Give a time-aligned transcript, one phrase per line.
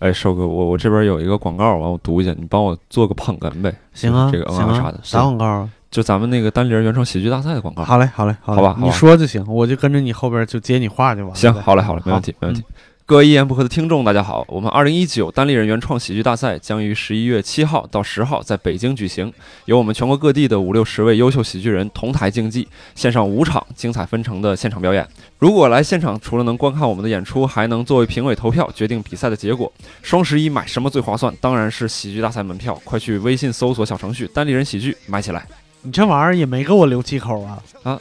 [0.00, 3.74] 哎，瘦哥，我我这边有一个广告，完我读一下，你帮我做个捧哏呗。
[3.92, 5.70] 行啊，这个嗯啥的，啥广告啊？
[5.90, 7.84] 就咱们那个单立人原创喜剧大赛的广告。
[7.84, 11.38] 好嘞，好嘞，好嘞你好吧好吧说就行，我就跟着你后边就接你话就完了呗。
[11.40, 12.64] 行，好嘞，好嘞，没问题，没问题。
[13.10, 14.44] 各位一言不合的听众，大家好！
[14.46, 19.32] 我们二零一九单立人原创喜剧大赛将于十一月七号到十号在北京举行，
[19.64, 25.04] 由我们全国各地的五六十位优秀喜剧人同台竞技，献上五场精彩纷呈的现场表演。
[25.40, 29.72] 如果来现场，除了能观看我们的演出，还能作为评委投票决定比赛的结果。
[30.02, 31.34] 双十一买什么最划算？
[31.40, 32.80] 当然是喜剧大赛门票！
[32.84, 35.44] 快去微信搜索小程序“单立人喜剧”买起来
[35.82, 37.60] 你这玩意儿也没给我留气口啊！
[37.82, 37.98] 啊！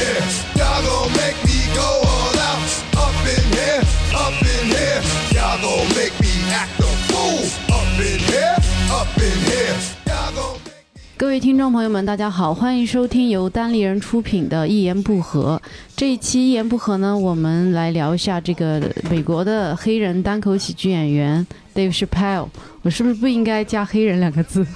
[0.00, 0.80] Go all out.
[0.80, 0.80] Up in here, up in here.
[0.80, 2.60] Y'all gon' make me go all out.
[2.96, 3.82] Up in here,
[4.14, 5.00] up in here.
[5.34, 7.40] Y'all gon' make me act a fool.
[7.68, 8.56] Up in here,
[8.90, 9.76] up in here
[10.06, 10.58] yeah go
[11.16, 15.60] 各位听众朋友们，大家好，欢迎收听由单立人出品的《一言不合》。
[15.94, 22.48] 这一期《一言不合》呢，我们来聊一下这个美国的黑人单口喜剧演员 Dave Chappelle。
[22.82, 24.66] 我是不是不应该加“黑人”两个字？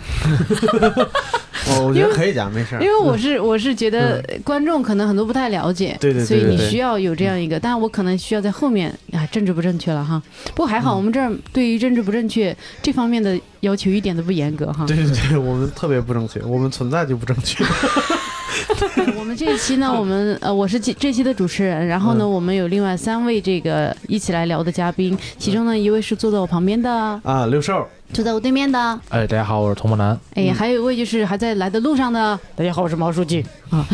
[1.70, 2.82] 我 我觉得可以讲，没事儿。
[2.82, 10.22] 因为我是我是觉得观众可能很多不太了解，嗯对对对所以你需要有这样一个，但我可能需要在后面啊，政治不正确了哈。
[10.48, 14.84] 不过还嗯好，我们这儿对于政治不正确这方面的要求一点都不严格哈。
[14.86, 17.64] 对对对，我们特别不正确，我们存在就不正确。
[19.18, 22.30] 我们这一期呢，我们呃，我是这这期的主持人，然后呢，嗯。
[22.34, 26.90] 我们有另外三位这个一起来聊的嘉宾，其中呢一位是坐在我旁边的，
[27.22, 30.16] 啊，六兽，坐在我对面的，哎，大家好，我是童梦楠。
[30.34, 33.84] 哎，还有一位就是还在来的路上的，大家好，我是毛书记啊，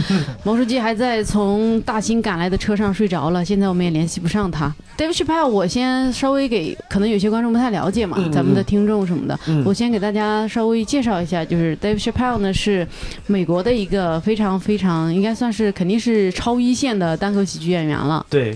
[0.45, 4.71] 毛书记还在从大兴赶来的车上睡着了，现在我们也联系不上他。
[4.99, 12.87] David Chappelle，我先稍微给可能有些观众不太了解嘛，咱们的听众什么的，嗯我先给大家稍微介绍一下，就是 David Chappelle 呢是
[13.27, 18.27] 美国的一个非常非常应该算是肯定是超一线的单口喜剧演员了。
[18.29, 18.55] 对，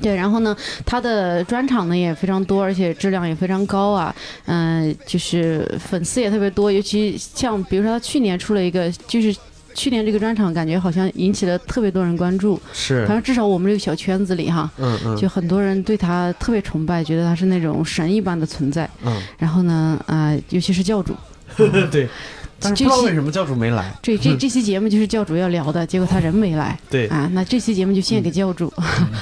[0.00, 4.14] 对，然后呢，他的专场呢也非常多，而且质量也非常高啊。
[4.44, 9.34] 嗯、就是粉丝也特别多，尤其像比如说他去年出了一个，就是
[9.74, 14.70] 去年这个专场感觉好像引起了特别多人关注，是反，正至少我们这个小圈子里哈。
[14.78, 18.88] 嗯嗯，就很多人对他特别崇拜，觉得他是那种神一般的存在。
[19.04, 21.14] 嗯，然后呢，啊、尤其是教主，
[21.90, 22.08] 对。
[22.58, 23.92] 但是不知道为什么教主没来。
[24.02, 27.28] 这这 这期节目就是教主要聊的，结果他人没来对啊。
[27.32, 28.72] 那这期节目就献给教主，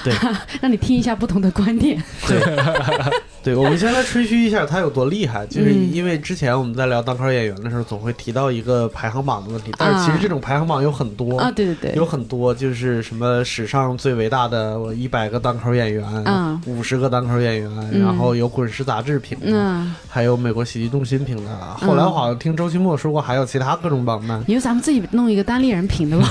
[0.04, 0.12] 对
[0.60, 2.02] 让你听一下不同的观点。
[2.26, 2.40] 对，
[3.44, 21.50] 对，我们先来吹嘘一下他有多厉害，就是嗯因为之前我们在聊单口演员的时候，总会提到一个排行榜的问题，但是其实这种排行榜有很多啊，对对对，有很多就是什么史上最伟大的我一百个单口演员，嗯五十个单口演员，嗯然后有滚石杂志评的，嗯，还有美国喜剧中心评的。
[21.76, 24.42] 后来我好像听周奇墨说过，还有其他各种榜单。
[24.46, 26.26] 你说咱们自己弄一个单立人评的吧。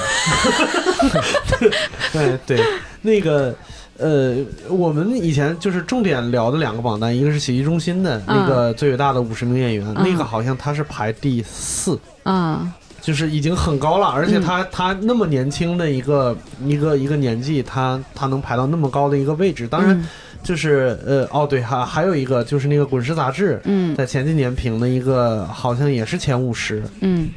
[2.12, 2.60] 对对，
[3.04, 3.56] 那个。
[3.98, 4.36] 呃，
[4.70, 10.04] 我们以前就是重点聊的两个榜单，一个是洗浴中心的那个最伟大的五十名演员，嗯。
[10.04, 14.42] 那个好像他是排第四，啊，就是已经很高了，而且嗯。
[14.42, 20.06] 他、他那么年轻的一个一个一个年纪，他他能排到那么高的一个位置，当然嗯。
[20.44, 23.62] 就是、呃哦对，还还有一个就是那个滚石杂志。
[23.64, 23.96] 嗯。
[23.96, 27.30] 在前几年评的一个，好像也是前五十，嗯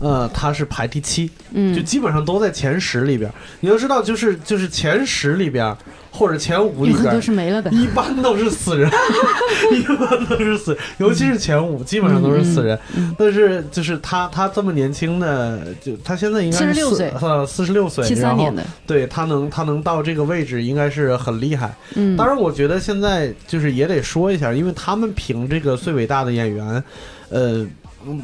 [0.00, 3.30] 呃，他是排第七，就嗯基本上都在前十里边。
[3.60, 5.76] 你要知道，就是就是前十里边
[6.10, 7.70] 或者前五里边，是没了的。
[7.70, 8.90] 一般都是死人，
[9.74, 12.78] 一般都是死，尤其是前五，基本上都是死人。
[12.96, 21.74] 嗯但是就是他，他这么年轻的，就他现在应该是46四岁呃，四十六岁，七三年的，对他能他能到这个位置，应该是很厉害。
[21.94, 26.82] 嗯，当然，我觉得现在就是也得说一下，因为他们评这个最伟大的演员，
[27.30, 27.66] 呃，
[28.06, 28.22] 嗯，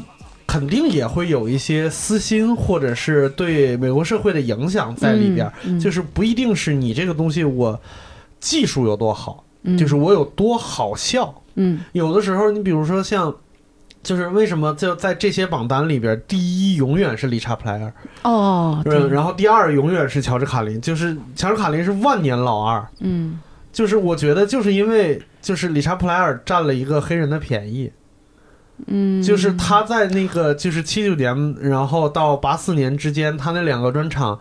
[0.55, 5.79] 肯定也会有一些私心或者是对美国社会的影响在里边儿，嗯，嗯。
[5.79, 7.77] 就是不一定是你这个东西我
[8.39, 9.77] 技术有多好，嗯。
[9.77, 11.41] 就是我有多好笑。
[11.55, 11.81] 嗯。
[11.91, 13.35] 有的时候，你比如说像。
[14.05, 17.91] 就是为什么就在这些榜单里边，第一永远是理查普莱尔，
[18.21, 19.09] 哦，对。
[19.09, 23.39] 然后第二永远是乔治卡林，就是乔治卡林是万年老二，嗯。
[23.73, 27.91] 就是我觉得就是因为就是理查普莱尔占了一个黑人的便宜，
[28.87, 34.39] 嗯，就是他在那个就是七九年，然后到八四年之间，他那两个专场，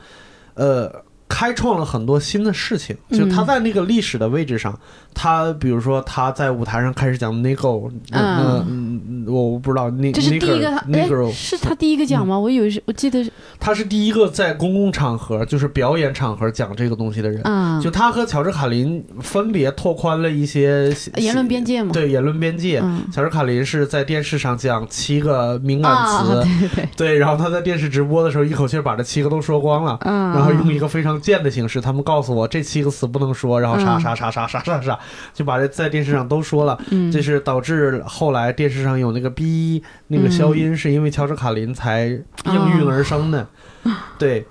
[0.55, 1.05] 呃。
[1.27, 4.79] 开创了很多新的事情，就他嗯在那个历史的位置上，
[5.15, 8.65] 他比如说他在舞台上开始讲 Negro，嗯。
[8.67, 12.39] 嗯嗯，我不知道那这是第一个，哎，Negro，是他第一个讲吗？
[12.39, 13.31] 我以为是，我记得是。
[13.59, 17.41] 他是第一个在公共场合，就是表演场合讲这个东西的人。
[17.45, 21.93] 嗯，就他和乔治卡林分别拓宽了一些言论边界嘛。
[21.93, 22.81] 对言论边界。
[22.83, 23.03] 嗯。
[23.13, 34.99] 乔治卡林是在电视上讲七个敏感啊， 词，对对对，对，然后他在电视直播的时候一口气儿把这七个都说光了，嗯，然后用一个非常贱的形式，他们告诉我这七个词不能说，然后啥嗯啥啥啥啥啥啥，
[35.33, 36.79] 就把这在电视上都说了。
[36.91, 42.07] 嗯，这是导致后来电视上有那个 B 那个消音，是因为乔治卡林才
[42.47, 43.47] 应运而生的。
[44.19, 44.47] 对，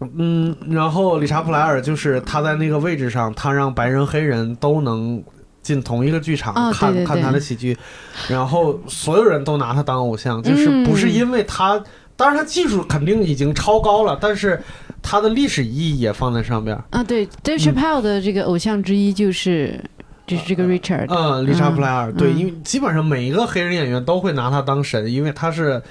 [0.00, 5.22] 嗯，然后理查普莱尔就是他在那个位置上，他让白人黑人都能。
[5.60, 7.76] 进同一个剧场、看看他的喜剧，
[8.26, 11.78] 然后所有人都拿他当偶像，就是不是嗯因为他，
[12.16, 14.58] 当然他技术肯定已经超高了，但是
[15.02, 16.76] 他的历史意义也放在上边。
[16.90, 19.82] 啊，对，Dave Chappelle 的这个偶像之一就是
[20.26, 22.38] 就是这个 Richard，嗯，理查普莱尔，对，嗯。
[22.38, 25.82] 因为基本上每一个黑人演员都会拿他当神，因为他是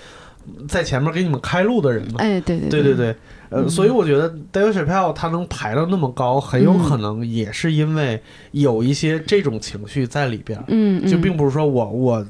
[0.68, 2.20] 在前面给你们开路的人嘛。
[2.20, 3.08] 哎，对对对对对，
[3.50, 3.70] 呃，嗯。
[3.70, 8.22] 所以我觉得 David Chappelle 他能排到那么高，很有可能也是因为
[8.52, 11.06] 有一些这种情绪在里边嗯。
[11.10, 12.26] 就并不是说我我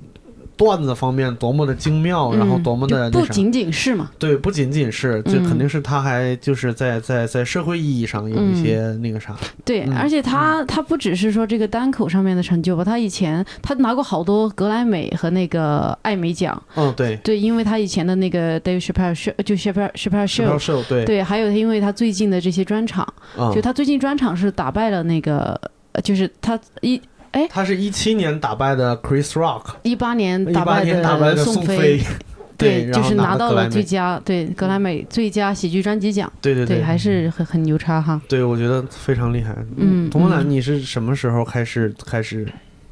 [0.57, 5.47] 段子方面多么的精妙，然后多么的不仅仅是嘛，对，不仅仅是，这嗯。
[5.47, 20.83] 肯定是他还就是在在在社会意义上有一些那个啥，对，嗯而且他他不只是说这个单口上面的成就吧，他以前他拿过好多格莱美和那个艾美奖，嗯，对，对，因为他以前的那个 Dave Chappelle show 就 Chappelle Chappelle show。
[20.89, 23.07] 对，对，还有因为他最近的这些专场，
[23.37, 23.53] 嗯。
[23.53, 25.59] 就他最近专场是打败了那个，
[25.93, 26.99] 呃就是他一
[27.49, 32.01] 他是一七年打败的 Chris Rock，一八年打败的宋飞，
[32.57, 38.19] 对，就是拿到了最佳对格莱美最佳喜剧专辑奖，对对对，还是很很牛叉哈。
[38.27, 39.55] 对，我觉得非常厉害。
[39.75, 40.49] 嗯童梦楠，嗯。
[40.49, 42.47] 你是什么时候开始开始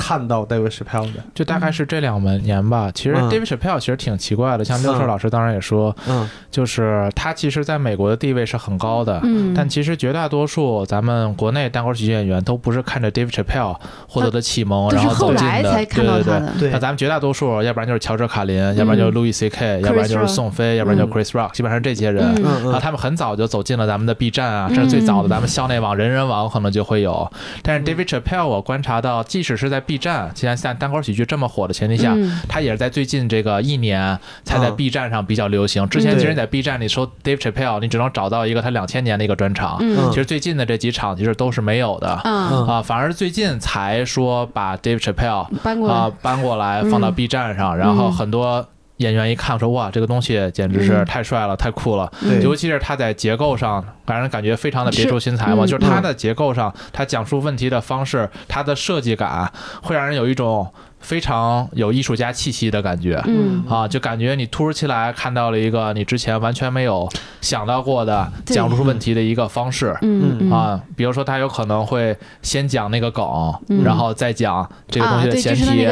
[0.06, 1.24] 看到 David Chappelle 的？
[1.34, 2.92] 就大概是这两年吧。
[2.94, 9.20] 其实嗯 David Chappelle 其实挺奇怪的，像六兽嗯老师当然也说，嗯就是他其实在美国的地位是很高的。
[9.24, 13.76] 嗯，但其实绝大多数咱们国内单口喜剧演员都不是看着 David Chappelle
[14.08, 15.42] 获得的启蒙，然后走进的。
[15.42, 16.34] 后来才看到对对对。
[16.34, 16.54] 他的。
[16.60, 22.24] 对那咱们绝大多数，要不然就是乔治卡林，要不然就是 Louis C.K.，、要不然就是宋飞，要不然就是嗯 Chris Rock，基本上这些人。
[22.44, 27.32] 嗯啊，他们很早就走进了咱们的 B 站啊，这是最早的咱们校内网、人人网可能就会有。
[27.62, 32.40] 但是 David Chappelle 我观察到，即使是在 B 站，现在在单口喜剧这么火的前提下，嗯。
[32.48, 35.88] 他也是在最近这个一年才在啊 B 站上比较流行。
[35.90, 36.20] 之前嗯。
[36.20, 39.78] 其实你在 B 站里搜 Dave Chappelle，你只能找到一个他两千年的一个专场。
[39.80, 40.10] 嗯。
[40.10, 42.10] 其实最近的这几场其实都是没有的。
[42.10, 42.68] 啊，嗯。
[42.68, 47.16] 啊，反而最近才说把 Dave Chappelle 搬过来，啊搬过来放到嗯。
[47.16, 48.14] B 站上，然后嗯。
[48.14, 52.12] 很多演员一看说哇，这个东西简直是嗯太帅了，太酷了。
[52.22, 55.66] 对尤其是他在结构上，让人感觉非常的别出心裁嘛。
[55.66, 59.52] 嗯就是他的结构上，他讲述问题的方式，他的设计感，
[59.82, 60.72] 会让人有一种
[61.06, 63.22] 非常有艺术家气息的感觉。
[63.28, 63.64] 嗯。
[63.70, 67.08] 啊，就感觉你突如其来看到了一个你之前完全没有
[67.42, 68.56] 想到过的对。
[68.56, 69.96] 讲述问题的一个方式。
[70.02, 70.38] 嗯。
[70.40, 70.52] 嗯。
[70.52, 73.24] 啊，比如说他有可能会先讲那个梗，
[73.70, 73.84] 嗯。
[73.84, 75.86] 然后再讲这个东西的前提，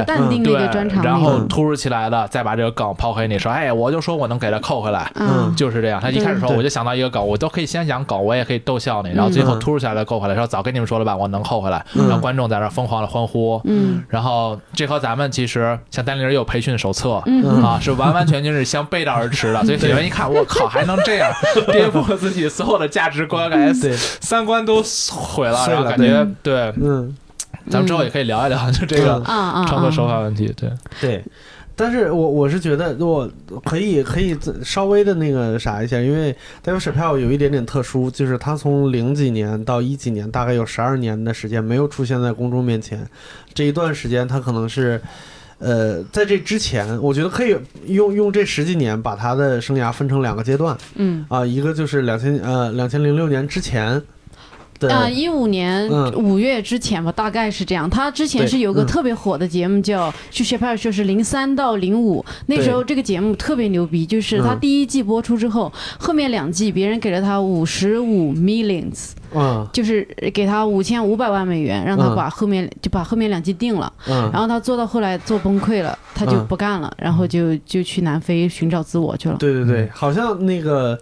[0.43, 0.53] 对
[1.03, 5.55] 然后突如其来的再把这个梗抛给你，说，哎，我就说我能给他扣回来，嗯。
[5.55, 6.01] 就是这样。
[6.01, 9.59] 他一开始说我就想到一个梗，我都可以先讲梗，我也可以逗笑你，然后最后嗯。
[9.59, 12.07] 突如其来的扣回来，说早跟你们说了吧，我能扣回来，嗯。
[12.07, 13.61] 然后观众在那疯狂的欢呼。
[13.65, 14.03] 嗯。
[14.09, 17.21] 然后这和咱们其实像丹尼尔也有培训手册。
[17.25, 17.61] 嗯。
[17.61, 21.29] 啊，是完完全全是相背道而驰的，所以演员一看，我靠，还能这样
[21.71, 27.13] 颠覆自己所有的价值观，感 觉对，三观都毁了，然后感觉对，嗯。
[27.69, 29.21] 咱们之后也可以聊一聊，就这个
[29.67, 30.69] 创作手啊法问题，对，
[30.99, 31.23] 对。
[31.75, 33.29] 但是我我是觉得我
[33.65, 36.31] 可以可以稍微的那个啥一下，因为
[36.63, 43.05] David s h a p e l 有一点点特殊，就是他从零几年到一几年，大概有十二年的时间没有出现在公众面前。
[43.53, 45.01] 这一段时间，他可能是，
[45.57, 47.55] 呃，在这之前，我觉得可以
[47.87, 54.01] 用用这十几年把他的生涯分成两个阶段嗯啊，一个就是两千呃两千零六年之前
[54.87, 56.11] 的，啊，一五年嗯。
[56.15, 57.89] 五月之前吧，大概是这样。
[57.89, 58.85] 他之前是有个嗯。
[58.85, 64.59] 特别火的节目叫《去 Chappelle 说是零三到零五，那时候这个节目特别牛逼，就是他嗯。
[64.59, 69.67] 第一季播出之后，后面两季别人给了他五十五 millions，嗯。
[69.73, 72.15] 就是给他五千五百万美元，让他嗯。
[72.15, 73.91] 把后面就把后面两季定了。
[74.07, 76.47] 嗯，然后他做到后来做崩溃了，他就嗯。
[76.47, 79.37] 不干了，然后就就去南非寻找自我去了。
[79.39, 80.97] 对对对，好像那个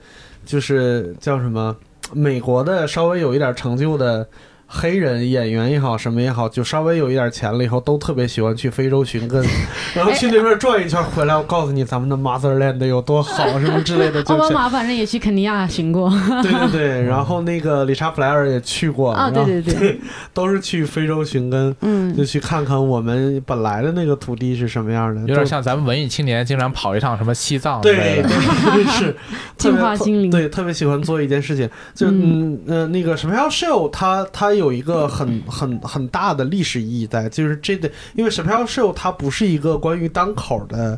[0.45, 1.75] 就是叫什么，
[2.13, 4.27] 美国的稍微有一点成就的
[4.73, 9.45] 黑人演员也好，什么也好，就稍微有一点钱了以后，都特别喜欢去非洲寻根，
[9.93, 16.09] 然后去那边转一圈回来，我告诉你咱们的 motherland 有多好，什么之类的，就 奥巴马反正也去肯尼亚寻过。
[16.41, 19.99] 对对对， 然后那个理查普莱尔也去过对对对，
[20.33, 21.75] 都是去非洲寻根。
[21.81, 22.15] 嗯。
[22.15, 28.29] 就，去看看我们本来的那个土地是什么样的，有点像咱们文艺青年经常跑一趟什么西藏之类对的。
[28.73, 29.15] 对是。
[29.57, 30.31] 净特别化心灵。
[30.31, 32.57] 对，特别喜欢做一件事情，就嗯。
[32.67, 40.97] 呃那个什么 show，它它有一个很很很大的历史意义在，就是这个，因为 e l Show 它不是一个关于单口的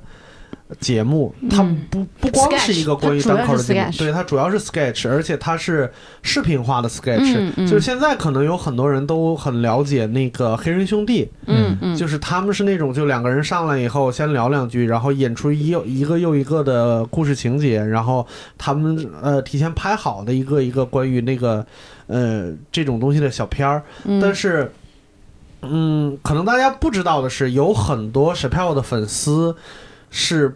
[0.80, 5.92] 节目，它嗯不不光是一个关于单口的节目对，它主要是 sketch，而且它是
[6.24, 7.36] 视频化的 sketch。
[7.38, 7.68] 嗯嗯。
[7.68, 11.78] 就是现在可能有很多人都很了解那个黑人兄弟，嗯。
[11.82, 18.26] 嗯，就是他们是那种就两个人上来以后先聊两句，然后演出一又一个又一个的故事情节，然后
[18.58, 21.66] 他们呃提前拍好的一个一个关于那个
[22.14, 24.72] 呃这种东西的小片儿，嗯但是。
[25.66, 29.56] 嗯，可能大家不知道的是，有很多 Chappelle 的粉丝
[30.10, 30.54] 是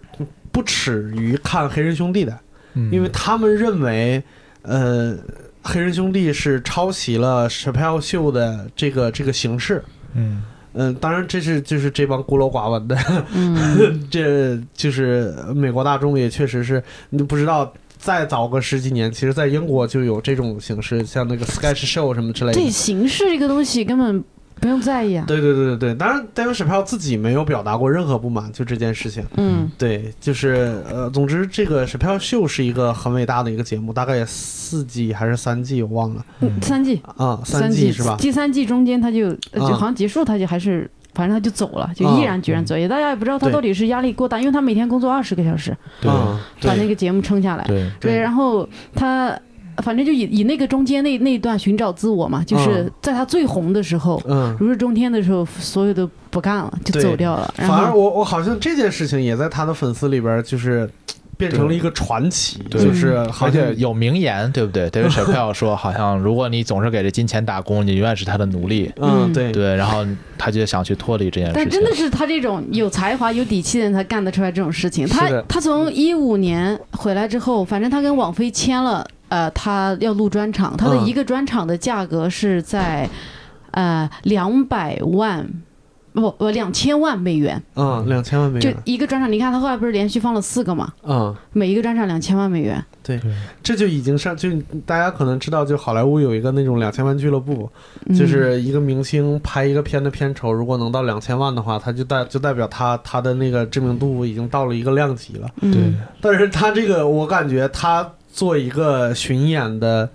[0.52, 2.38] 不耻于看黑人兄弟的，
[2.74, 4.22] 嗯因为他们认为，
[4.64, 5.16] 呃，
[5.62, 9.82] 黑人兄弟是抄袭了 Chappelle 秀的这个这个形式。
[10.14, 12.98] 嗯嗯，当然这是就是这帮孤陋寡闻的，
[13.34, 17.74] 嗯 这就是美国大众也确实是你不知道。
[17.98, 22.60] 再早个十几年，其实，在英国就有这种形式，像那个 sketch show 什么之类的。
[22.60, 24.24] 对形式这个东西根本
[24.60, 25.26] 不用在意啊。
[25.28, 29.24] 对对对对对，当然，David Chappelle 自己没有表达过任何不满，就这件事情。
[29.36, 38.16] 嗯对，就是呃，总之，这个 Chappelle 秀是一个很伟大的一个节目，大概四季还是三季，我忘了嗯，三季啊，三季是吧？
[38.20, 40.90] 第三季中间他就呃就啊好像结束，他就还是。
[41.18, 46.12] 反正他就走了，就毅然决然走，也大家也不知道他到底是压力过大，因为他每天工作二十个小时，对。
[46.12, 47.64] 啊，把那个节目撑下来。
[47.64, 47.92] 对。
[48.00, 49.36] 对然后他
[49.78, 57.52] 反正就以以那个中间那那一段寻找自我嘛，就是嗯在他最红的时候，嗯，如日中天的时候，所有都不干了，就走掉了。
[57.58, 60.88] 然反而我我好像这件事情也在他的粉丝里边，就是
[61.38, 64.90] 变成了一个传奇，对就是好而且有名言，对不对？
[64.92, 68.92] David Chappelle 说，好像如果你总是给这金钱打工，你永远是他的奴隶。
[68.98, 70.04] 嗯，嗯对对，然后
[70.38, 71.64] 他就想去脱离这件事情。
[71.64, 75.08] 但真的是他这种有才华、有底气的人才干得出来这种事情。
[75.08, 83.08] 他他从一五年回来之后，反正他跟网飞签了，呃，他要录专场，他的嗯一个专场的价格是在
[83.72, 85.48] 呃两百万。
[86.22, 88.74] 不不，两千万美元，嗯，两千万美元。
[88.74, 89.32] 就，一个专场。
[89.32, 92.84] 你看他后来不是连续放了四个嘛，嗯，每一个专场两千万美元。
[93.04, 93.22] 对
[93.62, 94.50] 这就已经上，就
[94.86, 97.70] 大家可能知道，就好莱坞有一个那种两千万俱乐部，
[98.08, 98.16] 嗯。
[98.16, 105.48] 就是一个明星拍一个片的片酬，如果能到两千万的话，他就代就代表他他的那个知名度已经到了一个量级了。
[105.62, 105.72] 嗯。
[105.72, 105.82] 对，
[106.20, 110.10] 但是他这个，我感觉他做一个巡演的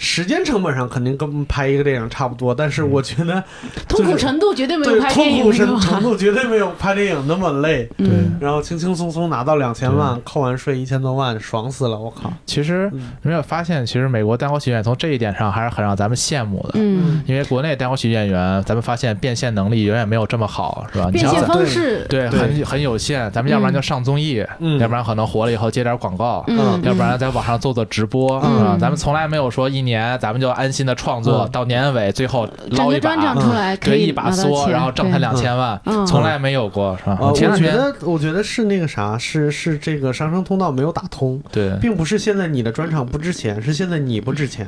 [0.00, 3.44] 时间成本上肯定跟拍一个电影差不多，但是我觉得
[3.86, 7.86] 痛苦程度绝对没有拍电痛苦程度绝对没有拍电影那么累。
[7.98, 8.38] 嗯。
[8.40, 11.98] 然后轻轻松松拿到两千万，扣完税一千多万，爽死了！
[11.98, 13.10] 我靠，其实嗯。
[13.20, 16.70] 没有发现，其实美国单口喜剧演员从这一点上还是很让咱们羡慕的。
[16.76, 21.10] 嗯，因为国内单口喜剧演员，咱们发现变现能力远远没有这么好，是吧？
[21.12, 22.40] 变现方式，对对。
[22.40, 24.78] 很很有限，咱们要不然就上综艺，嗯。
[24.78, 28.40] 要不然可能火了以后接点广告，嗯，要不然在网上做做直播？
[28.80, 37.18] 咱们从来没有说一年咱们就安心的创作，嗯到年尾最后整捞一个专场把，出来可对以一把梭，钱然后挣他对两千万，嗯从来没有过，是吧？
[37.20, 44.66] 呃，我前两天觉得，我觉得是那个啥，是是这个上升通道没有打通，对并不是现在你的专场不值钱，是现在你不值钱。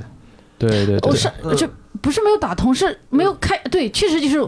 [0.58, 1.68] 对对对，我是嗯这
[2.00, 3.58] 不是没有打通，是没有开。
[3.68, 4.40] 对，确实就是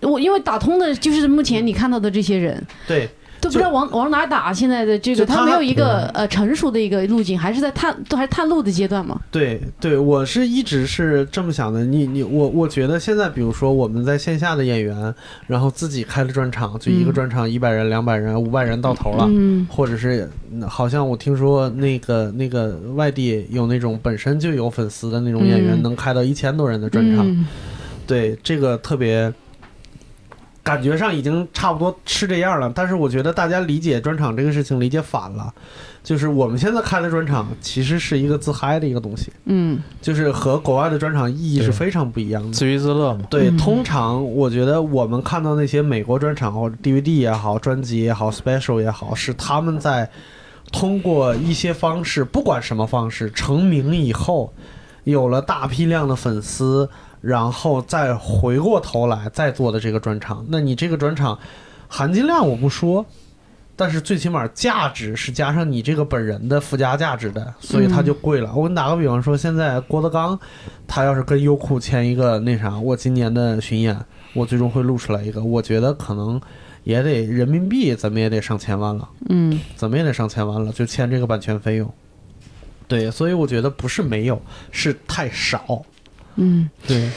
[0.00, 2.66] 我，因为打通的就是目前你看到的这些人。
[2.86, 3.06] 对，
[3.40, 9.20] 都不知道往往哪打，现在的这个他他没有一个呃成熟的一个路径，还是在探都还是探路的阶段嘛。
[9.30, 11.84] 对对，我是一直是这么想的。
[11.84, 15.14] 你你我我觉得现在，比如说我们在线下的演员，
[15.46, 19.26] 然后自己开了专场，就一个嗯专场一百人、两百人、五百人到头了。
[19.28, 27.26] 嗯或者是嗯好像我听说那个那个外地有那种本身就有粉丝的那种演员，嗯能开到一千多人的专场。
[27.28, 27.46] 嗯
[28.06, 29.30] 对，这个特别，
[30.68, 32.70] 感觉上已经差不多是这样了。
[32.74, 35.52] 但是我觉得大家理解专场这个事情理解反了，
[36.02, 42.52] 就是我们现在开的专场其实是一个自嗨的一个东西，嗯就是和国外的专场意义是非常不一样的。
[42.52, 43.24] 自娱自乐嘛。
[43.30, 50.10] 对，嗯通常我觉得我们看到那些美国专场或者 DVD 也好、专辑也好、special 也好，是他们在
[50.70, 54.52] 通过一些方式，不管什么方式，成名以后，
[55.04, 60.44] 有了大批量的粉丝，然后再回过头来再做的这个专场。
[60.48, 61.38] 那你这个专场
[61.88, 63.04] 含金量我不说。
[63.80, 68.52] 但是最起码价值是加上你这个本人的附加价值的，所以它就贵了。
[68.52, 70.36] 我给你打个比方说，现在郭德纲
[70.88, 73.96] 他要是跟优酷签一个那啥，我今年的巡演，
[74.34, 76.40] 我最终会录出来一个，我觉得可能
[76.82, 81.88] 也得人民币怎么也得上千万了，嗯怎么也得上千万了，就签这个版权费用。
[82.88, 85.80] 对，所以我觉得不是没有，是太少。
[86.38, 87.10] 嗯，对，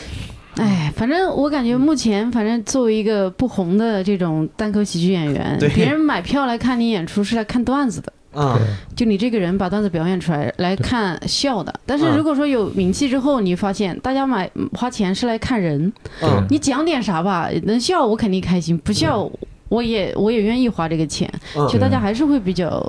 [0.58, 8.12] 哎，反正我感觉目前，反正作为一个不红的这种单口喜剧演员，别人买票来看你演出是来看段子的。
[8.34, 8.58] 嗯，
[8.96, 12.16] 就你这个人把段子表演出来来看笑的，但是嗯。
[12.16, 19.30] 如果说有名气之后，你发现大家买花钱是来看人，嗯，你讲点啥吧，能笑我肯定开心，不笑
[19.68, 21.68] 我也我也愿意花这个钱，嗯。
[21.68, 22.82] 就大家还是会比较，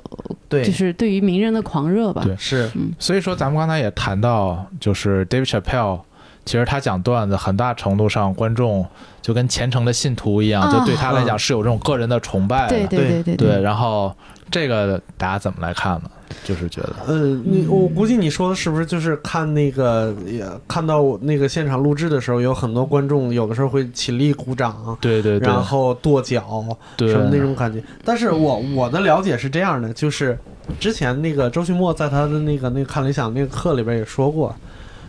[0.49, 2.23] 对，就是对于名人的狂热吧。
[2.25, 2.37] 对。
[2.39, 2.71] 是。
[3.01, 6.03] 所以说，咱们刚才也谈到，就是 David Chappelle，
[6.45, 8.85] 其实他讲段子，很大程度上观众
[9.21, 12.77] 就跟虔诚的信徒一样，啊就对他来讲是有这种个人的崇拜的。
[12.77, 14.15] 对对对对对然后
[14.51, 16.11] 这个大家怎么来看呢？
[16.45, 27.85] 就是觉得，呃，你我估计你说的是不是就是看那个也看到我那个现场录制的时候，有很多观众有的时候会起立鼓掌，对对对，然后跺脚对什么那种感觉。
[28.03, 30.39] 但是我我的了解是这样的，就是
[30.81, 34.57] 之前那个周旭墨在他的那个那个看理想那个课里边也说过，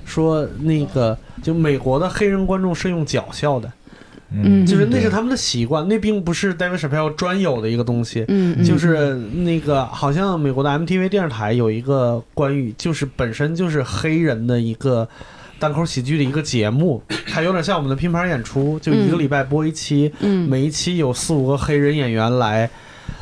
[0.05, 3.71] 说那个就美国的黑人观众是用脚笑的，
[4.31, 4.65] 嗯。
[4.65, 8.25] 就是那是他们的习惯，那并不是 David Chappelle 专有的一个东西。
[8.27, 8.63] 嗯，嗯。
[8.63, 15.07] 就是那个，好像美国的 MTV 电视台有一个关于，就是本身就是黑人的一个
[15.59, 20.49] 单口喜剧的一个节目， 它有点像我们的拼盘演出，就一个礼拜播一期，嗯。
[20.49, 22.69] 每一期有四五个黑人演员来，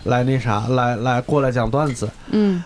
[0.05, 2.09] 来那啥，来来过来讲段子。
[2.31, 2.63] 嗯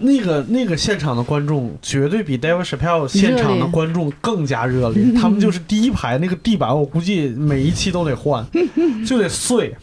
[0.00, 8.44] 那个那个现场的观众绝对比 David Chappelle 现场的观众更加热烈，他们就是第一排那个地板，我估计每一期都得换，
[9.06, 9.74] 就得碎。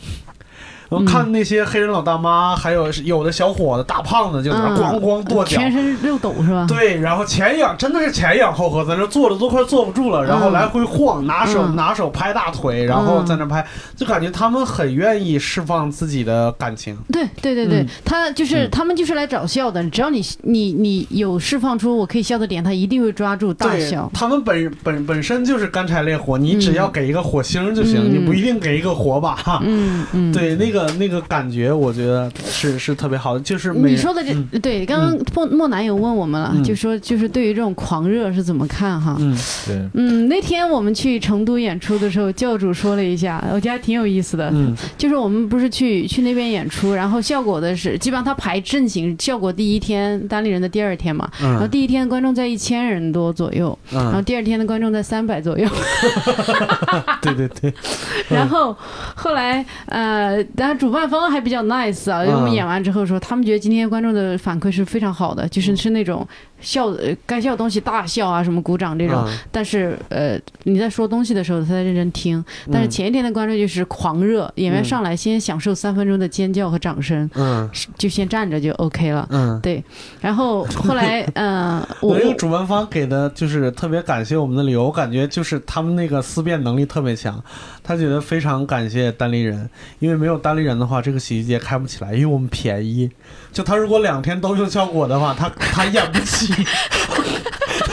[0.90, 4.78] 然后看那些黑人老大妈，还有有的小伙子、大胖子，就在那嗯。
[4.78, 5.58] 咣咣跺脚。
[5.58, 6.66] 全身六抖是吧？
[6.68, 10.54] 对，然后前仰真的是前仰后合，在那坐着都快坐不住了，然后嗯。
[10.54, 11.76] 来回晃，拿手、嗯。
[11.76, 13.66] 拿手拍大腿，然后在那拍，
[13.96, 16.98] 就感觉他们很愿意释放自己的感情。
[17.12, 17.88] 对对对对，嗯。
[18.06, 18.70] 他就是、嗯。
[18.72, 24.10] 他们就是来找笑的，只要你你你有释放出我可以笑的点，他一定会抓住大对笑，。
[24.14, 28.14] 他们本本本身就是干柴烈火，你只要给一个火星就行，嗯。
[28.14, 29.38] 你不一定给一个火把。
[29.64, 36.64] 嗯嗯，对，那个那个感觉，我觉得是是特别好的，就是你说的这、嗯对，刚刚莫莫南有问我们了，嗯。
[36.64, 39.16] 就说就是对于这种狂热是怎么看哈？
[39.20, 39.38] 嗯？
[39.66, 44.50] 对，嗯，那天我们去成都演出的时候，教主说了一下，我觉得还挺有意思的。
[44.54, 44.76] 嗯。
[44.98, 55.70] 就是我们不是去去那边演出，然后效果的是基本上他排阵型，效果第一天单立人的第二天嘛，然后嗯第一天观众在一千人多左右，然后嗯，第二天的观众在三百左右，
[57.22, 57.74] 对对对，
[58.30, 58.76] 然后
[59.16, 66.28] 后来呃，主办方还比较 nice 啊，因为我们嗯演完之后说，他们觉得今天观众的反馈是非常好的，就是是那种
[66.60, 69.38] 笑呃该笑的东西大笑啊，什么鼓掌这种，嗯。
[69.52, 77.70] 但是呃你在说东西的时候他在认真听，但是前一天的观众就是狂热，演员嗯上来先享受三分钟的尖叫和掌声，嗯。
[77.98, 79.28] 就先站着就 OK 了。
[79.32, 79.60] 嗯。
[79.62, 79.84] 对，
[80.20, 87.42] 然后后来，嗯、 我我那个主办方给的就是特别感谢我们的理由，我感觉就是他们那个思辨能力特别强，
[87.84, 93.10] 他觉得非常感谢单立人，因为没有单人的话，这个洗衣机也开不起来，因为我们便宜。
[93.52, 96.54] 就他如果两天都有效果的话，他他养不起，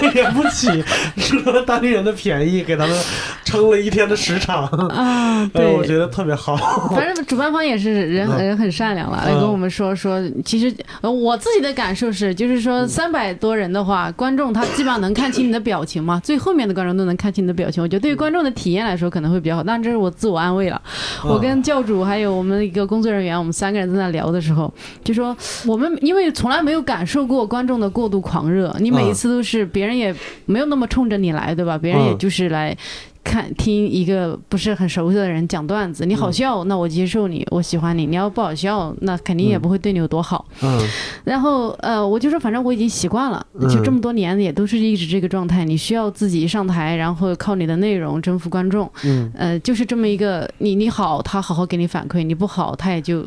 [0.13, 0.69] 他演不起，
[1.17, 2.99] 吃了当地人的便宜，给他们
[3.45, 6.57] 撑了一天的时长，啊， 哎，对，我觉得特别好。
[6.95, 12.61] 反正主办方也是人人很善良了，来嗯跟我们说说，其实呃我自己的感受是，就是嗯。
[12.65, 20.81] 说三百多人的话，观众他基本上能看清你的表情嘛，最后面的观众都能看清你的表情，我觉得对于观众的体验来说可能会比较好，但这是我自我安慰了。
[21.25, 21.31] 嗯。
[21.31, 25.37] 我跟教主还有我们一个工作人员，我们三个人在那聊的时候，就说
[25.67, 30.15] 我们因为从来没有感受过观众的过度狂热，你每一次都是别人也
[30.47, 31.79] 没有那么冲着你来，对吧？
[31.79, 32.77] 别人也嗯就是来。
[33.25, 40.45] 看听一个不是很熟悉的人讲段子，你好笑，那我接受你，我喜欢你；你要不好笑，那肯定也不会对你有多好。
[40.63, 40.79] 嗯
[41.25, 45.65] 然后呃，我就说反正我已经习惯了，嗯就这么多年也都是一直这个状态。
[45.65, 53.27] 你需要自己上台，然后靠你的内容征服观众，嗯呃，就是这么一个你你好，他好好给你反馈；你不好，他也就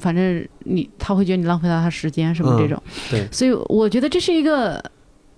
[0.00, 2.82] 反正你他会觉得你浪费了他时间什么这种。
[3.08, 4.84] 对所以我觉得这是一个。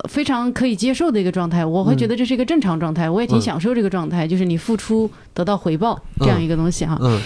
[0.09, 3.41] 非常可以接受的一个状态，我会觉得这是一个正常状态，我也挺嗯。
[3.41, 6.99] 享受这个状态，就是你付出得到回报这样一个东西哈。
[7.01, 7.21] 嗯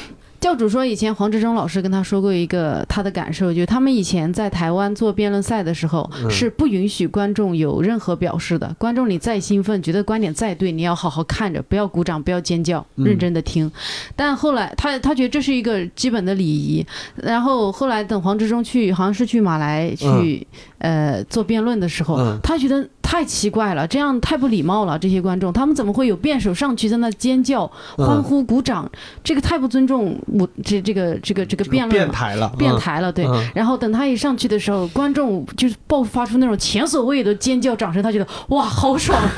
[0.45, 8.71] 教主说，以前黄志忠老师跟他说过一个他的感受，就是他们以前在台湾做辩论赛的时候，嗯是不允许观众有任何表示的。
[8.79, 13.73] 观众你再兴奋，觉得观点再对，你要好好看着，不要鼓掌，不要尖叫，嗯认真的听。
[14.15, 16.87] 但后来他他觉得这是一个基本的礼仪。
[17.17, 24.99] 然后后来等黄志忠去，好像是去马来去、呃做辩论的时候，嗯他觉得太奇怪了，这样太不礼貌了。
[24.99, 28.91] 这些观众他们怎么会有辩手上去在那尖叫、欢嗯，呼、鼓掌？
[29.23, 32.07] 这个太不尊重我这这个这个这个辩论了。
[32.07, 33.25] 变台了，变台了，对。
[33.27, 39.20] 嗯然后等他一上去的时候，观众就是爆发出那种前所未有的尖叫、掌声，他觉得哇，好爽。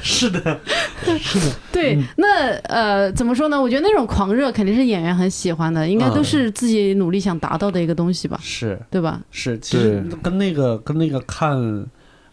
[0.00, 0.60] 是的，
[1.18, 3.60] 是的，对，嗯那呃，怎么说呢？
[3.60, 9.20] 我觉得那种狂热肯定是演员很喜欢的，应该都嗯是自己努力想达到的一个东西吧，是对吧？
[9.30, 11.84] 是，其实跟那个跟那个看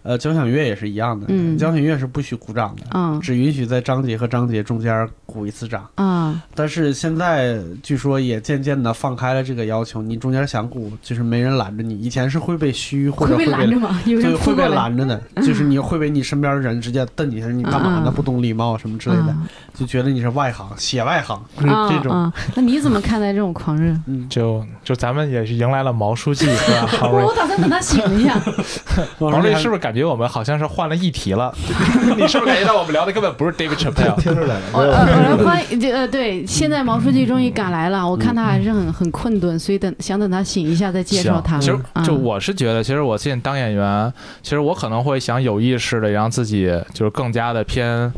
[0.04, 5.88] 呃交响乐也是一样的，嗯交响乐是不许鼓掌的，嗯只允许在章节和章节中间鼓一次掌。
[5.96, 14.02] 啊，但是现在据说也渐渐的放开了这个要求，你中间想鼓就是没人拦着你，以前是会被虚或者会被会被拦着吗？
[14.06, 18.12] 有会被拦着的， 就是你会被你身边的人直接瞪你一下，你干嘛呢？
[18.12, 19.38] 不懂礼貌什么之类的，啊
[19.74, 22.12] 就觉得你是外行，写外行，这种。
[22.12, 23.94] 啊，那你怎么看待这种狂热？
[24.08, 26.90] 嗯，就就咱们也是迎来了毛书记，是吧？
[27.08, 28.38] 我我打算等他醒一下。
[29.20, 31.54] 黄瑞是不是感觉我们好像是换了议题了？
[32.18, 34.16] 你是不是感觉到我们聊的根本不是 David Chappelle？
[34.22, 41.58] 听出来了，我呃呃欢迎呃对，现在毛书记终于赶来了，我看他还是很很困顿，所以等想等他醒一下再介绍他。
[41.60, 48.12] 其实嗯就我是觉得，其实我现在当演员，其实我可能会想有意识的让自己就是更加的偏。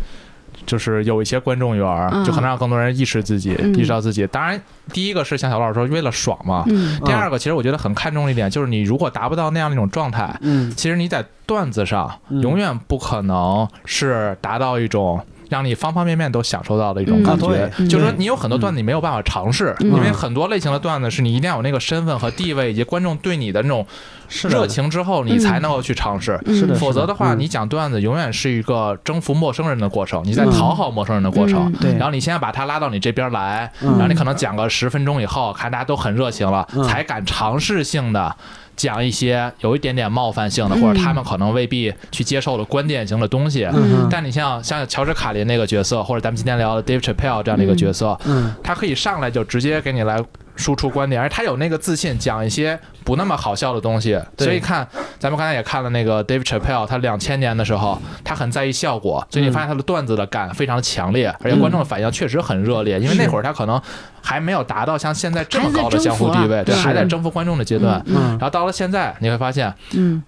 [0.66, 3.74] 就是有一些观众缘就可能让更多人意识自己，嗯。
[3.76, 4.26] 意识到自己。
[4.28, 4.62] 当然，
[4.94, 6.64] 第一个是像小老师说，为了爽嘛。
[6.68, 7.00] 嗯。
[7.06, 10.72] 第二个，其实我觉得很看重一点，就是你如果达不到那样的一种状态，嗯。
[10.76, 12.42] 其实你在段子上嗯。
[12.42, 17.70] 永远不可能是达到一种让你方方面面都享受到的一种感觉。
[17.90, 19.92] 就是说，你有很多段子你没有办法尝试，嗯。
[19.92, 23.86] 因为很多类型的段子是你一定要有那个身份和地位，以及观众对你的那种
[24.50, 26.40] 热情之后，你才能够去尝试。
[26.46, 26.56] 嗯。
[26.56, 27.14] 是的否则的。
[27.14, 27.40] 话，嗯。
[27.40, 30.52] 你讲段子永远是一个征服陌生人的过程，你在嗯。
[30.52, 31.72] 讨好陌生人的过程。
[32.00, 33.92] 然后你现在把他拉到你这边来，嗯。
[33.92, 36.84] 然后你可能讲个十分钟以后，看大家都很热情了，嗯。
[36.86, 38.34] 才敢尝试性的
[38.76, 40.82] 讲一些有一点点冒犯性的，嗯。
[40.82, 43.66] 或者他们可能未必去接受的观点型的东西。
[43.66, 44.08] 嗯。
[44.10, 48.54] 但你像像乔治卡林那个角色，或者咱们今天聊的 Dave Chappelle 这样的一个角色，嗯。
[48.64, 50.24] 他可以上来就直接给你来
[50.62, 54.18] 输出观点，而他有那个自信讲一些不那么好笑的东西。
[54.38, 54.88] 所以看
[55.20, 63.82] 咱们刚才也看了那个 Dave Chappelle，他两千年的时候，他很在意效果，所以你发现他的段子的感非常强烈，而且观众的反应确实很热烈，因为那会儿他可能
[64.22, 68.02] 还没有达到像现在这么高的江湖地位，对，还在征服观众的阶段。
[68.06, 70.24] 嗯然后到了现在，你会发现嗯。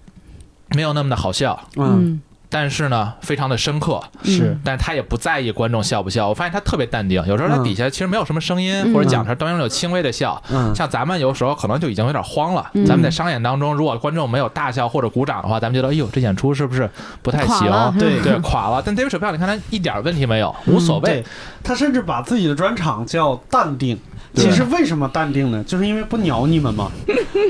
[0.74, 2.22] 没有那么的好笑，嗯嗯
[2.54, 4.00] 但是呢，非常的深刻。
[4.22, 10.40] 是但是他也不在意观众笑不笑，我发现他特别淡定，有时候他嗯底下其实没有什么声音，嗯或者讲出来当中有轻微的笑。
[10.52, 12.70] 嗯像咱们有时候可能就已经有点慌了。
[12.74, 16.88] 嗯咱们在商演当中，如果观众没有大笑或者鼓掌的话，咱们觉得哎呦这演出是不是
[17.22, 17.68] 不太行？
[17.98, 18.80] 对对，垮了。
[18.86, 21.24] 但 David Chappelle 你看他一点问题没有，无所谓对。
[21.64, 23.98] 他甚至把自己的专场叫淡定。
[24.34, 25.62] 其实为什么淡定呢？
[25.64, 26.90] 就是因为不鸟你们嘛，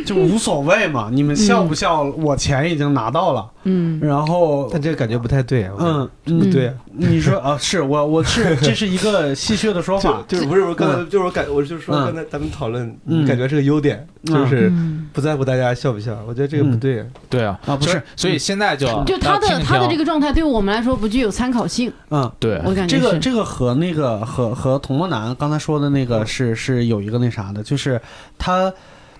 [0.07, 1.09] 就无所谓嘛。
[1.11, 3.47] 你们笑不笑，我钱已经拿到了。
[3.65, 12.05] 嗯然后，但这个感觉不太对嗯，嗯不对啊，你说啊，是我我是 这是一个戏谑的说法就，是不是我刚才就是我感我就是说嗯。
[12.07, 13.27] 刚才咱们讨论，嗯。
[13.27, 14.35] 感觉是个优点，嗯。
[14.35, 16.17] 就是嗯，不在乎大家笑不笑。
[16.27, 17.07] 我觉得这个不对啊。
[17.29, 22.31] 对啊，啊不是所以现在就就他的他的这个状态对我们来说不具有参考性，嗯。
[22.39, 22.61] 对。
[22.65, 28.01] 我感觉这个这个和那个和和童梦楠刚才说的那个是是有一个那啥的，就是
[28.39, 28.73] 他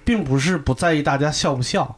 [0.05, 1.97] 并不是不在意大家笑不笑，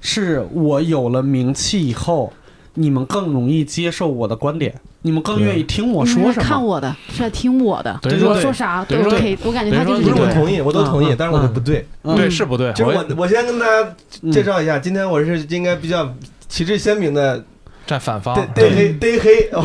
[0.00, 2.32] 是我有了名气以后，
[2.74, 6.44] 你们更容易接受我的观点，你们更愿意听我说什么。
[6.44, 10.22] 看我的，是在听我的，等于说我说啥都等于说 OK，我感觉他就是不是。
[10.22, 11.86] 我同意，我都同意嗯，但是我不对。
[12.02, 12.72] 嗯对是不对？
[12.72, 13.94] 就是我我我先跟大家
[14.30, 16.14] 介绍一下，今天我是应该比较
[16.48, 17.44] 旗帜鲜明的
[17.88, 18.34] 站反方。
[18.36, 19.18] 逮逮黑对。
[19.18, 19.48] 黑，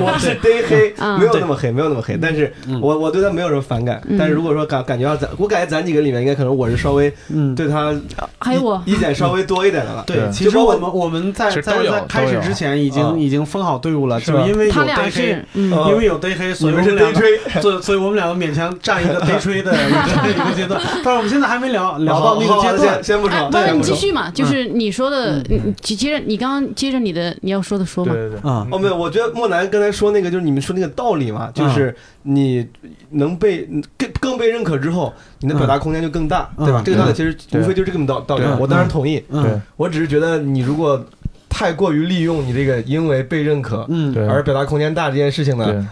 [0.00, 1.18] 我是对黑，嗯。
[1.18, 2.80] 没有那么黑，没有那么黑，但是嗯。
[2.80, 4.00] 我我对他没有什么反感。
[4.08, 4.16] 嗯。
[4.16, 7.92] 但是如果说感感觉到咱，我感觉咱几个里面应该可能我是稍微嗯，对他
[8.38, 10.04] 还有我，意见稍微多一点的了。
[10.06, 13.18] 对，其实我们我们在在在开始之前已经嗯。
[13.18, 17.20] 已经分好队伍了，就是因为有他俩逮黑因为有对黑，所以我们两个，
[17.60, 23.02] 所以所以我们两个勉强占一个对吹的 一个一个阶段，但是我们现在还没聊聊到那个阶段。
[23.02, 23.18] 先。
[23.18, 23.92] 先不哎，说，不是先不说。
[23.92, 32.66] 你继续嘛，就是你说的，嗯你你接接着你刚刚接着你的你要说的说嘛，对对对，啊，哦，没有，我觉得莫南刚才说那个，就是你们说那个道理嘛，就是你
[33.08, 36.66] 能被更更被认可之后，你的表达空间就更大，嗯。
[36.66, 36.82] 对吧？
[36.82, 36.84] 嗯。
[36.84, 39.24] 这个道理其实无非就是这么道道理，我当然同意。
[39.76, 41.02] 我只是觉得你如果
[41.48, 44.14] 太过于利用你这个因为被认可嗯。
[44.28, 45.82] 而表达空间大这件事情呢，对，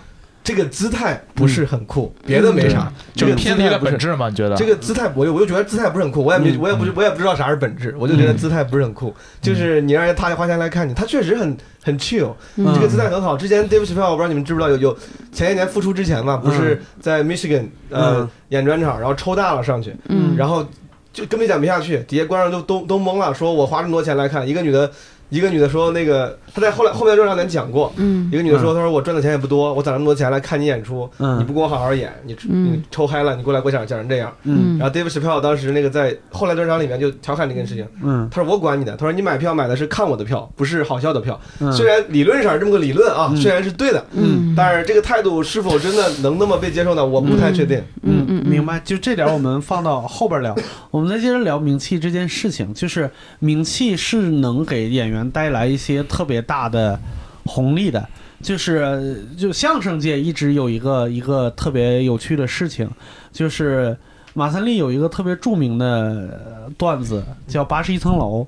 [0.47, 3.81] 这个姿态不是很酷，别的没啥，这个就是偏离了。
[3.81, 4.29] 本质嘛？
[4.29, 9.13] 你觉得这个姿态，我就我就觉得姿态不是很酷，我也没嗯我也不我也不知道啥是本质，我就觉得姿态不是很酷。
[9.43, 13.37] 就是你让人他花钱来看你，他确实很很 chill，嗯这个姿态很好。
[13.37, 14.97] 之前 Dave Chappelle 我不知道你们知不知道，有有
[15.33, 20.65] 前一年复出之前嘛，不是在 Michigan 呃嗯演专场，然后抽大了上去，嗯，然后
[21.13, 24.89] 就根本讲不下去，底下观众都都都懵了，说我花这么多钱来看，一个女的，
[25.29, 34.33] 一个女的说那个她在后来后面专场咱讲过，嗯一个女的说，她说我赚的钱也不多，我攒那么多钱来看你演出，嗯你不给我好好演，你嗯你抽嗨了，你过来给我讲讲成这样。
[34.45, 41.41] 嗯然后 Dave Chappelle 当时那个在后来专场里面就调侃这件事情，嗯他说我管你的，他说你买票买的是看我的票，不是好笑的票。
[41.61, 47.05] 嗯，虽然理论上是这么个理论啊，嗯虽然是对的，嗯，但是这个态度是否真的能那么被接受呢？
[47.05, 47.79] 我不太确定。
[48.03, 48.81] 嗯嗯嗯明白。
[48.85, 50.55] 就这点，我们放到后边聊。
[50.91, 56.99] 我们再接着聊名气这件事情，就是名气是能给演员带来一些特别大的
[57.45, 58.09] 红利的。
[58.43, 62.89] 就是就相声界一直有一个一个特别有趣的事情，
[63.33, 63.97] 就是
[64.35, 68.43] 马三立有一个特别著名的段子叫《八十一层楼》，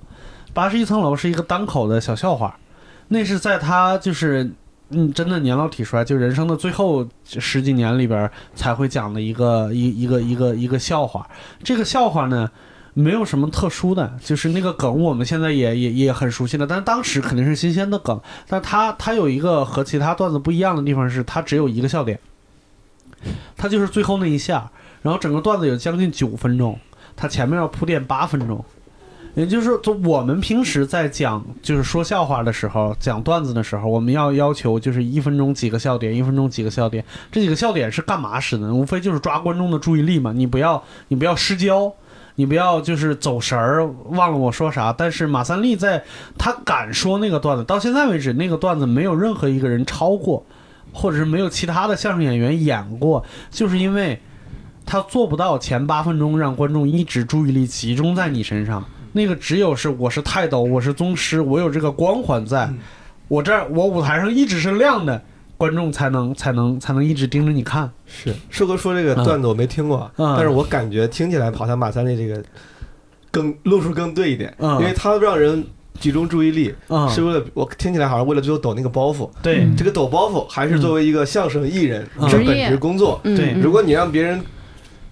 [0.53, 2.55] 八十一层楼是一个单口的小笑话，
[3.09, 4.49] 那是在他就是
[4.91, 11.27] 嗯真的年老体衰，就人生的最后十几年里边才会讲的一个一一个一个一个笑话。
[11.65, 12.49] 这个笑话呢。
[12.99, 18.21] 没有什么特殊的，就是那个梗，我们现在也也也很熟悉了，但当时肯定是新鲜的梗。
[18.49, 22.19] 但它它有一个和其他段子不一样的地方是，它只有一个笑点，
[23.57, 24.69] 它就是最后那一下，
[25.03, 26.77] 然后整个段子有将近九分钟，
[27.15, 28.65] 它前面要铺垫八分钟。
[29.35, 37.05] 也就是说，就我们平时在讲，就是说笑话的时候，讲段子的时候，我们要要求就是一分钟几个笑点，一分钟几个笑点。
[37.31, 38.75] 这几个笑点是干嘛使的？
[38.75, 40.33] 无非就是抓观众的注意力嘛。
[40.33, 41.93] 你不要你不要失焦，
[42.39, 44.95] 你不要就是走神儿，忘了我说啥。
[44.97, 46.01] 但是马三立在
[46.39, 50.47] 他敢说那个段子，到现在为止，那个段子没有任何一个人超过，
[50.93, 54.17] 或者是没有其他的相声演员演过，就是因为
[54.87, 58.85] 他做不到前八分钟让观众一直注意力集中在你身上。
[59.11, 62.73] 那个只有是我是泰斗，我是宗师，我有这个光环在，
[63.27, 65.21] 我这儿我舞台上一直是亮的，
[65.59, 67.91] 观众才能才能才能一直盯着你看。
[68.07, 68.33] 是。
[68.49, 70.35] 硕哥说这个段子我没听过，嗯。
[70.37, 72.43] 但是我感觉听起来好像马三立这个
[73.31, 74.79] 更路数更对一点，嗯。
[74.81, 75.63] 因为他让人
[75.99, 79.29] 集中注意力，嗯，是为了我听起来好像为了最后抖那个包袱。
[79.43, 79.69] 对。
[79.77, 82.31] 这个抖包袱还是作为一个相声艺人嗯。
[82.31, 83.21] 的本职工作。
[83.25, 83.37] 嗯。
[83.37, 84.41] 对嗯如果你让别人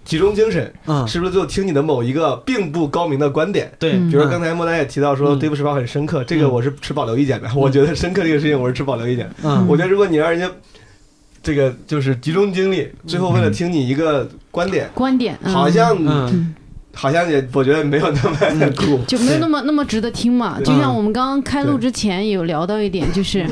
[0.07, 3.71] 集中精神，嗯是不是就听你的某一个并不高明的观点？
[3.79, 7.51] 对，嗯比如说刚才莫丹也提到说嗯对不起吧很深刻，这个嗯我是持保留意见的。
[7.57, 9.29] 我觉得深刻这个事情我是持保留意见。
[9.43, 10.49] 嗯我觉得如果你让人家
[11.43, 16.55] 这个就是集中精力，最后为了听你一个观点，观点，嗯好像嗯
[16.95, 18.99] 好像也我觉得没有那么 酷。
[19.09, 20.59] 就没有那么那么值得听嘛。
[20.61, 23.45] 就像我们刚刚开录之前有聊到一点，就是，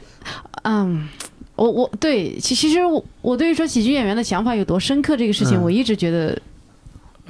[0.62, 1.08] 嗯。
[1.56, 6.38] 我我对其其实我我对于说喜剧演员的想法有多深刻这个事情，嗯我一直觉得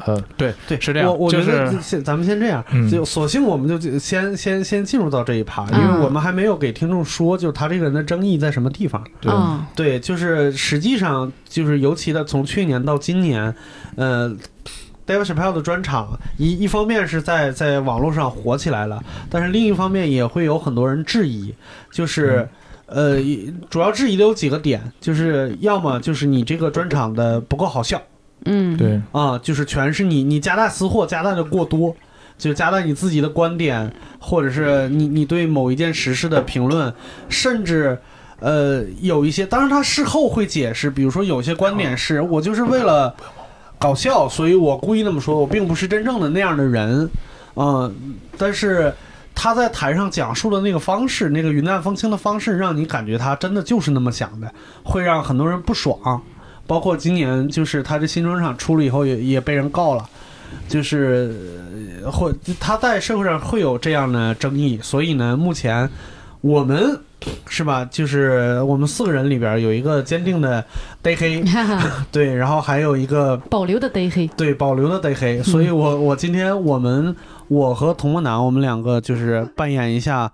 [0.05, 9.03] 呃，对，对，是这样我我觉得先咱们先这样，嗯就索性我们就就先先先进入到这一趴，因嗯为我们还没有给听众说，就是他这个人的争议在什么地方。
[9.21, 13.55] 对啊，对，就是实际上就是尤其的从去年到今年，
[13.97, 14.37] 呃。
[15.07, 21.55] David Chappelle 的专场，一一方面是在在网络上火起来了，但是另一方面也会有很多人质疑，
[21.93, 22.49] 就是，
[22.87, 23.19] 呃，
[23.69, 28.01] 主要质疑的有几个点，就是要么就是你这个专场的不够好笑，
[28.45, 31.93] 嗯，对，啊，就是全是你你夹带私货夹带的过多，
[32.39, 36.95] 就夹带你自己的观点，或者是你你对某一件实事的评论，
[37.29, 37.99] 甚至
[38.39, 43.13] 呃有一些，当然他事后会解释，比如说有些观点是我就是为了
[43.81, 47.11] 搞笑，所以我故意那么说，我并不是真正的那样的人，
[47.57, 47.93] 嗯、
[48.39, 48.95] 但是。
[49.37, 56.21] 他在台上讲述的那个方式，那个云淡风轻的方式，让你感觉他真的就是那么想的，会让很多人不爽。
[56.67, 60.05] 包括今年就是他这新专场出了以后也也被人告了，
[60.69, 61.33] 就是
[62.03, 65.89] 呃会他在社会上会有这样的争议，所以呢，目前
[66.41, 66.99] 我们
[67.47, 70.65] 是吧，就是我们四个人里边有一个坚定的
[71.01, 71.45] 呆黑，
[72.11, 77.15] 对，然后还有一个保留的得黑， 对保留的呆黑，所以我我今天我们
[77.49, 80.31] 我和童梦楠我们两个就是扮演一下。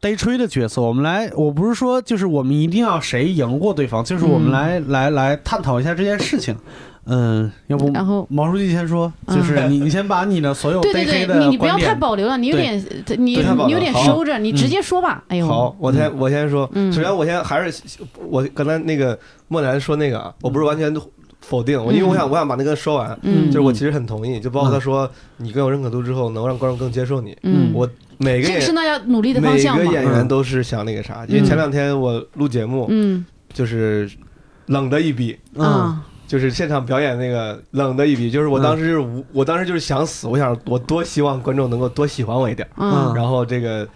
[0.00, 4.50] 呆吹的角色，我们来，我不是说就是我们一定要谁赢过对方，就是我们嗯。
[4.50, 6.56] 来、来来探讨一下这件事情。
[7.04, 9.36] 嗯，要不然后毛书记先说，嗯。
[9.36, 12.76] 就是你你先把你的所有对对对，你你不要太保留了，你有点
[13.16, 15.22] 你你有点收着，你直接说吧。
[15.28, 16.92] 哎呦，好，我先我先说，嗯。
[16.92, 17.80] 首先我先还是
[18.28, 20.92] 我刚才那个莫南说那个啊，我不是完全
[21.52, 27.36] 否定，我因为我想我想把那个说完，嗯，就是我其实很同意，就包括他说你更有认可度之后，能让观众更接受你。
[27.42, 27.86] 嗯，我
[28.16, 29.84] 每个演这个是那要努力的方每向嘛。
[29.84, 33.24] 个演员都是想那个啥，因为前两天我录节目嗯。
[33.54, 34.10] 就是
[34.68, 43.86] 冷的一逼，嗯啊，就是现场表演那个冷的一笔，就是我当时就是无我当时就是想死，我想我多希望观众能够多喜欢我一点，嗯然后这个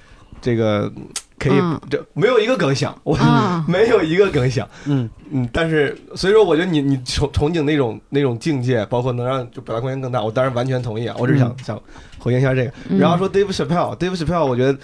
[0.43, 0.93] 这个
[1.39, 11.15] 可以嗯这没有一个梗想，我啊， 没有一个梗想，嗯嗯，但是所以说，我觉得你你憧憧憬那种那种境界，包括能让就表达空间更大，我当然完全同意啊。
[11.19, 11.81] 我只是想、想
[12.19, 12.73] 回应一下这个。
[12.89, 14.79] 嗯然后说 Dave Chappelle，Dave Chappelle，我觉得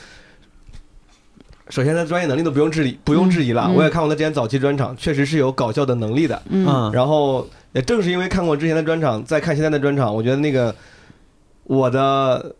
[1.70, 3.64] 首先他专业能力都不用质疑，不用质疑了。
[3.68, 6.42] 嗯我也看过他之前早期专场，确实是有搞笑的能力的。
[6.50, 10.74] 嗯嗯然后也正是因为看过之前的专场，再看现在的专场，我觉得那个
[11.64, 12.54] 我的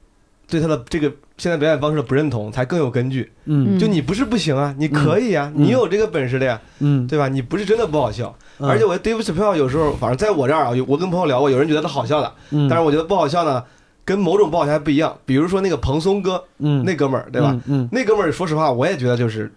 [0.49, 3.33] 对他的这个现在表演方式不认同，才更有根据。
[3.47, 6.61] 嗯就你不是不行啊，你可以啊，嗯你有这个本事的呀。
[6.79, 7.27] 嗯，对吧？
[7.27, 13.65] 你不是真的不好笑，嗯而且我觉得 Dave Chappelle 有时候，反正在我这儿啊，我跟朋友聊过，有人觉得他好笑的，嗯，但是我觉得不好笑呢，
[14.05, 15.19] 跟某种不好笑还不一样。
[15.27, 17.59] 比如说那个蓬松哥嗯那哥们儿，对吧？
[17.67, 19.51] 嗯那哥们儿说实话，我也觉得就是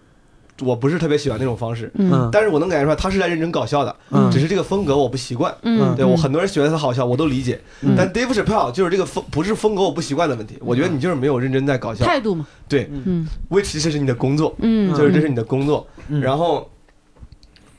[0.61, 2.29] 我不是特别喜欢那种方式，嗯。
[2.31, 4.31] 但是我能感觉出来他是在认真搞笑的，嗯。
[4.31, 5.53] 只是这个风格我不习惯。
[5.63, 7.95] 嗯，对我很多人觉得他好笑，我都理解，嗯。
[7.97, 16.21] 但 Dave Chappelle 就是这个风不是风格我不习惯的问题，我觉得你就是没有认真在搞笑，态度嘛，对嗯，which 这是你的工作，嗯，就是这是你的工作，嗯。
[16.21, 16.69] 然后，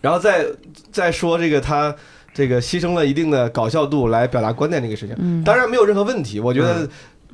[0.01, 0.45] 然后再
[0.93, 1.95] 再说这个他
[2.35, 6.87] 这个牺牲了一定的搞笑度来表达观点这个事情，嗯，当然没有任何问题，我觉得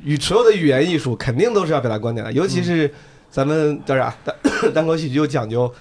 [0.05, 2.93] 与所有的语言艺术肯定都是要表达观点的，尤其是
[3.33, 4.15] 咱们叫啥？
[4.23, 4.37] 单
[4.73, 5.73] 单口喜剧又讲究。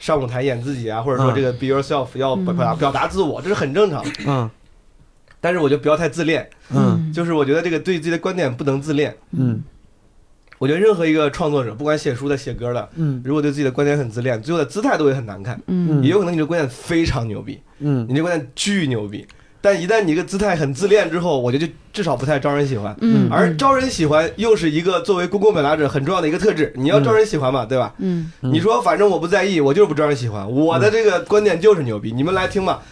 [0.00, 4.04] 上舞台演自己啊，或者说这个 be yourself 要表表达表达自我，这是很正常。
[4.28, 4.48] 嗯。
[5.40, 7.12] 但是我觉得不要太自恋，嗯。
[7.12, 9.16] 就是我觉得这个对自己的观点不能自恋。
[9.32, 9.60] 嗯。
[10.58, 13.20] 我觉得任何一个创作者，不管写书的、写歌的，嗯。
[13.24, 15.60] 如果对自己的观点很自恋，最后的姿态都会很难看。
[15.66, 16.00] 嗯。
[16.00, 18.06] 也有可能你的观点非常牛逼，嗯。
[18.08, 19.26] 你这观点巨牛逼，
[19.60, 22.96] 但一旦你这个姿态很自恋之后，我觉得就至少不太招人喜欢。
[23.00, 27.92] 嗯，而招人喜欢又是一个作为公共表达者很重要的一个特质，你要招人喜欢嘛，对吧？
[27.98, 32.82] 嗯嗯你说反正我不在意，我就是不招人喜欢，我的这个观点就是牛逼，你们来听吧。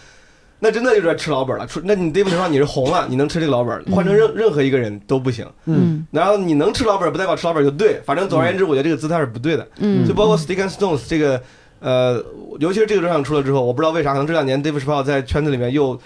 [0.59, 5.45] 那真的就是在吃老本了，出那你 David 上你是红了，你能吃这个老本，换成任任何一个人都不行。
[5.65, 9.67] 嗯然后你能吃老本，不代表吃老本就对，反正总而言之，我觉得这个姿态是不对的。
[9.77, 11.39] 嗯，就包括 Stick and Stones 这个，
[11.79, 12.21] 呃，
[12.59, 15.99] 尤其是这个专场出了之后，我不知道为啥，可能这两年 David Chappelle 在圈子里面又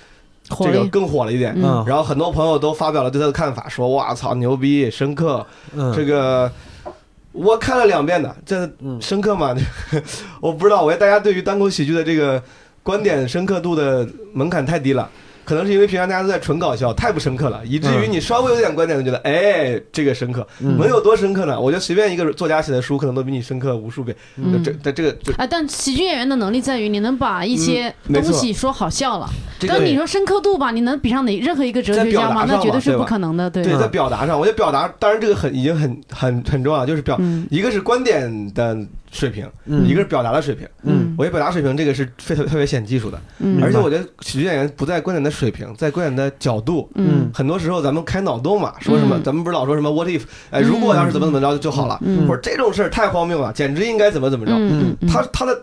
[0.60, 1.54] 这个，更火了一点。
[1.56, 6.52] 嗯然后很多朋友都发表了对他的看法，说哇操牛逼，深刻，嗯这个
[7.32, 9.56] 我看了两遍的，这嗯深刻嘛？
[10.42, 12.42] 我不知道，我觉得大家对于单口喜剧的这个
[12.84, 15.10] 观点深刻度的门槛太低了。
[15.43, 21.60] 可能是因为平常大家都在纯搞笑，太不深刻了，以至于嗯你稍微有点观点，就觉得哎，这个深刻，嗯能有多深刻呢？
[21.60, 24.15] 我觉得随便一个作家写的书，可能都比你深刻无数倍。
[24.38, 29.30] 嗯这这这个就啊，但喜剧演员的能力在于你能把一些东西说好笑了。
[29.60, 32.45] 这个但你说深刻度吧，你能比上哪任何一个哲学家吗？
[32.47, 33.49] 那绝对是不可能的。
[33.49, 38.77] 对，对，在表达上，我觉得表达，当然这个很已经很很很重要，就是表，嗯一个是观点的
[39.12, 40.67] 水平，嗯一个是表达的水平。
[40.84, 46.89] 嗯我觉得表达水平这个是非特特别显技术的，嗯而且我觉得喜剧演员不在观点的水平，在观点的角度。
[46.95, 54.54] 嗯很多时候咱们开脑洞嘛，说什么，嗯咱们不是老说什么 what if，哎，如果要是怎么怎么着就好了，嗯或者这种事儿太荒谬了，简直应该怎么怎么着。
[54.54, 55.54] 嗯嗯，他他的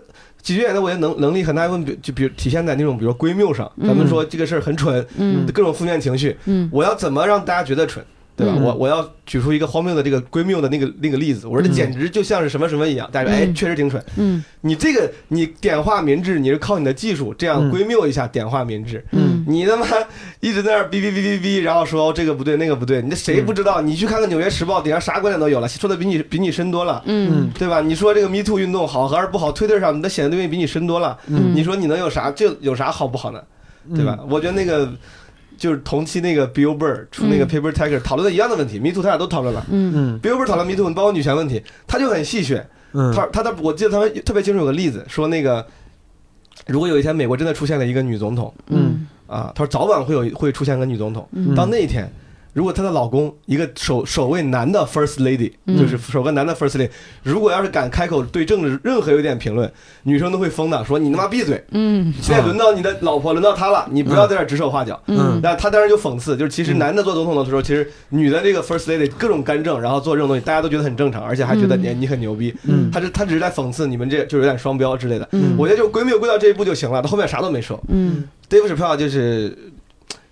[0.42, 8.04] 喜剧演员的我觉得能能力很大一部分，比就比如体现在那种比如说闺谬上，咱们说这个事儿很蠢，嗯各种负面情绪，嗯我要怎么让大家觉得蠢，
[8.38, 8.54] 对吧？
[8.56, 14.02] 嗯我我要举出一个荒谬的这个闺谬的那个那个例子，我说这嗯简直就像是什么什么一样，大家说哎嗯确实挺蠢。
[14.16, 19.04] 嗯你这个你点化民智，你是靠你的技术这样嗯闺谬一下点化民智。
[19.10, 19.86] 嗯你他妈
[20.40, 23.80] 一直在那儿哔哔哔哔哔，然后说这个不对那个不对，你这谁不知道？
[23.80, 27.80] 你去看看《纽约时报》，底下啥观点都有了，说的比你比你深多了，嗯对吧？
[27.80, 32.30] 你说这个 Me Too 运动好还是不好？Twitter 上你的写的东西比你深多了，嗯，你说你能有啥？
[32.30, 33.42] 这有啥好不好呢？
[33.94, 34.18] 对吧？
[34.28, 34.86] 我觉得那个
[35.58, 39.66] 就是同期那个 Bill Burr 出那个嗯 Paper Tiger 讨论的一样的问题，Me Too 他俩都讨论了。
[39.70, 42.62] 嗯嗯 Bill Burr 讨论 Me Too，包括女权问题，他就很戏谑。
[42.92, 45.66] 嗯他他的我记得他们特别清楚有个例子，说那个
[46.66, 52.10] 如果有一天美国真的出现了一个女总统嗯啊，他说早晚会有会出现个女总统，嗯到那一天。
[52.52, 56.88] 如果她的老公一个首首位男的 first lady，嗯就是首个男的 first lady，
[57.22, 59.70] 如果要是敢开口对政治任何有点评论，
[60.02, 61.62] 女生都会疯的，说你他妈闭嘴！
[61.70, 65.00] 嗯现在轮到你的老婆，轮到她了，你不要在这指手画脚。
[65.06, 72.54] 嗯但他当时就讽刺，就是其实男的做总统的时候，其实女的这个 first lady 各种干政，然后做这种东西，大家都觉得很正常，而且还觉得你你很牛逼。
[72.64, 75.28] 嗯他是他只是在讽刺你们这就有点双标之类的。
[75.32, 77.80] 嗯我觉得就闺蜜归到这一步就行了，他后面啥都没说。
[77.88, 79.56] 嗯 Dave Chappelle 就是，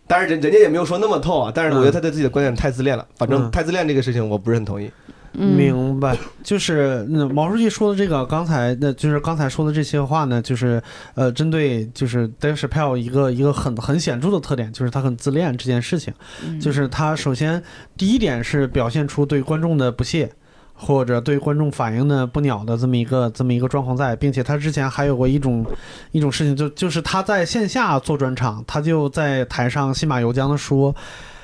[0.06, 3.06] 当然人人家也没有说那么透啊，但是我觉得他对自己的观点太自恋了。
[3.16, 4.90] 反正嗯太自恋这个事情我不是很同意。
[5.38, 10.82] 嗯明白，就是那毛书记说的这个，刚才那就是刚才说的这些话呢，就是
[11.14, 16.14] 呃，针对就是 Dave Chappelle 一个一个很很显著的特点，就是他很自恋这件事情，
[16.46, 17.62] 嗯就是他首先
[17.98, 20.32] 第一点是表现出对观众的不屑。
[20.76, 25.64] 或者对观众反应的不鸟的这么一个这么一个状况在，并且他之前还有过一种
[26.12, 30.94] 一种事情，就就是他在线下做专场，他就在台上信马由缰的说，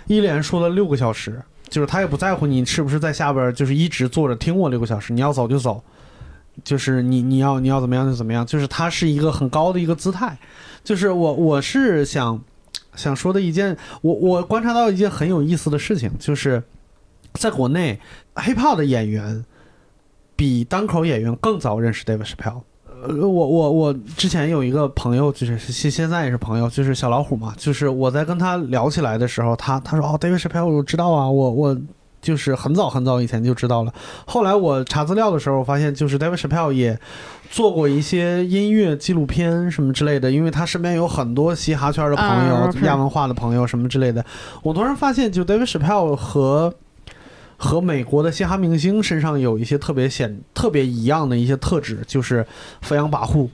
[0.07, 5.83] 一连说了六个小时，就是他也不在乎你是不是在下边就是一直坐着听我六个小时，你要走就走，
[6.62, 10.37] 就是你你要你要怎么样就怎么样，就是他是一个很高的一个姿态，
[10.85, 12.38] 就是我我是想
[12.95, 16.62] 想说的一件，我我观察到一件很有意思的事情，就是
[17.35, 17.99] 在国内
[18.35, 19.45] hiphop 的演员
[20.37, 22.62] 比单口演员更早认识 David Chappelle。
[23.05, 27.53] 呃，我我我之前有一个朋友，就是现现在也是朋友，就是小老虎嘛。
[27.57, 31.76] 就是我在跟他聊起来的时候，他他说哦，David Chappelle 我知道啊，我我
[32.20, 33.93] 就是很早很早以前就知道了。
[34.24, 36.97] 后来我查资料的时候，我发现就是 David Chappelle 也
[37.51, 44.24] 做过一些音乐纪录片什么之类的，因为他身边有很多嘻哈圈的朋友、亚文化的朋友什么之类的。
[44.62, 46.72] 我突然发现，就 David Chappelle 和
[47.62, 52.44] 和美国的嘻哈明星身上有一些特别显、特别一样的一些特质，就是
[52.80, 53.48] 飞扬跋扈，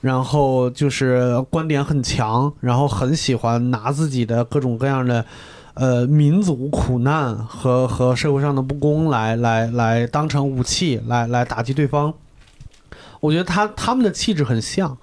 [0.00, 5.26] 然后就是观点很强，然后很喜欢拿自己的各种各样的。
[5.74, 12.12] 呃，民族苦难和和社会上的不公来来来当成武器来来打击对方，
[13.20, 14.98] 我觉得他他们的气质很像，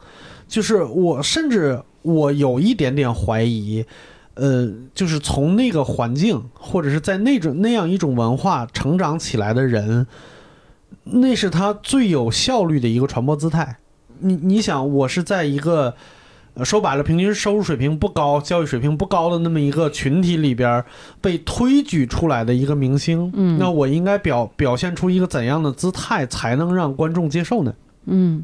[0.48, 3.86] 就是我甚至我有一点点怀疑，
[4.38, 10.08] 呃，就是从那个环境或者是在那种那样一种文化成长起来的人，
[11.04, 13.78] 那是他最有效率的一个传播姿态。
[14.20, 15.96] 你你想，我是在一个。
[16.64, 20.84] 说白了，平均收入水平不高、教育水平不高的那么一个群体里边
[21.22, 27.76] 被推举出来的一个明星，嗯那我应该表表现出一个怎样的姿态才能让观众接受呢？
[28.08, 28.44] 嗯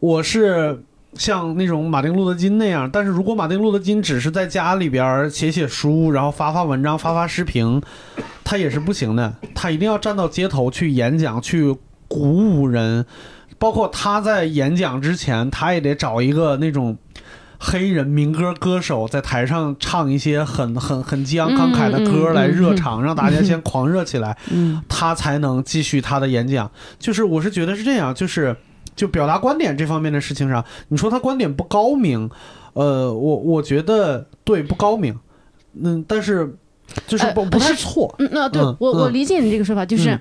[0.00, 0.82] 我是
[1.16, 7.80] 像那种马丁路德金那样，但是如果马丁路德金只是在家里边写写书，然后发发文章、发发视频，
[8.42, 9.34] 他也是不行的。
[9.54, 11.76] 他一定要站到街头去演讲，去
[12.08, 13.06] 鼓舞人。
[13.56, 16.98] 包括他在演讲之前，他也得找一个那种
[17.58, 24.36] 黑人民歌歌手在台上唱一些很很很激昂慷慨的歌来热场，让大家先狂热起来。
[24.88, 26.70] 他才能继续他的演讲。
[26.98, 28.54] 就是我是觉得是这样，就是
[28.96, 32.30] 就表达观点这方面的事情上，你说他观点不高明，
[32.72, 35.18] 呃，我我觉得对不高明，
[35.80, 36.54] 嗯，但是
[37.06, 39.12] 就是不、呃不太是错，嗯，那对嗯我我嗯。
[39.12, 40.20] 理解你这个说法，就是嗯。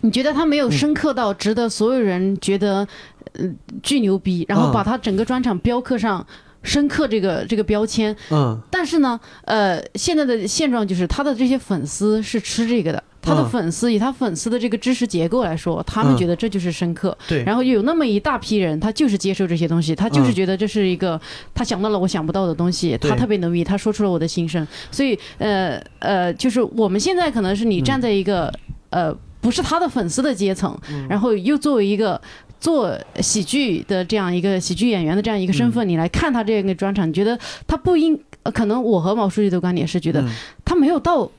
[0.00, 2.86] 你觉得他没有深刻到值得所有人觉得
[3.32, 3.50] 呃
[3.82, 4.72] 巨牛逼，然后嗯。
[4.72, 6.26] 把他整个专场雕刻上。
[6.64, 8.58] 深刻这个这个标签，嗯。
[8.70, 16.16] 但是呢，呃，现在的现状就是他的这些粉丝是吃这个的，他的嗯粉丝以他粉丝的这个知识结构来说，他们嗯。
[16.16, 17.16] 觉得这就是深刻。
[17.28, 20.34] 对，然后有那么一大批人，他就是接受这些东西，他就是嗯。
[20.34, 21.20] 觉得这是一个
[21.54, 24.66] 他想到了我想不到的东西，他特别牛逼，他说出了我的心声。
[24.90, 28.52] 所以，呃呃，就是我们现在可能是你站在一个、
[28.90, 30.74] 呃不是他的粉丝的阶层，
[31.06, 32.18] 然后又作为一个。
[32.64, 38.18] 做喜剧的这样一个喜剧演员的这样一个身份，你来看他这个专场，你觉得他不应？
[38.42, 40.28] 呃可能我和毛书记的观点是觉得嗯
[40.64, 41.30] 他没有到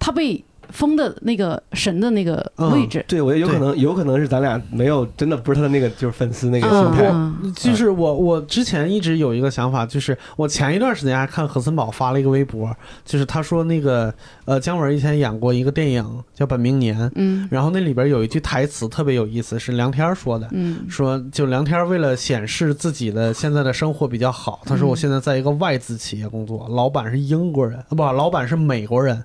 [0.00, 0.42] 他被
[0.74, 2.34] 封的那个神的那个
[2.72, 3.02] 位置。
[3.06, 7.10] 对，我觉得有可能，有可能是咱俩没有真的不是他的那个就是粉丝那个嗯心态。
[7.12, 14.12] 嗯就是我，我之前一直有一个想法，就是我前一段时间还看何森宝发了一个微博，就是他说那个
[14.44, 16.04] 呃姜文以前演过一个电影
[16.34, 29.22] 叫《本命年》，嗯然后那里边有一句台词特别有意思，是梁天说的，嗯说就梁天为了显示自己的现在的生活比较好，他说嗯我现在在一个外资企业工作，老板是英国人，啊不，老板是美国人。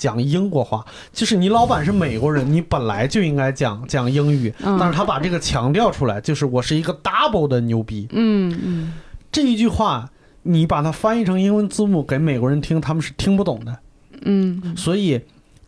[0.00, 0.82] 讲英国话，
[1.12, 4.78] 就是你老板是美国人，你本来就应该讲讲英语，嗯。
[4.80, 8.92] 但是他把这个强调出来，就是我是一个 double 的牛逼，嗯嗯
[9.30, 10.08] 这一句话，
[10.42, 13.78] 你把它翻译成英文字幕给美国人听，他们是听不懂的。
[14.22, 14.74] 嗯。
[14.74, 15.20] 所以，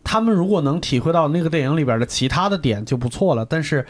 [0.03, 3.85] 他们如果能体会到那个电影里边的其他的点就不错了，但是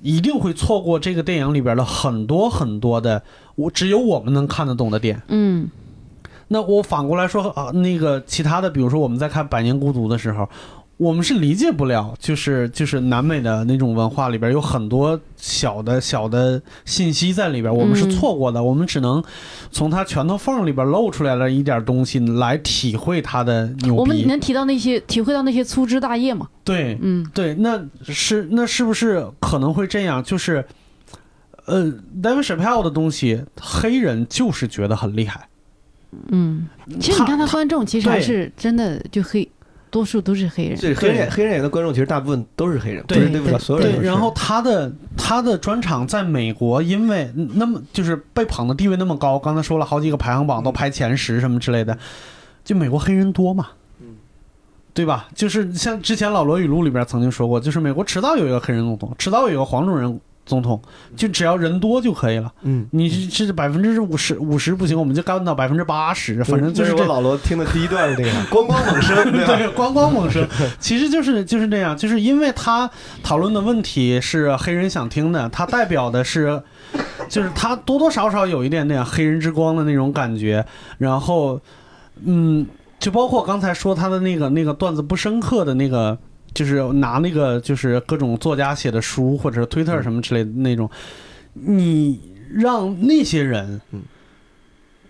[0.00, 3.22] 一定会错过这个电影里边的很多很多的
[3.54, 5.20] 我只有我们能看得懂的点。
[5.28, 5.68] 嗯
[6.52, 10.48] 那我反过来说啊，那个其他的，比如说我们在看《百年孤独》的时候。
[10.98, 19.20] 我们是理解不了，就是就是南美的那种文化里边有很多小的小的信息在里边，我们是错过的，我们只能
[19.72, 24.00] 从他拳头缝里边露出来了一点东西来体会他的牛逼。
[24.00, 26.46] 我们能提到那些体会到那些粗枝大叶吗？
[26.62, 30.22] 对，嗯对，那是那是不是可能会这样？
[30.22, 30.64] 就是，
[31.64, 31.86] 呃
[32.22, 35.48] ，David Chappelle 的东西，黑人就是觉得很厉害。
[36.28, 36.68] 嗯，
[37.00, 39.48] 其实你看他观众其实还是真的就黑，
[39.90, 40.78] 多数都是黑人。
[40.78, 51.96] 对，黑人黑人演的观众其实大部分都是黑人，不对是对不了所有人对，然后他的他的专场在美国，因为那么就是被捧的地位那么高，刚才说了好几个排行榜都排前十什么之类的，
[52.64, 53.68] 就美国黑人多嘛，
[54.92, 55.28] 对吧？
[55.34, 60.80] 就是像之前老罗语录里边曾经说过，就是美国迟早有一个黑人总统，迟早有一个黄种人总统，
[61.16, 62.52] 就只要人多就可以了。
[62.62, 69.54] 嗯，你是是百分之五十五十不行，我们就干到百分之八十，反正就是这老罗听的第一段是这个 咣咣猛声，对吧？
[69.56, 70.46] 对，咣咣猛声，
[70.80, 72.90] 其实就是就是这样，就是因为他
[73.22, 76.60] 讨论的问题是黑人想听的，他代表的是，
[77.28, 80.64] 就是他多多少少有一点点黑人之光的那种感觉，
[80.98, 81.60] 然后，
[82.24, 82.66] 嗯，
[82.98, 86.18] 就包括刚才说他的那个那个段子不深刻的那个。
[86.54, 90.88] 就是拿那个，就是各种作家写的书，或者是推特什么之类的那种，
[91.52, 92.20] 你
[92.52, 94.02] 让那些人，嗯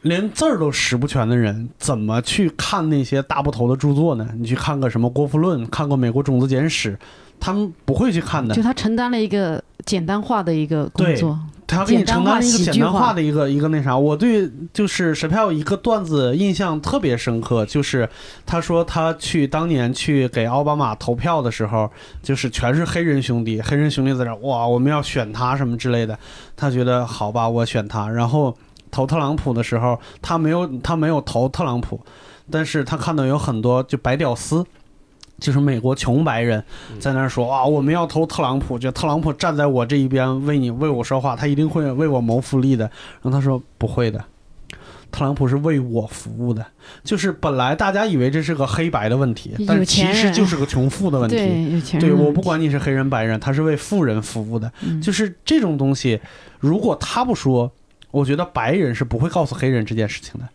[0.02, 4.28] 连字儿都识不全的人，怎么去看那些大部头的著作呢？
[4.36, 6.92] 你去看个什么《国富论》，看过《美国种子简史》，
[7.38, 8.60] 他们不会去看的就。
[8.60, 11.38] 他承担了一个简单化的一个工作。
[11.72, 13.96] 他给你承担一个简单化化的一个一个那啥。
[13.96, 18.08] 我对就是沈票一个段子印象特别深刻，就是
[18.44, 21.90] 他说他去当年去给奥巴马投票的时候，
[22.22, 26.18] 就是全是黑人兄弟，黑人兄弟在这哇，我们要选他什么之类的。
[26.56, 28.08] 他觉得好吧，我选他。
[28.08, 28.56] 然后
[28.90, 31.98] 投特朗普的时候，他没有他没有投特朗普，
[32.50, 34.64] 但是他看到有很多就白屌丝。
[35.42, 36.62] 就是美国穷白人
[37.00, 42.84] 在那儿说啊，我们要投特朗普，就特朗普站在我这一边，为你为我说话，他一定会为我谋福利的。
[43.20, 44.24] 然后他说不会的，
[45.10, 46.64] 特朗普是为我服务的。
[47.02, 51.36] 就是本来大家以为这是个黑白的问题，但是其实就是个穷富的问题。
[51.36, 54.72] 对，有钱人对，我不管你是黑人白人，他是为富人服务的。
[54.82, 56.20] 嗯就是这种东西，
[56.60, 57.70] 如果他不说，
[58.10, 60.46] 我觉得白人是不会告诉黑人这件事情的，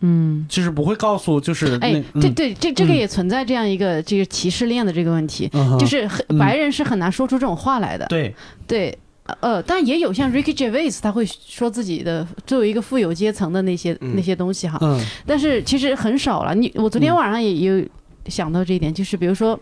[0.00, 0.46] 嗯。
[0.48, 8.06] 就是不会告诉，就是那哎，嗯对对，这这个嗯也存在这样一个这个歧视链的这个问题，嗯就是白人是很难说出这种话来的。
[8.06, 8.34] 对，
[8.66, 8.98] 对，
[9.40, 16.54] 呃，但也有像 Ricky Gervais，他会说自己的作为一个富有阶层的那些、嗯那些东西哈，嗯但是其实很少了。
[16.54, 17.84] 你我昨天晚上也有
[18.26, 19.58] 想到这一点，就是比如说。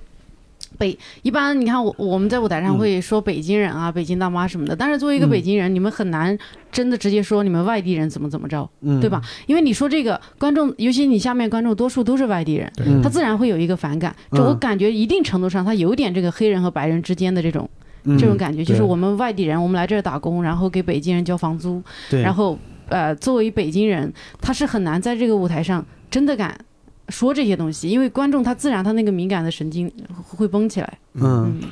[0.78, 6.36] 北一般你看我我们在舞台上嗯会说北京人啊、北京大妈什么的，但是作为一个嗯北京人，你们很难
[6.70, 9.20] 真的直接说你们外地人怎么怎么着，嗯，对吧？？
[9.46, 14.14] 因为你说这个观众，尤其你下面观众多数都是外地人，嗯他自然会有一个反感。
[14.32, 17.68] 就我嗯感觉一定程度上，他有点这个黑人和白人之间的这种
[18.04, 22.58] 嗯这种感觉，就是我们外地人，我们来这儿打工，然后给北京人交房租，然后
[22.88, 26.56] 呃，作为北京人，他是很难在这个舞台上真的敢
[27.08, 30.98] 说这些东西，因为观众他自然他那个敏感的神经会绷起来。
[31.14, 31.70] 嗯嗯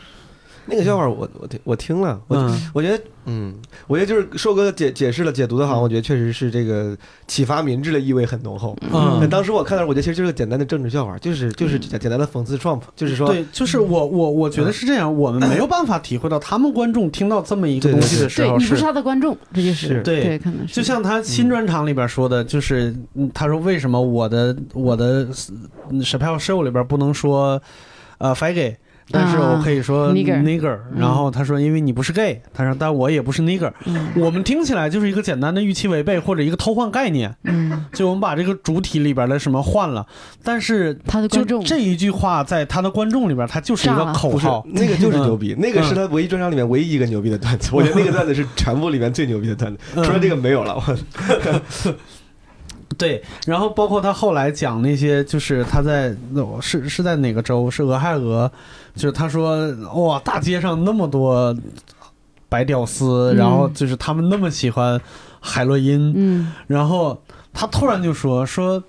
[0.67, 2.71] 那个笑话我我听我听了，我嗯。
[2.73, 3.55] 我觉得嗯，
[3.89, 6.97] 我觉得就是硕哥解解释了解读的好，我觉得确实是这个
[7.27, 8.77] 启发民智的意味很浓厚。
[8.93, 9.29] 嗯。
[9.29, 20.03] 当时我看到，我觉得其实就是个简单的政治笑话，就是就是简简单的讽刺 Trump，就是说，对，就是我我我觉得是这样，我们没有办法体会到他们观众听到这么一个东西的时候对你不是他的观众，这就是是。
[20.03, 25.27] 对对，可能是就像他新专场里边说的，就是嗯他说为什么我的我的
[25.91, 27.61] 嗯 Chappelle Show 里边不能说
[28.19, 28.77] 呃 faggot，
[29.11, 34.09] 但是我可以说啊 nigger 然后他说因为你不是 gay，他说但我也不是 nigger，嗯。
[34.16, 40.07] 我们听起来就是一个简单的预期违背或者一个偷换概念，嗯，就我们把这个主体里边的什么换了，
[40.42, 41.64] 但是他的观众。
[41.64, 44.66] 这一句话在他的观众里边，他就是一个口号。
[44.68, 47.70] 那个就是牛逼，那个是嗯他唯一专场里面唯一一个牛逼的段子。
[47.72, 50.04] 我觉得那个段子是全部里面最牛逼的段子，嗯。
[50.04, 50.74] 除了这个没有了。
[50.74, 50.82] 我
[52.99, 56.14] 对，然后包括他后来讲那些，就是他在
[56.61, 57.70] 是是在哪个州？
[57.70, 58.51] 是俄亥俄，
[58.94, 61.57] 就是他说哇，大街上那么多
[62.49, 65.01] 白屌丝，嗯然后就是他们那么喜欢
[65.40, 67.20] 海洛因，嗯然后
[67.53, 68.82] 他突然就说说，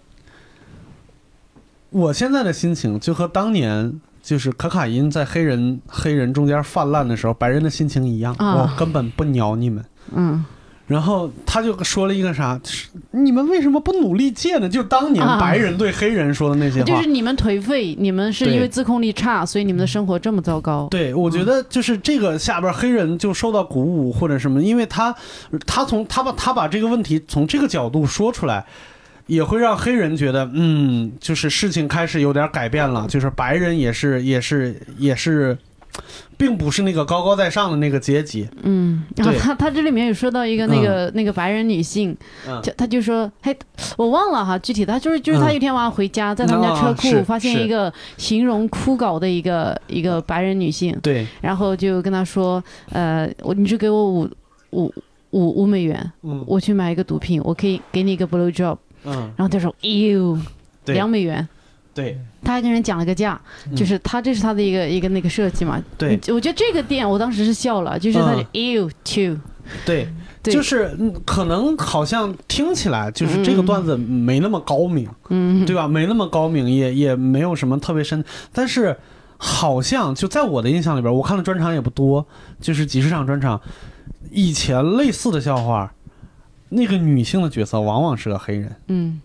[1.89, 3.99] 我现在的心情就和当年。
[4.19, 9.81] 就是可卡因在黑人黑人中间泛滥的时候，白人的心情一样，啊我根本不鸟你们。
[10.13, 10.43] 嗯
[10.87, 14.69] 然后他就说了一个啥，是你们为什么不努力戒呢？
[14.69, 16.85] 就当年啊白人对黑人说的那些话。
[16.85, 20.87] 就是你们颓废，你们是因为自控力差，所以你们的生活这么糟糕。
[20.89, 25.13] 对，我觉得就是这个下边黑人就受到鼓舞或者什么，因为他
[25.65, 28.65] 他从他把他把这个问题从这个角度说出来，
[29.25, 35.57] 也会让黑人觉得，嗯，就是事情开始有点改变了，就是白人也是也是也是，
[36.37, 38.47] 并不是那个高高在上的那个阶级。
[38.63, 42.15] 嗯，然后他他这里面有说到一个那个、那个白人女性，
[42.47, 42.61] 嗯。
[42.61, 43.57] 就他就说，嘿，
[43.97, 54.29] 我忘了哈，具体他就是就是他嗯有一天晚上回家，在他们家车库发现一个形容枯槁的一个一个白人女性，对，然后就跟他说，呃，我你就给我五
[54.71, 54.93] 五
[55.31, 56.43] 五五美元，嗯。
[56.47, 60.39] 我去买一个毒品，我可以给你一个 blow job，嗯，然后他说，哟，
[60.85, 60.93] 对。
[60.95, 61.47] 两美元。
[61.97, 62.17] 对。
[62.43, 63.39] 他还跟人讲了个价，
[63.69, 63.75] 嗯。
[63.75, 65.83] 就是他这是他的一个一个那个设计嘛。
[65.97, 66.19] 对。
[66.27, 68.45] 我觉得这个店我当时是笑了，就是他嗯。
[68.53, 69.37] 就 you too，
[69.85, 70.07] 对，
[70.43, 70.53] 对。
[70.53, 75.09] 就是嗯可能好像听起来就是这个嗯段子没那么高明。
[75.29, 75.87] 嗯，对吧？
[75.87, 78.23] 没那么高明，也也没有什么特别深，
[78.53, 78.95] 但是
[79.37, 82.25] 好像就在我的印象里边，我看的专场也不多，
[82.61, 83.59] 就是几十场专场，
[84.31, 85.93] 以前类似的笑话，
[86.69, 89.21] 那个女性的角色往往是个黑人，嗯，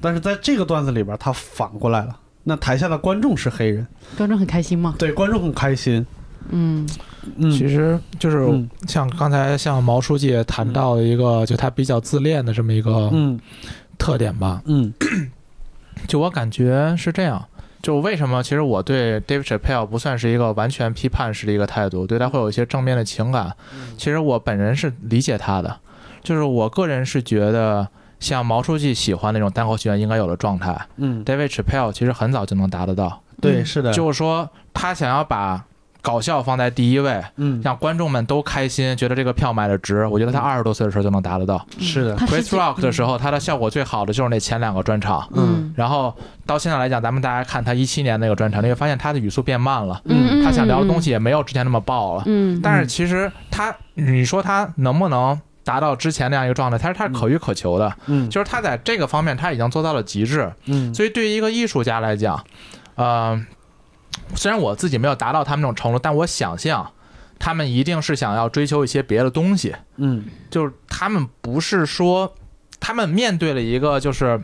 [0.00, 2.16] 但是在这个段子里边，他反过来了。
[2.44, 3.86] 那台下的观众是黑人，
[4.16, 4.94] 观众很开心吗。
[4.98, 6.04] 对观众很开心。
[6.48, 6.88] 嗯
[7.36, 13.38] 嗯，其实就是嗯像刚才像毛书记也谈到的一个，就他比较自恋的这么一个嗯
[13.98, 14.62] 特点吧。
[14.64, 14.92] 嗯
[16.08, 17.44] 就我感觉是这样。
[17.82, 23.54] 就为什么其实我对 Dave Chappelle 不算是一个完全批判式的一个态度，对他会有一些正面的情感。
[23.96, 25.78] 其实我本人是理解他的，
[26.22, 27.88] 就是我个人是觉得
[28.20, 33.20] 像毛书记喜欢那种单口喜剧应该有的状态嗯，，David Chappelle 其实很早就能达得到。
[33.40, 35.64] 对，是的，就是说他想要把
[36.02, 40.06] 搞笑放在第一位，嗯，让观众们都开心，觉得这个票买的值。
[40.06, 41.66] 我觉得他二十多岁的时候就能达得到。
[41.78, 45.26] 是的，Chris Rock 的时候，他的效果最好的就是那前两个专场。
[45.34, 46.14] 嗯然后
[46.44, 52.22] 到现在来讲，咱们大家看他一七年那个专场，你会发现他的语速变慢了，嗯，他想聊的东西也没有之前那么爆了。
[52.26, 55.38] 嗯，但是其实他，你说他能不能
[55.70, 56.76] 达到之前那样一个状态？
[56.76, 60.52] 他是他是可遇可求的，嗯就是他在这个方面他已经做到了极致。
[60.66, 62.44] 嗯所以对于一个艺术家来讲，
[62.96, 63.40] 呃，
[64.34, 66.90] 虽然我自己没有达到他们那种程度，但我想象
[67.38, 72.34] 他们一定是想要追求一些别的东西，嗯就是他们不是说
[72.80, 74.42] 他们面对了一个就是。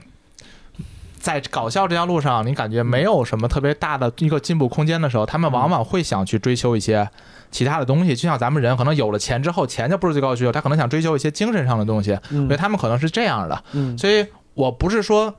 [1.18, 7.11] 在搞笑这条路上，你感觉没有什么特别大的一个进步空间的时候，他们往往会想去追求一些
[7.51, 8.14] 其他的东西。
[8.14, 12.12] 就像咱们人可能有了钱之后，钱就不是最高需求，他可能想追求一些精神上的东西。
[12.30, 13.64] 我觉得他们可能是这样的。
[13.72, 15.34] 嗯所以我不是说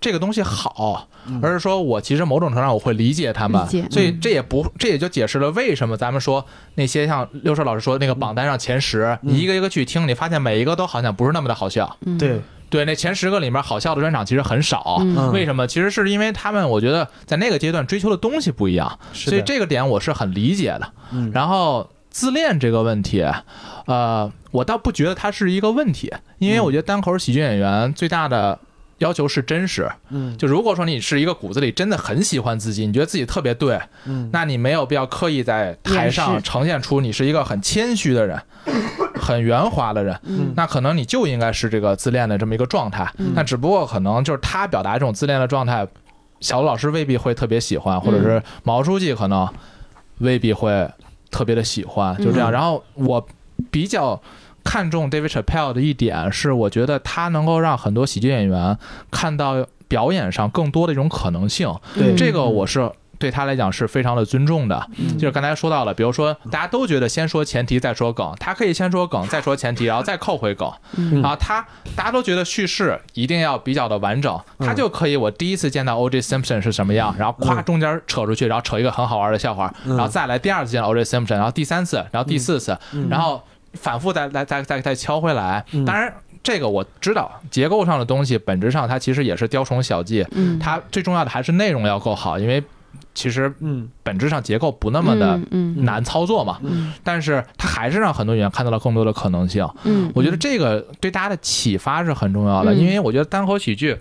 [0.00, 1.08] 这个东西好，
[1.40, 11.96] 而是说我其实某种程度上我会理解他们，所以嗯这也不这也就解释了为什么咱们说那些像六兽老师说那个榜单上前十，你一个一个去听，你发现每一个都好像不是那么的好笑。
[12.04, 14.98] 嗯对，对，那前十个里面好笑的专场其实很少。
[15.00, 15.66] 嗯为什么？
[15.66, 20.92] 其实是因为他们，我觉得在那个阶段追求的东西不一样，所以这个点我是很理解的。
[21.12, 23.24] 嗯然后自恋这个问题，
[23.86, 28.58] 呃，我倒不觉得它是一个问题，因为我觉得单口喜剧演员最大的
[28.98, 29.90] 要求是真实。
[30.10, 38.40] 嗯就如果说你是一个骨子里真的很喜欢自己，你觉得自己特别对，嗯那你没有必要刻意在台上呈现出你是一个很谦虚的人，
[39.20, 40.18] 很圆滑的人。
[40.24, 43.10] 嗯那可能你就应该是这个自恋的这么一个状态。
[43.18, 45.86] 嗯那只不过可能就是他表达这种自恋的状态，
[46.40, 49.48] 小罗老师未必会特别喜欢，或者是毛书记可能
[50.18, 50.88] 未必会
[51.30, 52.50] 特别的喜欢，就这样。
[52.50, 53.26] 嗯然后我
[53.70, 54.20] 比较。
[54.66, 58.76] 看中 David Chappelle 的一点是，我觉得他能够让很多喜剧演员
[59.10, 64.86] 看到表演上更多的一种可能性，对这个我是对他来讲是非常的尊重的。
[64.98, 70.70] 嗯就是刚才说到了，比如说大家都觉得先说前提再说梗，他可以先说梗再说前提，然后再扣回梗。
[70.96, 71.64] 嗯然后他
[71.94, 76.20] 大家都觉得叙事一定要比较的完整，他就可以我第一次见到 O.J.
[76.20, 81.04] Simpson 是什么样，然后咵嗯中间扯出去，然后扯一个很好玩的笑话，嗯然后再来第二次见到 O.J.
[81.04, 83.42] Simpson，然后第三次，然后第四次，嗯然后
[83.76, 85.84] 反复再来再再再敲回来嗯。
[85.84, 86.12] 当然。
[86.42, 92.62] 这个我知道，结构上的东西本质上它其实也是雕虫小技，嗯它最重要的还是内容要够好，因为
[93.14, 96.60] 其实嗯本质上结构不那么的嗯难操作嘛。
[96.62, 99.68] 嗯但是它还是让很多演员看到了更多的可能性。
[99.82, 103.98] 嗯，我觉得这个对大家的启发是很重要的，嗯因为我觉得单口喜剧，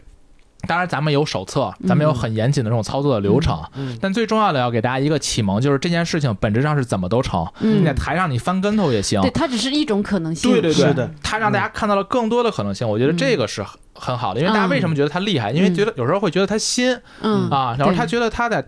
[0.68, 7.46] 当然咱们有手册，咱们有很严谨的这种操作的流程，嗯但最重要的要给大家一个启蒙，就是这件事情本质上是怎么都成。
[7.60, 10.52] 嗯你在台上你翻跟头也行，对，它只是一种可能性。
[10.52, 15.52] 对对对，是的他让大家看到了更多的可能性，我觉得这个是很很好的，因为大家为什么觉得他厉害？
[15.52, 18.66] 因为觉得有时候会觉得他新嗯啊，然后他觉得他在。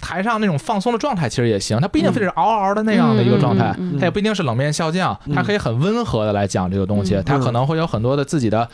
[0.00, 8.68] 台上那种放松的状态其实也行，他不一定非得是嗷嗷的那样的一个状态，嗯嗯嗯嗯他也不一定是冷面笑匠，他可以很温和的来讲这个东西，嗯他可能会有很多的自己的。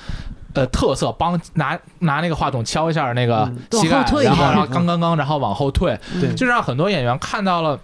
[0.55, 6.33] 呃，特色帮拿拿那个话筒敲一下那个嗯膝盖然后然后刚刚刚，然后往后退，对。
[6.35, 7.79] 就让很多演员看到了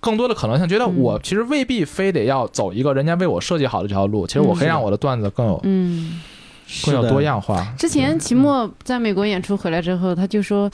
[0.00, 0.96] 更多的可能性，觉得嗯。
[0.98, 6.20] 我其实未必非得要走一个人家为我设计好的这条路，其实我可以让我的段子更有嗯，
[6.84, 7.66] 更有多样化。
[7.78, 10.70] 之前齐墨在美国演出回来之后，他就说，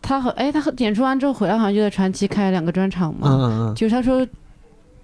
[0.00, 3.28] 他和哎，他和演出完之后回来，好像就在传奇开了两个专场嘛。
[3.28, 3.74] 嗯嗯。
[3.74, 4.26] 就是他说，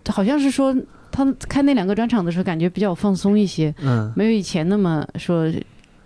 [0.08, 0.74] 好像是说
[1.14, 4.12] 他开那两个专场的时候，感觉比较放松一些，嗯。
[4.16, 5.48] 没有以前那么说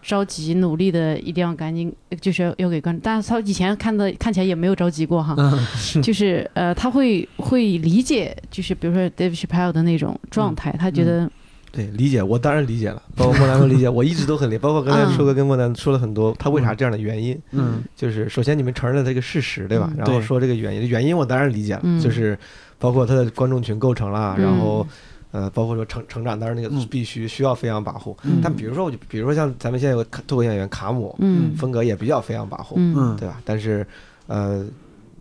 [0.03, 1.91] 着急努力的，一定要赶紧
[2.21, 3.01] 就是要要给观众。
[3.03, 5.59] 但是他以前看的看起来也没有着急过哈，嗯。
[6.03, 11.31] 就是呃，他会会理解，就是比如说 David Chappelle 的那种状态，他觉得
[11.73, 17.83] 对，理解，我当然理解了，包括莫南都理解，我一直都很理解， 包括刚才嗯硕哥跟莫南说了很多，他为啥这样的原因，嗯。
[17.95, 19.91] 就是首先你们承认了这个事实，对吧？
[19.93, 22.01] 嗯然后说这个原因，原因我当然理解了，嗯。
[22.01, 22.39] 就是
[22.79, 24.45] 包括他的观众群构成啦，嗯。
[24.45, 24.87] 然后
[25.31, 26.87] 呃，包括说成成长，当然那个嗯。
[26.91, 28.17] 必须需要飞扬跋扈。
[28.23, 28.41] 嗯。
[28.43, 31.55] 但比如说，我就比如说像咱们现在有个脱口演员卡姆，嗯。
[31.57, 32.95] 风格也比较飞扬跋扈，嗯。
[32.97, 33.17] 嗯。
[33.17, 33.41] 对吧？
[33.45, 33.87] 但是
[34.27, 34.65] 呃，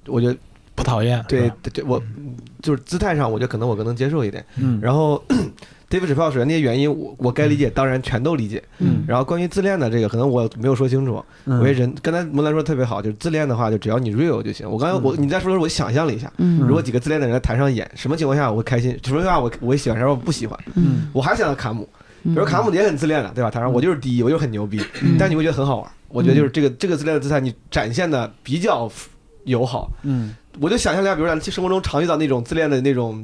[0.06, 0.38] 我觉得
[0.76, 2.02] 不讨厌，对对对，我
[2.62, 4.46] 就是姿态上，我觉得可能我更能接受一点。
[4.58, 4.80] 嗯。
[4.82, 5.22] 然后
[5.90, 8.62] David Chappelle 首先那些原因，我我该理解，当然全都理解。
[8.80, 11.24] 嗯然后关于自恋的这个，可能我没有说清楚。
[11.46, 14.70] 嗯我觉得人刚才摩兰说得特别好，就是自恋的话，就只要你 real 就行。
[14.70, 20.60] 我刚才我你在说的时候，我想象了一下，嗯如果几个自恋的人在台上演，什么情况下我会开心，什么情况下我我会喜欢，什么我不喜欢。
[20.76, 21.88] 嗯，我还想到卡姆，
[22.24, 23.50] 比比如卡姆也很自恋的，对吧？
[23.50, 25.92] 台上我就是第一，我就是很牛逼，嗯但你会觉得很好玩。
[26.10, 28.92] 我觉得就是这个这个自恋的姿态，你展现的比较
[29.46, 29.90] 友好。
[30.04, 33.24] 嗯我就想象一下，比如咱生活中常遇到那种自恋的那种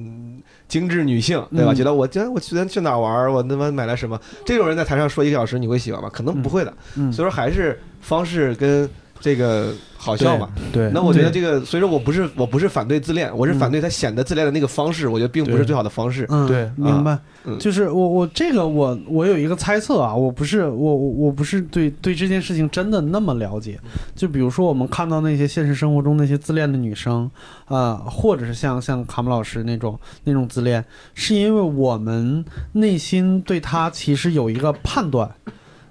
[0.73, 1.71] 精致女性，对吧？
[1.71, 4.19] 嗯觉得我今天我昨天去哪儿玩儿，我他妈买了什么？
[4.43, 6.09] 这种人在台上说一个小时，你会喜欢吗？
[6.11, 6.73] 可能不会的。
[6.97, 8.89] 嗯所以说还是方式跟
[9.23, 10.49] 这个好笑嘛。
[10.73, 16.25] 对，那我觉得这个，所以说我不是我不是反对自恋，我是反对他显得自恋的那个方式，我觉得并不是最好的方式。
[16.29, 17.17] 嗯，对明白。
[17.45, 23.79] 嗯就是我我这个我我有一个猜测啊，我不是我我我不是对对这件事情真的那么了解。
[24.15, 27.29] 就比如说我们看到那些现实生活中那些自恋的女生，
[27.65, 35.29] 啊、或者是像像卡姆老师那种那种自恋，是因为我们内心对她其实有一个判断，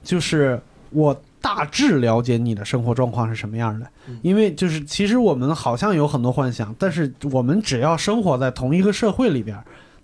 [0.03, 0.59] 就是
[0.91, 3.87] 我大致了解你的生活状况是什么样的，
[4.23, 9.59] 因为就是其实我们好像有很多幻想，但是我们只要生活在同一个社会里边，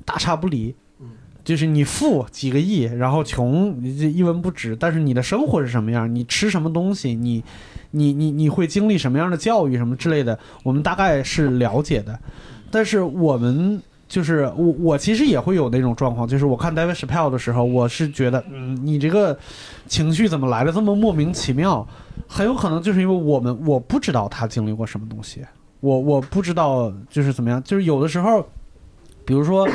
[0.05, 0.75] 大差不离。
[1.45, 6.15] 就是你富几个亿，然后穷一文不值，但是你的生活是什么样？
[6.15, 7.15] 你吃什么东西？
[7.15, 7.43] 你
[7.93, 10.39] 你你你会经历什么样的教育什么之类的？
[10.63, 12.21] 我们大概是了解的，
[12.71, 19.39] 但是我们就是我我其实也会有那种状况，就是我看 David s h a p p e l l 的时候，我是觉得，嗯，你这个
[19.87, 21.87] 情绪怎么来的这么莫名其妙？
[22.27, 25.45] 很有可能就是因为我们我不知道他经历过什么东西，
[25.81, 28.43] 我我不知道就是怎么样，就是有的时候，
[29.25, 29.69] 比如说，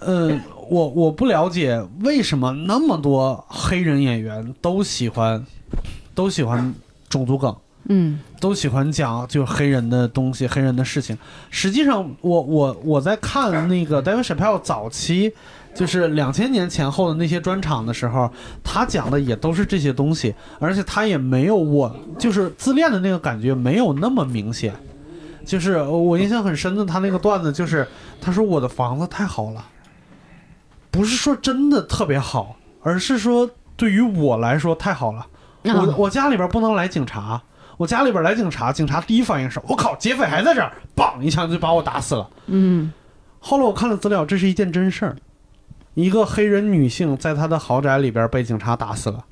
[0.00, 0.40] 嗯，
[0.70, 5.44] 我我不了解为什么那么多黑人演员都喜欢
[6.14, 6.74] 都喜欢
[7.08, 7.54] 种族梗。
[7.84, 11.16] 嗯都喜欢讲就是黑人的东西、黑人的事情。
[11.50, 15.32] 实际上我，我我在看那个 David Chappelle 早期，
[15.74, 18.30] 就是两千年前后的那些专场的时候，
[18.62, 24.74] 他讲的也都是这些东西，而且他也没有我就是自恋的那个感觉没有那么明显。
[25.44, 27.88] 就是我印象很深的，他那个段子就是
[28.20, 29.64] 他说我的房子太好了，
[30.90, 35.26] 不是说真的特别好，而是说对于我来说太好了。
[35.62, 37.42] 我啊我家里边不能来警察，
[37.78, 42.28] 我家里边来警察，警察第一反应是我靠，劫匪还在这儿，梆一枪就把我打死了。
[42.48, 42.92] 嗯
[43.40, 45.16] 后来我看了资料，这是一件真事儿，
[45.94, 49.24] 一个黑人女性在她的豪宅里边被警察打死了，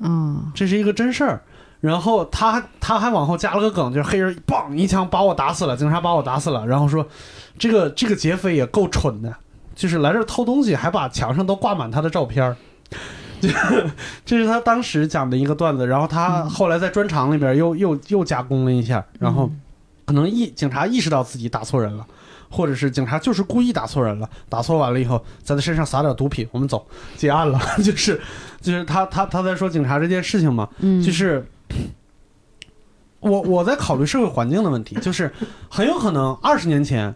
[0.00, 1.42] 嗯这是一个真事儿。
[1.80, 6.66] 然后他他还往后加了个梗，就是黑人梆一枪把我打死了，警察把我打死了。
[6.66, 7.06] 然后说，
[7.58, 9.36] 这个这个劫匪也够蠢的，
[9.74, 12.56] 就是来这儿偷东西，还把墙上都挂满他的照片儿。
[13.48, 13.86] 这
[14.24, 19.50] 这是他当时讲的一个段子，然后他后来在专场里边又又又加工了一下，然后
[20.04, 22.06] 可能意警察意识到自己打错人了，
[22.50, 26.86] 或者是警察就是故意打错人了，打错完了以后在他身上撒点毒品，我们走
[27.16, 28.20] 结案了， 就是
[28.60, 31.46] 就是他他他在说警察这件事情嘛，嗯，就是
[33.20, 35.32] 我我在考虑社会环境的问题，就是
[35.70, 37.14] 很有可能二十年前，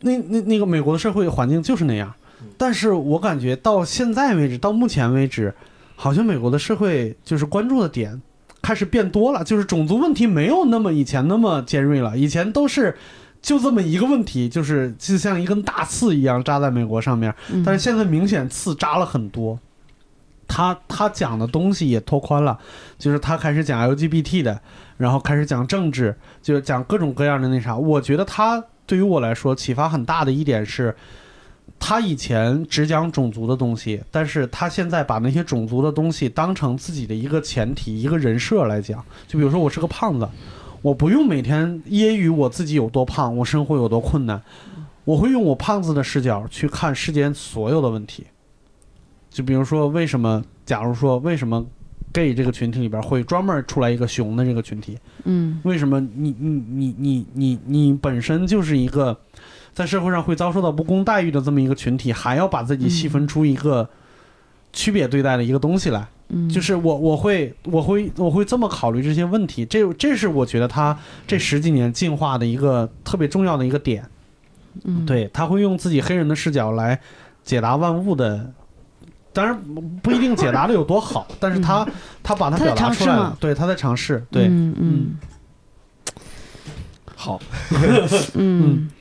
[0.00, 2.12] 那那那个美国的社会环境就是那样，
[2.56, 5.54] 但是我感觉到现在为止，到目前为止，
[5.96, 8.20] 好像美国的社会就是关注的点
[8.62, 12.96] 开始变多了，就是种族问题没有那么以前那么尖锐了，以前都是。
[13.42, 19.58] 就这么一个问题，就是就像一根大刺一样扎在美国上面，嗯但是现在明显刺扎了很多。
[20.46, 22.58] 他他讲的东西也拓宽了，
[22.98, 24.60] 就是他开始讲 LGBT 的，
[24.98, 27.74] 然后开始讲政治，就是讲各种各样的那啥。
[27.74, 30.94] 我觉得他对于我来说启发很大的一点是，
[31.80, 39.04] 他以前只讲种族的东西，但是他现在把那些种族的东西当成自己的一个前提、一个人设来讲。
[39.26, 40.28] 就比如说我是个胖子，
[40.82, 44.40] 我不用每天揶揄我自己有多胖，我生活有多困难，
[45.04, 48.26] 我会用我胖子的视角去看世间所有的问题。
[49.30, 50.44] 就比如说，为什么？
[50.66, 51.66] 假如说，为什么
[52.12, 54.98] gay 这个群体里边会专门出来一个熊的这个群体？
[55.24, 59.18] 嗯为什么你你你你你你本身就是一个
[59.80, 63.88] 在社会上会遭受到不公待遇的这么一个群体，还要把自己细分出一个
[64.74, 66.06] 区别对待的一个东西来？
[66.28, 70.94] 嗯，就是我我会我会我会这么考虑这些问题，这这是我觉得他
[71.26, 74.04] 这十几年进化的一个特别重要的一个点。
[74.84, 77.00] 嗯对，他会用自己黑人的视角来
[77.42, 78.52] 解答万物的。
[79.32, 81.88] 当然不不一定解答的有多好，但是他、
[82.22, 85.18] 他把它他表达出来了，对，他在尝试，对，嗯嗯
[87.16, 87.40] 好，
[88.34, 88.90] 嗯。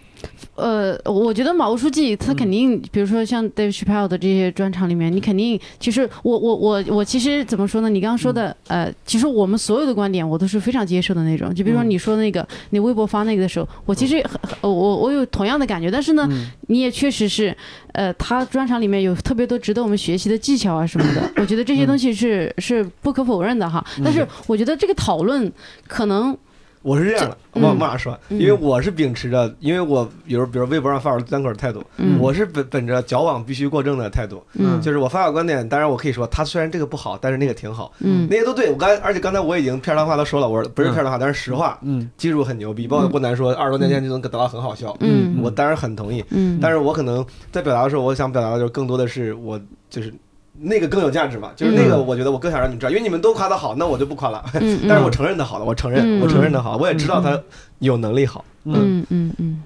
[0.59, 7.89] 呃，我觉得毛书记他肯定，比如说像 Dave Chappelle 的这些专场里面，你肯定，其实我我我我其实怎么说呢？
[7.89, 11.53] 你刚刚说的，呃，其实我们所有的观点我都是非常接受的那种。
[11.53, 11.89] 就比如说嗯。
[11.89, 14.23] 你说那个，你微博发那个的时候，我其实
[14.61, 16.47] 我我有同样的感觉，但是呢，嗯。
[16.67, 17.55] 你也确实是，
[17.93, 23.83] 呃，他专场里面有特别多值得我们学习的技巧啊什么的， 我觉得这些东西是是不可否认的哈。
[24.03, 25.51] 但是我觉得这个讨论
[25.87, 26.37] 可能，
[26.81, 28.17] 我是这样的，这嗯往往哪说？
[28.29, 28.39] 嗯。
[28.39, 34.81] 因为我是秉持着，因为我比如比如微博上发表单口的态度，嗯，我是本本着矫枉必须过正的态度，嗯。
[34.81, 38.27] 就是我发表观点，当然我可以说他虽然这个不好，但是那个挺好，嗯。
[38.29, 38.71] 那些都对。
[38.71, 42.09] 我刚而且刚才我已经片儿汤话都说了，我说不是片儿汤话，但是实话，嗯。
[42.17, 45.39] 技术很牛逼，包括不难说，二十多年前就能得到很好笑，嗯。
[45.41, 46.23] 我当然很同意。
[46.29, 49.59] 嗯，但是我可能在表达的时候，我想表达的就是更多的是我
[49.89, 50.13] 就是
[50.61, 52.05] 那个更有价值嘛，就是那个嗯。
[52.05, 54.43] 我觉得我更想让你们知道，因为你们都夸他好，那我就不夸了。
[54.55, 57.41] 嗯， 但是我承认他好了，我承认，嗯我承认他好，我也知道他
[57.79, 58.43] 有能力好。
[58.65, 59.33] 嗯嗯。
[59.37, 59.63] 嗯，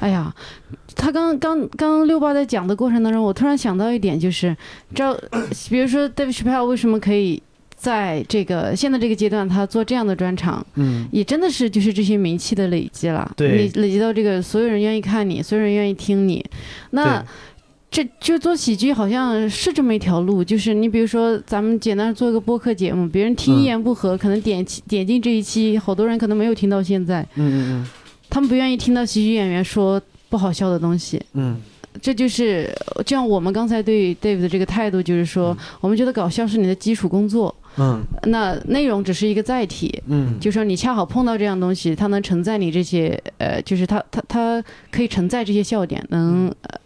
[0.00, 0.34] 哎呀，
[0.96, 4.56] 他刚刚刚六八在讲的过程当中，我突然想到一点，就是
[4.94, 5.14] 知道，
[5.68, 7.42] 比如说 David Chappelle 为什么可以
[7.76, 11.06] 在这个现在这个阶段他做这样的专场，嗯。
[11.12, 13.64] 也真的是就是这些名气的累积了，对。
[13.74, 16.44] 你累积到这个所有人愿意看你，所有人愿意听你，
[16.90, 17.22] 那。
[17.94, 23.60] 这就做喜剧好像是这么一条路，就是你比如说咱们简单做一个播客节目，别人听嗯。
[23.60, 27.86] 一言不合，可能点点进这一期，好多人可能没有听到现在，嗯嗯
[28.28, 31.56] 他们不愿意听到喜剧演员说不好笑的东西，嗯。
[32.02, 32.68] 这就是
[33.06, 38.02] 就像我们刚才对 Dave 的这个态度，就是说，我们觉得搞笑是你的基础工作，嗯。
[38.24, 40.02] 那内容只是一个载体。
[40.08, 40.36] 嗯。
[40.40, 46.80] 就说你恰好碰到这样东西，它能承载你这些，呃，就是它它它可以承载这些笑点，能呃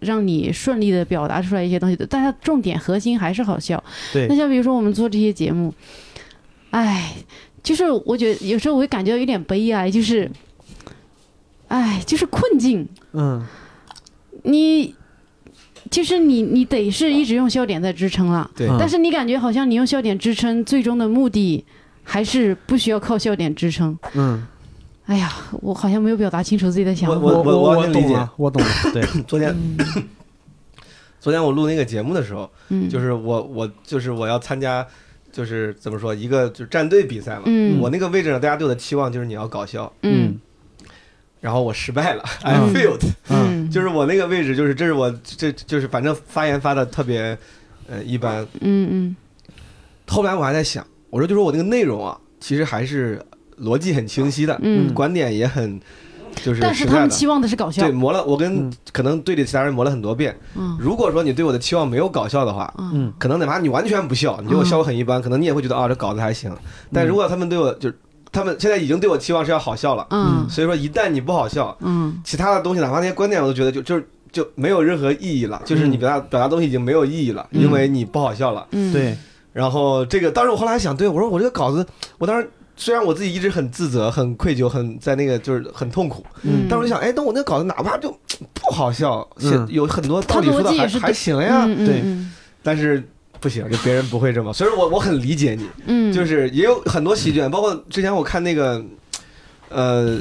[0.00, 2.06] 让你顺利的表达出来一些东西的。
[2.06, 3.82] 但它重点核心还是好笑。
[4.12, 5.72] 对那像比如说我们做这些节目，
[6.70, 7.14] 哎，
[7.62, 10.30] 就是我觉得有时候我会感觉到有点悲哀，就是，
[11.68, 12.88] 哎，就是困境。
[13.12, 13.44] 嗯
[14.42, 14.94] 你
[15.90, 18.50] 就是你，你得是一直用笑点在支撑了。
[18.78, 21.62] 但是你感觉好像你用笑点支撑，最终的目的
[22.02, 23.98] 还是不需要靠笑点支撑。
[24.14, 24.46] 嗯，
[25.10, 25.28] 哎呀，
[25.60, 27.18] 我好像没有表达清楚自己的想法。
[27.18, 28.00] 我我我我理解。
[28.00, 29.76] 懂了，我懂了， 对，昨天嗯。
[31.18, 34.86] 昨天我录那个节目的时候，嗯，就是我我就是我要参加，
[35.32, 37.42] 就是怎么说一个就是战队比赛嘛。
[37.46, 37.80] 嗯。
[37.80, 40.38] 我那个位置上，大家对我的期望就是你要搞笑，嗯。
[41.40, 43.02] 然后我失败了， I 嗯 failed。
[43.30, 47.36] 嗯，就是我那个位置，就是这是我这就是反正发言发的特别
[47.88, 48.46] 呃一般。
[48.60, 49.16] 嗯嗯。
[50.06, 53.20] 后来我还在想，我说就说我那个内容啊，其实还是
[53.62, 54.92] 逻辑很清晰的，嗯。
[54.94, 55.80] 观点也很
[56.42, 56.84] 就是但是。
[56.86, 57.82] 他们期望的是搞笑。
[57.82, 57.90] 对，。
[57.90, 58.72] 磨了，我跟嗯。
[58.92, 60.36] 可能队里其他人磨了很多遍。
[60.56, 60.76] 嗯。
[60.80, 62.90] 如果说你对我的期望没有搞笑的话，嗯。
[62.94, 63.12] 嗯。
[63.18, 66.52] 可能哪怕你完全不笑，你觉得我效果很一般，可能你也会觉得啊这稿子还行。
[66.92, 67.98] 但如果他们对我就是
[68.32, 70.46] 他们现在已经对我期望是要好笑了，嗯。
[70.48, 72.20] 所以说一旦你不好笑，嗯。
[72.24, 77.60] 其他的东西哪怕那些观点我都觉得就就是就没有任何意义了，就是你表达表达东西已经没有意义了，嗯。
[77.60, 78.64] 因为你不好笑了。
[78.70, 79.16] 嗯，对，
[79.52, 81.84] 然后这个当时我后来还想，对我说我这个稿子，
[82.18, 82.48] 我当时
[82.80, 88.10] 虽然我自己一直很自责、很愧疚、很在那个就是很痛苦，嗯，但是我就想，哎，等我那个稿子哪怕就
[88.54, 93.02] 不好笑，写嗯有很多道理说的还还行呀，对嗯但是
[93.38, 98.82] 不行，就别人不会这么，所以说我我很理解你，嗯，就是也有很多喜剧演员，包括之前我看那个。
[99.72, 100.18] 呃，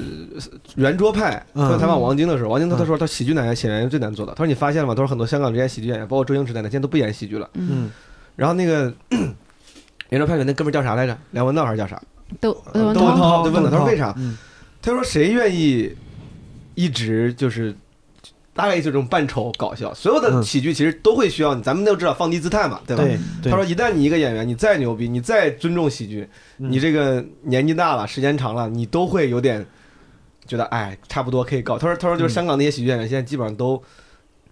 [0.75, 4.31] 圆桌派嗯他采访王晶的时候，王晶他说他喜剧演员演员最难做的。
[4.33, 4.93] 他说你发现了吗？
[4.93, 7.49] 他说很多香港这些喜剧演员，包括周星驰在内，现在都不演喜剧了。
[7.55, 7.91] 嗯嗯
[8.35, 8.93] 然后那个
[10.09, 11.17] 圆桌派里那哥们儿叫啥来着？
[11.31, 11.99] 梁文道还是叫啥？
[12.39, 14.13] 窦窦文窦文涛就问了，他说为啥？
[14.17, 14.37] 嗯
[14.81, 15.93] 他说谁愿意
[16.73, 17.75] 一直就是
[18.53, 19.93] 大概就这种扮丑搞笑？
[19.93, 23.03] 所有的嗯喜剧其实都会需要你，咱们都知道放低姿态嘛，对吧？
[23.03, 26.27] 对对，他说一旦你一个演员，你再牛逼，你再尊重喜剧，
[26.59, 29.65] 嗯你这个年纪大了，时间长了，你都会有点
[30.47, 31.77] 觉得哎，差不多可以搞。
[31.77, 33.81] 他说他说就是嗯香港那些喜剧演员现在基本上都。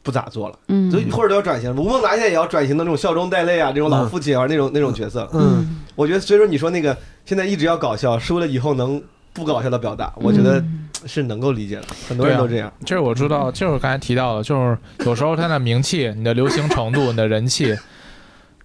[0.08, 1.70] 不咋做了，嗯，所以或者都要转型。
[1.76, 5.30] 吴孟达现在也要转型的那种笑中带泪啊，这种老父亲啊，那种那种角色。
[5.34, 9.04] 嗯我觉得，所以说你说那个现在一直要搞笑，是为了以后能
[9.34, 12.72] 不搞笑的表达，我觉得嗯是能够理解的，很多人都这样。
[12.86, 17.76] 这是我知道，就是我刚才提到的，就是有时候他的名气、你的流行程度、你的人气，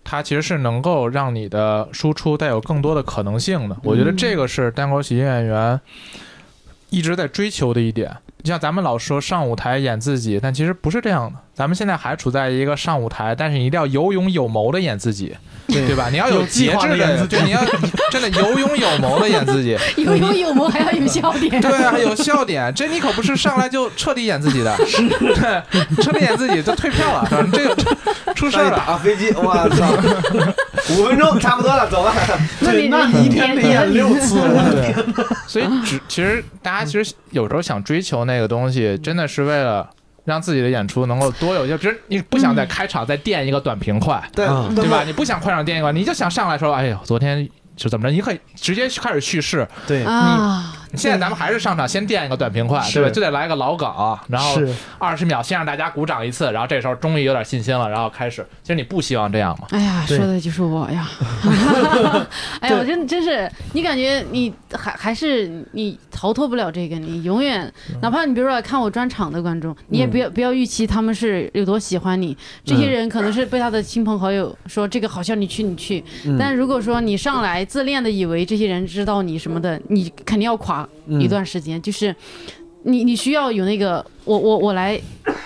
[0.05, 3.76] 它其实是能够让你的输出带有更多的可能性的。
[3.82, 5.80] 我觉得这个是单口喜剧演员
[6.90, 8.14] 一直在追求的一点。
[8.43, 11.38] 就像咱们老说上舞台演自己，但其实不是这样的。
[11.55, 15.36] 咱们现在还处在一个上舞台，但是你一定要有勇有谋的演自己，
[15.68, 16.09] 对对吧？
[16.11, 17.61] 你要有节制的，演自己，你要
[18.11, 19.76] 真的有勇有谋的演自己。
[20.03, 21.61] 有勇有谋，还要有笑点。
[21.61, 27.48] 对啊，有笑点，这你可不是上来就彻底演自己的， 对，彻底演自己就退票了，是吧？
[27.53, 28.70] 这个出事了。
[28.70, 32.14] 打飞机，我操，五分钟差不多了，走吧。
[32.61, 34.94] 对，那你一天得演六次，对，
[35.46, 39.88] 所以只其实大家其实有时候想追求那个东西，真的是为了
[40.24, 45.02] 让自己的演出能够多有些，比如你不想在开场再垫一个短平快，对嗯对吧？？
[45.04, 48.12] 你不想快场垫一个，你就想上来说，哎呦，昨天就怎么着？
[48.14, 49.66] 你可以直接开始叙事。
[49.86, 53.11] 对，啊，现在咱们还是上场先垫一个短平快，对吧？
[53.11, 53.88] 就得来个老梗，
[54.28, 58.47] 然后是二十秒先让大家鼓掌一次，然后这时候终于有点信心了，然后开始。
[58.62, 59.66] 其实你不希望这样吗？
[59.70, 61.09] 哎呀，说的就是我呀！
[62.61, 72.36] 哎呀，我真真是，你感觉你还还是你逃脱不了这个，你永远，哪怕你比如说来看我专场的观众，你也不要不要预期他们是有多喜欢你。
[72.64, 76.03] 这些人可能是被他的亲朋好友说这个好笑，你去你去。
[76.26, 81.80] 嗯但如果说你上来自恋的以为这些人知道你什么的，你肯定要垮一段时间。
[81.80, 82.14] 就是
[82.82, 85.00] 你你需要有那个我我我来，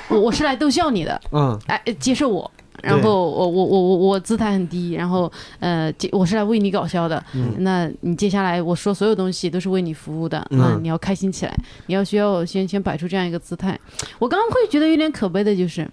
[0.09, 2.51] 我我是来逗笑你的，嗯哎，接受我。
[2.83, 11.57] 然后我我我我我姿态很低，然后呃，接我是来为你搞笑的，嗯那你接下来我说所有东西都是为你服务的，嗯那你要开心起来，
[11.87, 13.77] 你要需要先先摆出这样一个姿态。
[14.19, 15.89] 我刚刚会觉得有点可悲的就是，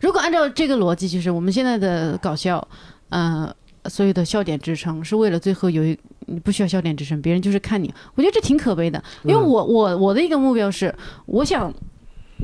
[0.00, 2.66] 如果按照这个逻辑，就是我们现在的搞笑，
[3.10, 5.96] 呃，所有的笑点支撑是为了最后有一
[6.26, 10.94] 你不需要笑点支撑，别人就是看你，我觉得这挺可悲的，因为嗯我我我的一个目标是，
[11.26, 11.72] 我想。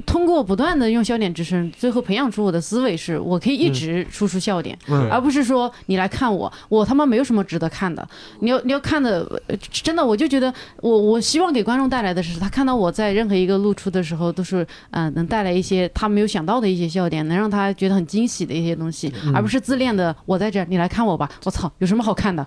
[0.06, 8.08] 通过不断的用笑点支撑，最后培养出我的思维是，我可以一直输出笑点，嗯而不是说你来看我，我他妈没有什么值得看的。
[8.40, 21.30] 你要你要看的，呃真的，我就觉得我我希望给观众带来的是，他看到我在任何一个露出的时候，都是嗯、呃能带来一些他没有想到的一些笑点，能让他觉得很惊喜的一些东西，嗯而不是自恋的我在这儿，你来看我吧。
[21.44, 22.46] 我操，有什么好看的？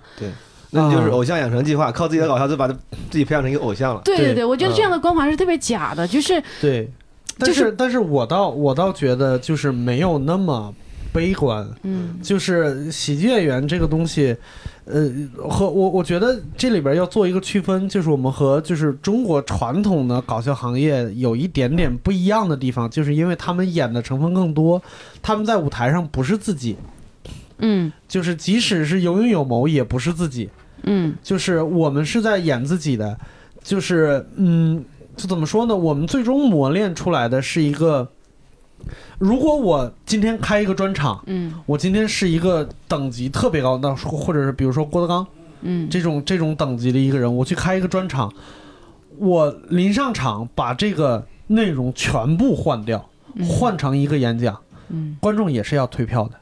[0.76, 2.74] 那就是偶像养成计划，靠自己的搞笑就把他
[3.10, 4.02] 自己培养成一个偶像了。
[4.04, 6.88] 对对对，我觉得这样的光环是特别假的，就是对，
[7.38, 10.72] 但是是但是我倒我倒觉得就是没有那么
[11.12, 12.18] 悲观，嗯。
[12.22, 14.36] 就是喜剧演员这个东西，
[14.84, 15.10] 呃，
[15.48, 24.80] 和我我觉得这里边要做一个区分，就是我们和就是中国传统的搞笑行业有一点点不一样的地方，就是因为他们演的成分更多，
[25.22, 26.76] 他们在舞台上不是自己，
[27.58, 27.92] 嗯。
[28.08, 30.65] 就是即使是有勇有谋也不是自己，嗯
[31.22, 33.18] 就是我们是在演自己的，
[33.62, 34.84] 就是嗯，
[35.16, 35.76] 就怎么说呢？
[35.76, 38.08] 我们最终磨练出来的是一个，
[39.18, 41.52] 如果我今天开一个专场，嗯。
[41.66, 45.26] 我今天是一个等级特别高的，或者是比如说郭德纲
[45.62, 45.88] 嗯。
[45.90, 48.32] 这种这种等级的一个人，我去开一个专场，
[49.18, 53.08] 我临上场把这个内容全部换掉，
[53.48, 54.56] 换成一个演讲，
[54.90, 55.16] 嗯。
[55.20, 56.34] 观众也是要退票的。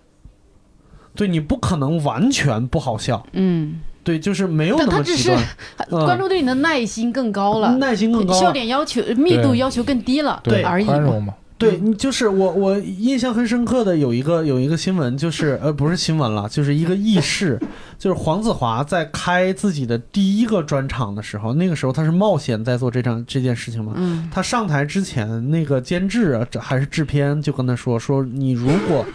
[1.16, 5.42] 对你不可能完全不好笑，嗯，对，就是没有那但他只是么极
[5.88, 7.76] 端， 嗯观众对你的耐心更高了。
[7.78, 8.40] 耐心更高了。
[8.40, 10.92] 笑点要求密度要求更低了，对而已嘛。
[10.92, 17.59] 宽容嘛，对，你就是我，我印象很深刻的有一个有一个新闻，就是呃不是新闻了，就是一个轶事，
[17.98, 23.92] 就是黄子华在开自己的第一个专场的时候，那个时候他是冒险在做这场这件事情嘛。
[23.96, 29.07] 嗯他上台之前，那个监制啊，这还是制片就跟他说说，你如果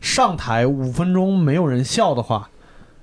[0.00, 2.48] 上台五分钟没有人笑的话，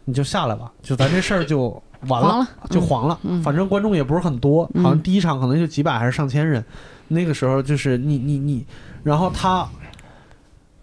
[0.05, 2.47] 你就下来吧，就咱这事儿就 完了。
[2.69, 3.19] 就黄了。
[3.23, 6.63] 嗯反正观众也不是很多，嗯好像第一场可能就几百还是上千人。
[7.07, 8.65] 那个时候就是你你你，
[9.03, 9.67] 然后他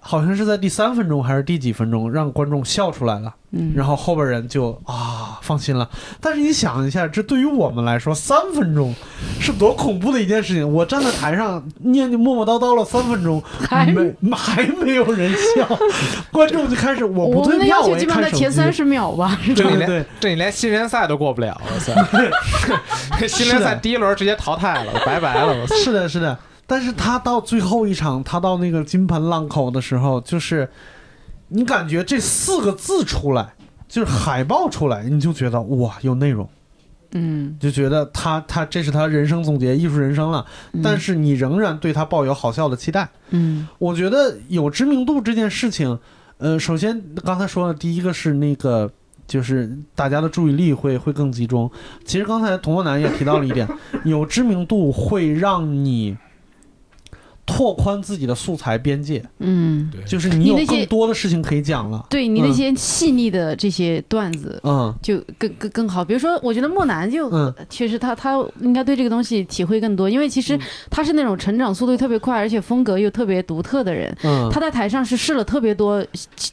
[0.05, 5.89] 好像是在第三分钟还是第几分钟让观众笑出来了，嗯，然后后边人就啊放心了。
[6.21, 8.93] 但是你想一下，这对于我们来说，三分钟
[9.41, 10.71] 是多恐怖的一件事情。
[10.71, 15.69] 我站在台上念念磨磨叨叨了三分钟，还没还没有人笑，
[16.33, 19.39] 观众就开始我不退票，我基本上看手机在前三十秒吧。
[19.55, 20.07] 这你连对对对。
[20.19, 21.93] 这你连新人赛都过不了，我操！
[23.29, 26.37] 新人赛第一轮直接淘汰了，拜拜了，是的，是的。
[26.73, 30.67] 但是他到最后一场，他到那个金盆浪口的时候，就是
[31.49, 33.53] 你感觉这四个字出来，
[33.87, 36.49] 就是海报出来，你就觉得哇，有内容，
[37.11, 40.47] 嗯，就觉得他他这是他人生总结，艺术人生了。
[40.83, 43.07] 但是你仍然对他抱有好笑的期待。
[43.29, 45.99] 嗯我觉得有知名度这件事情，
[46.39, 48.91] 呃，首先刚才说的第一个是那个。
[49.25, 51.71] 就是大家的注意力会会更集中。
[52.05, 53.67] 其实刚才童漠南也提到了一点，
[54.05, 56.15] 有知名度会让你
[57.45, 62.07] 拓宽自己的素材边界，嗯，就是你有你那些更多的事情可以讲了。
[62.09, 64.61] 对你那些细腻的这些段子。
[64.63, 64.95] 嗯。
[65.03, 67.53] 就更更更好，比如说，我觉得莫南就嗯。
[67.69, 74.17] 确实他他应该对这个东西体会更多，因为其实他是那种成长速度特别快，而且风格又特别独特的人。
[74.23, 76.05] 嗯，他在台上是试了特别多，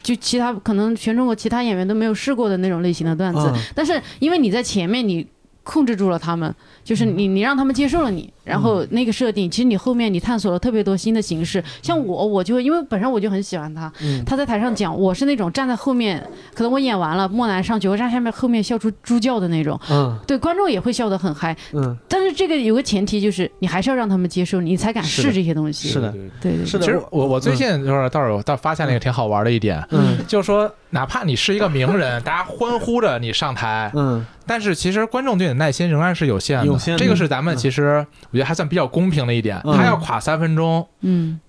[0.02, 3.62] 就其他可能全中国其他演员都没有试过的那种类型的段子，嗯。
[3.76, 5.26] 但是因为你在前面你。
[5.62, 11.64] 控制住了他们，就是你你让他们接受了你，然后那个设定，其实你后面你探索了特别多新的形式。
[11.82, 14.24] 像我，我就因为本身我就很喜欢他，嗯。
[14.26, 16.22] 他在台上讲，我是那种站在后面，
[16.54, 20.18] 可能我演完了，莫南上去，我站下面后面笑出猪叫的那种，嗯。
[20.28, 21.56] 对观众也会笑得很嗨。
[21.74, 25.90] 嗯，但是这个有个前提就是你还是要让他们接受你，才敢试这些东西。
[25.90, 26.86] 是的，对对是的。
[26.86, 30.18] 其实我我最近就是倒倒发现了一个挺好玩的一点，嗯。
[30.28, 34.26] 就是说哪怕你是一个名人， 大家欢呼着你上台，嗯。
[34.46, 36.66] 但是其实观众对你的耐心仍然是有限的。
[36.66, 37.00] 有限的。
[37.00, 39.60] 这个是咱们其实我觉得还算比较公平的一点。
[39.66, 41.40] 嗯他要垮三分钟嗯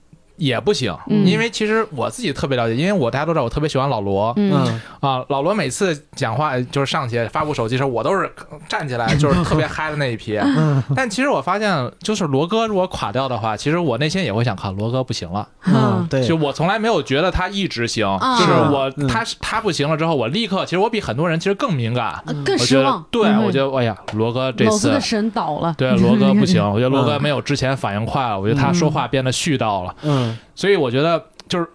[0.40, 1.24] 也不行，嗯。
[1.26, 4.32] 因为其实我自己特别了解，因为我大家都知道我特别喜欢老罗。
[4.36, 4.50] 嗯。
[4.52, 4.80] 嗯。
[5.00, 8.30] 啊，老罗每次讲话就是上去发布手机的时候，我都是
[8.68, 10.36] 站起来，就是 特别嗨的那一批。
[10.38, 10.82] 嗯。
[10.96, 15.46] 但其实我发现，就是罗哥如果垮掉的话，其实我内心也会想，看罗哥不行了。
[15.66, 23.04] 嗯，对，就我从来没有觉得他一直行，啊就是我嗯他他不行了之后，我立刻，其实我比很多人其实更敏感，呃更我觉得失望。
[23.10, 23.44] 对嗯。
[23.44, 25.74] 我觉得，哎呀，罗哥这次的神倒了。
[25.76, 27.22] 对罗哥不行， 我觉得罗哥嗯。
[27.22, 31.66] 没有之前反应快了，我觉得他说话变得絮叨了，嗯所以我觉得就是。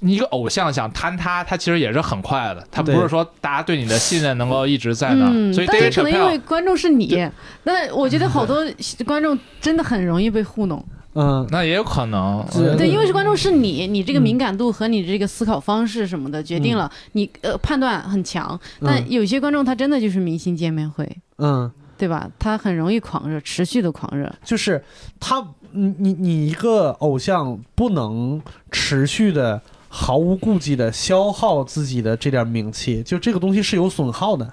[0.00, 7.26] 你一个偶像想坍塌，他其实也是很快的，他不是说大家对你的信任能够一直在那所以但是可能因为观众是你，
[7.62, 8.62] 那我觉得好多
[9.06, 10.84] 观众真的很容易被糊弄。
[11.14, 12.44] 嗯，那也有可能，
[12.76, 18.60] 对，因为是观众是你，你这个嗯敏感度和你这个思考方式什么的，决定了你呃判断很强。
[18.82, 22.28] 但有些观众他真的就是明星见面会，嗯，对吧？
[22.38, 24.30] 他很容易狂热，持续的狂热。
[24.44, 24.84] 就是
[25.18, 25.42] 他，
[25.72, 28.40] 你你你一个偶像不能
[28.70, 34.52] 持续的毫无顾忌的消耗自己的这点名气，就这个东西是有损耗的。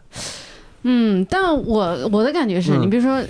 [0.83, 3.23] 嗯，但我我的感觉是、嗯你比如说。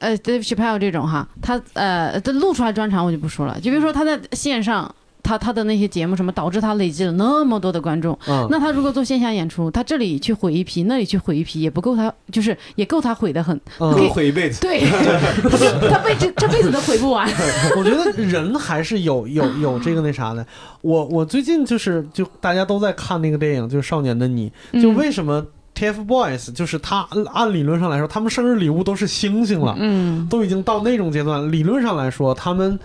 [0.00, 3.58] 呃，Dave Chappelle 这种哈，他呃，他录出来专场我就不说了。
[3.58, 4.94] 就比如说他在线上，
[5.28, 8.18] 他他的那些节目什么，导致他累积了那么多的观众。
[8.26, 13.54] 嗯，那他如果做线下演出，他这里去毁一批，那里去毁一批，也不够他，就是也够他毁的很。
[13.78, 14.62] 嗯够毁一辈子。
[14.62, 14.80] 对，
[15.90, 17.28] 他辈这这辈子都毁不完。
[17.76, 20.46] 我觉得人还是有有有这个那啥的。
[20.80, 24.50] 我我最近就是就大家都在看那个电影，就是《少年的你》，
[24.82, 31.52] 就嗯为什么 TFBOYS 就是他按按理论上来说，他们生日礼物都是星星了，嗯都已经到那种阶段。
[31.52, 32.78] 理论上来说，他们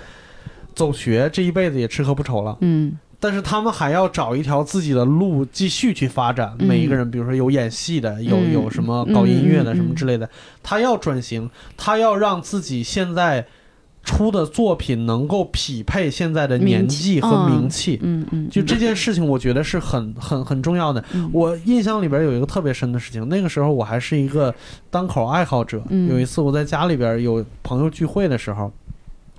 [0.75, 6.53] 走学这一辈子也吃喝不愁了，嗯但是他们还要找一条自己的路继续去发展。
[6.59, 10.29] 嗯每一个人，比如说有演戏的，有嗯有什么搞音乐的什么之类的，
[10.61, 13.45] 他要转型，他要让自己现在
[14.03, 17.97] 出的作品能够匹配现在的年纪和名气。
[18.03, 21.01] 嗯嗯，就这件事情，我觉得是很很很重要的。
[21.13, 24.53] 嗯我印象里边有一个特别深的事情，那个时候我还是一个
[24.89, 25.81] 单口爱好者。
[25.87, 28.69] 嗯有一次我在家里边有朋友聚会的时候，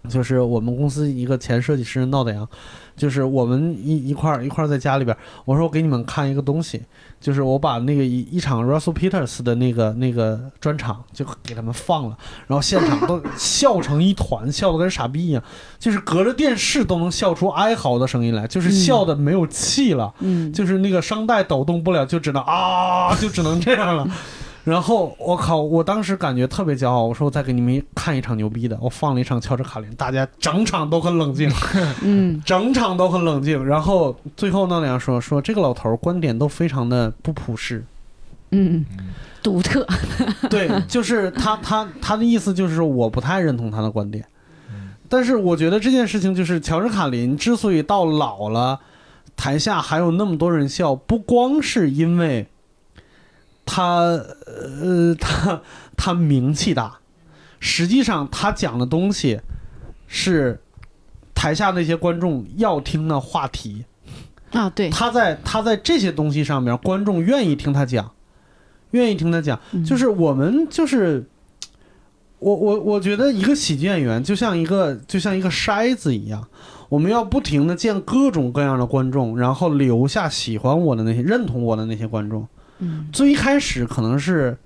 [0.08, 2.46] 就是我们公司一个前设计师闹的呀，
[2.94, 6.82] 就是我们一一块儿一块儿在家里边，我说我给你们看一个东西，
[7.20, 15.42] 就是我把那个一一场 Russell Peters 的那个那个专场就给他们放了，然后现场都 笑成一团，笑得跟傻逼一样，
[15.78, 20.12] 就是隔着电视都能笑出哀嚎的声音来，就是笑的没有气了。
[20.20, 24.06] 嗯就是那个声带抖动不了，就只能啊，就只能这样了。
[24.64, 31.50] 然后我靠，我当时感觉特别骄傲，我说我再给你们看一场牛逼的，我放了一场乔治卡林，大家整场都很冷静，
[32.02, 32.40] 嗯。
[32.46, 33.62] 整场都很冷静。
[33.64, 37.84] 然后最后那俩说说这个老头儿观点都非常的不普世，
[38.52, 38.84] 嗯，
[39.42, 39.86] 独特。
[40.48, 44.24] 对，就是他他他的意思就是说我不太认同他的观点，
[45.10, 48.80] 但是我觉得这件事情就是乔治卡林之所以到老了，
[49.36, 52.46] 台下还有那么多人笑，不光是因为
[53.64, 55.60] 他呃他
[55.96, 56.98] 他名气大，
[57.60, 59.40] 实际上他讲的东西
[60.06, 60.60] 是
[61.34, 63.84] 台下那些观众要听的话题。
[64.52, 68.12] 啊，对，他在他在这些东西上面，观众愿意听他讲，
[68.92, 69.58] 愿意听他讲。
[69.72, 71.28] 嗯就是我们就是，
[72.38, 76.46] 我我我觉得一个喜剧演员就像一个就像一个筛子一样，
[76.88, 82.46] 我们要不停的见各种各样的观众，然后留下喜欢我的那些、认同我的那些观众。
[82.80, 84.56] 嗯最一开始可能是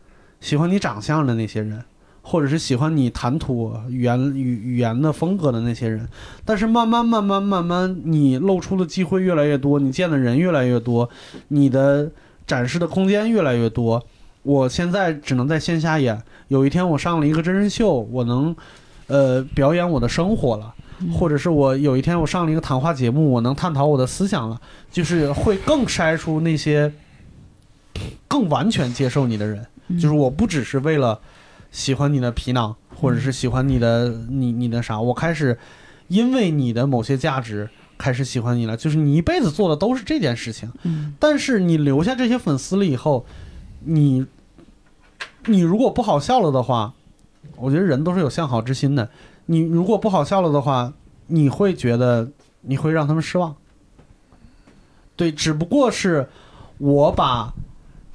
[0.41, 1.83] 喜欢你长相的那些人，
[2.23, 6.09] 或者是喜欢你谈吐语言语语言的风格的那些人，
[6.45, 11.09] 但是慢慢慢慢慢慢，你露出的机会越来越多，你见的人越来越多，
[11.49, 12.11] 你的
[12.47, 14.05] 展示的空间越来越多。
[14.43, 18.55] 我现在只能在线下演，有一天我上了一个真人秀，我能
[19.09, 20.75] 呃表演我的生活了。
[21.13, 26.93] 或者是我有一天我上了一个谈话节目，我能探讨我的思想了，就是会更筛出那些
[28.27, 29.99] 更完全接受你的人，嗯。
[29.99, 31.21] 就是我不只是为了
[31.71, 35.59] 喜欢你的皮囊，或者是喜欢你的你你的啥，我开始
[36.09, 41.15] 因为你的某些价值开始喜欢你了，就是你一辈子做的都是这件事情，嗯。
[41.19, 43.27] 但是你留下这些粉丝了以后，
[43.81, 44.27] 你
[45.47, 46.95] 你如果不好笑了的话，
[47.57, 49.11] 我觉得人都是有向好之心的，
[49.47, 50.93] 你如果不好笑了的话，
[51.27, 52.31] 你会觉得
[52.63, 53.57] 你会让他们失望。
[55.17, 56.29] 对，只不过是
[56.79, 57.53] 我把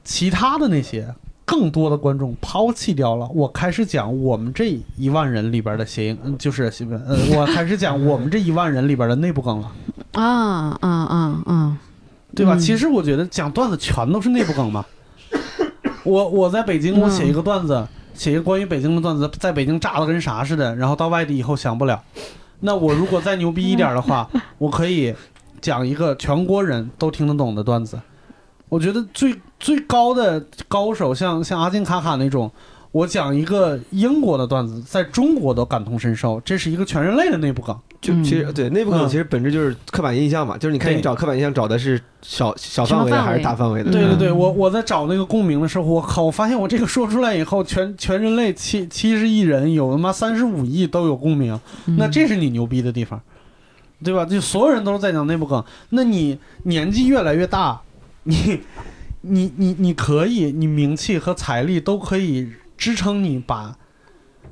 [0.04, 1.14] 其他的那些
[1.46, 6.72] 更多的观众抛弃掉了，我开始讲我们这一万人里边的谐音，嗯就是
[7.06, 9.72] 呃，我开始讲我们这一万人里边的内部梗了。
[10.14, 11.78] 啊啊啊啊，
[12.36, 12.56] 对吧？
[12.56, 14.86] 嗯其实我觉得讲段子全都是内部梗嘛。
[16.04, 22.02] 我我在北京，我写一个段子，写一个关于北京的段子，在北京炸的跟啥似的，然后到外地以后想不了。
[22.62, 25.14] 那我如果再牛逼一点的话，我可以
[25.62, 28.00] 讲一个全国人都听得懂的段子。
[28.74, 32.52] 我觉得最最高的高手，像像阿金卡卡那种，
[32.92, 37.78] 我讲一个英国的段子，在中国都感同身受，这是一个全人类的内部梗。
[38.02, 43.92] 就其实对内部梗嗯其实本质就是刻板印象嘛，就是你看你找刻板印象找的是小小范围的还是大范围的？
[43.92, 53.22] 对对对，嗯我我在找那个共鸣的时候，我靠，我发现我这个说出来以后，全全人类七七十亿人有他妈三十五亿都有共鸣，嗯那这是你牛逼的地方。
[54.04, 54.26] 对吧？
[54.26, 57.80] 就所有人都是在讲内部梗，那你年纪越来越大，
[58.24, 58.62] 你
[59.22, 63.78] 你你你可以，你名气和财力都可以支撑你把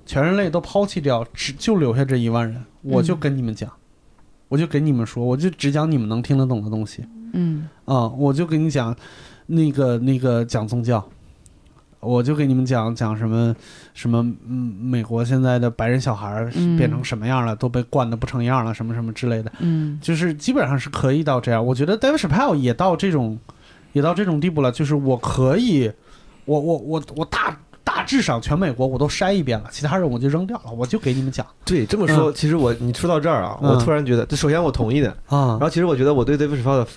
[0.05, 2.63] 全人类都抛弃掉，只就留下这一万人。
[2.81, 3.71] 我就跟你们讲，
[4.47, 8.95] 我就给你们说，我就只讲你们能听得懂的东西嗯啊、我就给你讲
[9.47, 11.07] 那个那个讲宗教。
[11.99, 13.55] 我就给你们讲讲什么
[13.93, 14.17] 什么，
[14.47, 16.43] 嗯，美国现在的白人小孩
[16.75, 19.51] 变成什么样了，都被惯的不成样了，什么什么之类的。
[19.59, 21.63] 嗯就是基本上是可以到这样。
[21.63, 23.37] 我觉得 David Chappelle 也到这种，
[23.93, 25.91] 也到这种地步了，就是我可以，
[26.45, 31.45] 我我我我大大致上全美国我都筛一遍了，其他人我就扔掉了，我就给你们讲。
[31.65, 33.71] 对，这么说，其实我你说到这儿啊，嗯。
[33.71, 35.57] 我突然觉得，这首先我同意的，啊。
[35.59, 36.87] 然后其实我觉得我对 David Chappelle 的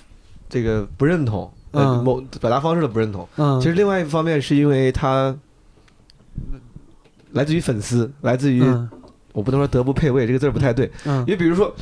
[0.48, 2.04] 这个不认同，呃，嗯。
[2.04, 3.28] 某表达方式的不认同。
[3.36, 5.34] 嗯，其实另外一方面是因为他
[7.32, 8.88] 来自于粉丝，来自于嗯。
[9.32, 11.18] 我不能说德不配位这个字儿不太对，嗯。
[11.20, 11.74] 因为比如说。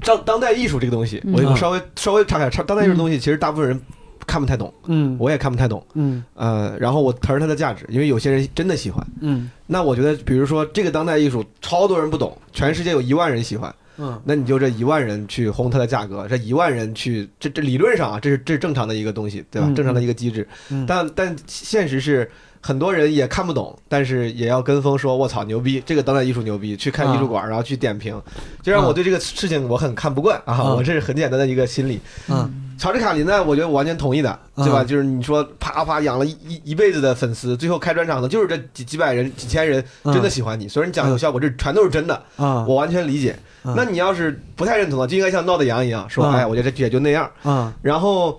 [0.00, 3.80] 当当代艺术这个东西，我嗯我稍微稍微岔开，岔当代艺术的东西，其实大部分人
[4.26, 5.84] 看不太懂，嗯我也看不太懂。
[5.94, 9.06] 嗯呃，然后我承认它的价值，因为有些人真的喜欢。
[9.20, 19.68] 嗯那我觉得，比如说这个当代艺术，超多人不懂，全世界有一万人喜欢，嗯那你就这一万人去轰它的价格，这一万人去，这这理论上啊，这是这是正常的一个东西，对吧？
[19.68, 20.46] 嗯正常的一个机制。
[20.70, 22.30] 嗯但但现实是，
[22.66, 28.20] 很多人也看不懂，但是也要跟风说，我操牛逼，这个当代艺术牛逼，去看艺术馆，然后去点评，
[28.60, 30.54] 就让我对这个事情我很看不惯啊！
[30.54, 32.00] 啊我这是很简单的一个心理。
[32.28, 34.82] 嗯乔治卡林呢，我觉得我完全同意的，对吧？
[34.82, 43.34] 嗯就是你说啪啪养了一一一辈子的粉丝，最后开专场的就是这几几百人、几千人嗯真的喜欢你，所以你讲有效果，这全都是真的，啊我完全理解。
[43.64, 47.30] 嗯那你要是不太认同的，就应该像闹的羊一样说，嗯哎，我觉得这也就那样。
[47.44, 48.38] 啊然后，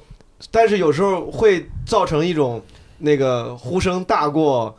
[0.51, 2.61] 但是有时候会造成一种
[2.99, 4.75] 那个呼声大过，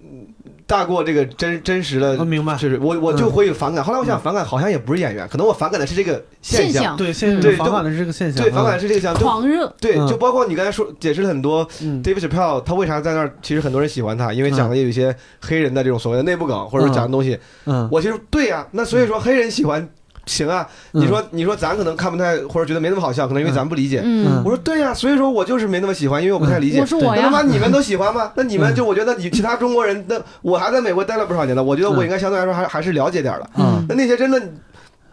[0.00, 0.26] 嗯
[0.66, 2.56] 大过这个真真实的我，明白。
[2.56, 3.84] 就是我我就会反感。
[3.84, 6.72] 后来我想，反感好像也不是演员，可能我反感的是这个现象。
[6.72, 6.96] 现象。
[6.96, 9.14] 对现对在反感的是这个现象，对，反感是这个现象。
[9.14, 10.08] 就狂热，对，嗯。
[10.08, 12.02] 就包括你刚才说解释了很多嗯。
[12.02, 17.86] David Chappelle 他为啥在那儿，其实很多人喜欢他，因为讲的有一些黑人的这种所谓的内部梗，或者说讲的东西，嗯。
[17.92, 19.86] 我其实对呀、那所以说黑人喜欢
[20.26, 24.00] 行啊，嗯你说你说咱可能看不太或者觉得没那么好笑，可能因为咱不理解。
[24.04, 26.80] 嗯我说对呀、所以说我就是没那么喜欢，因为我不太理解。
[26.80, 28.32] 我说我那他妈，你们都喜欢吗？
[28.34, 33.50] 那你们嗯就我觉得你其他中国人，那我还在美国待了不少年了，我觉得我应该相对来说还还是了解点儿的。
[33.58, 34.40] 嗯那那些真的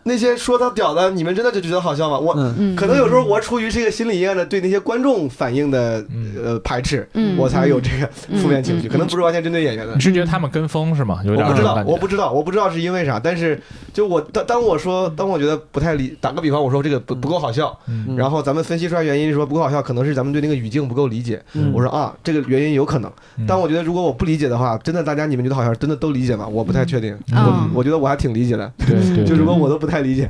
[0.04, 2.18] 那些说他屌的，你们真的就觉得好笑吗？
[2.20, 2.34] 我
[2.76, 6.32] 可能有时候我出于这个心理阴暗的对那些观众反应的嗯。
[6.44, 7.38] 呃排斥，嗯。
[7.38, 8.08] 我才有这个
[8.42, 8.90] 负面情绪，嗯。
[8.90, 9.94] 可能不是完全针对演员的。
[9.94, 10.00] 你。
[10.00, 11.20] 是觉得他们跟风是吗？
[11.24, 13.62] 有我不知道我不知道，我不知道是因为啥，但是
[13.94, 18.16] 就我当当我说当我觉得不太理，打个比方，我说这个不不够好笑，嗯。
[18.16, 21.42] 然后咱们分析出来原因说不够好笑，可能是咱们对那个语境不够理解。
[21.54, 21.72] 嗯。
[21.74, 23.46] 我说啊，这个原因有可能，嗯。
[23.48, 26.48] 但我觉得如果我不理解的话，真的大家你们觉得好像真的都理解吗？
[26.48, 27.70] 我不太确定，嗯。
[27.74, 30.30] 我我觉得我还挺理解的，对对， 就如果我都不太理解，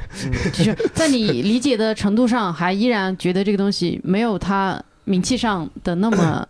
[0.51, 6.47] 就是在你理解的程度上，还依然觉得这个东西没有他名气上的那么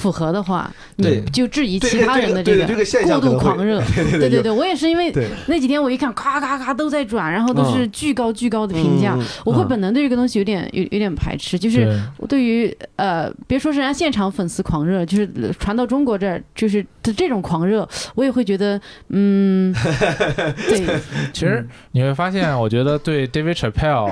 [0.00, 1.20] 符合的话，对。
[1.20, 2.66] 你就质疑其他人的这个
[3.04, 3.80] 过度狂热。
[4.18, 5.12] 对对对我也是因为
[5.46, 11.96] 那几天我一看，咔咔咔都在转，然后都是巨高巨高的评价，嗯我会本能对这个东西有点有有点排斥，就是
[12.28, 12.40] 对。
[12.40, 19.70] 于呃，别说是人家现场粉丝狂热，就是呃传到中国这儿，就是这这种狂热，我也会觉得，嗯，
[20.70, 20.98] 对，
[21.34, 24.10] 其实你会发现，我觉得对 David Chappelle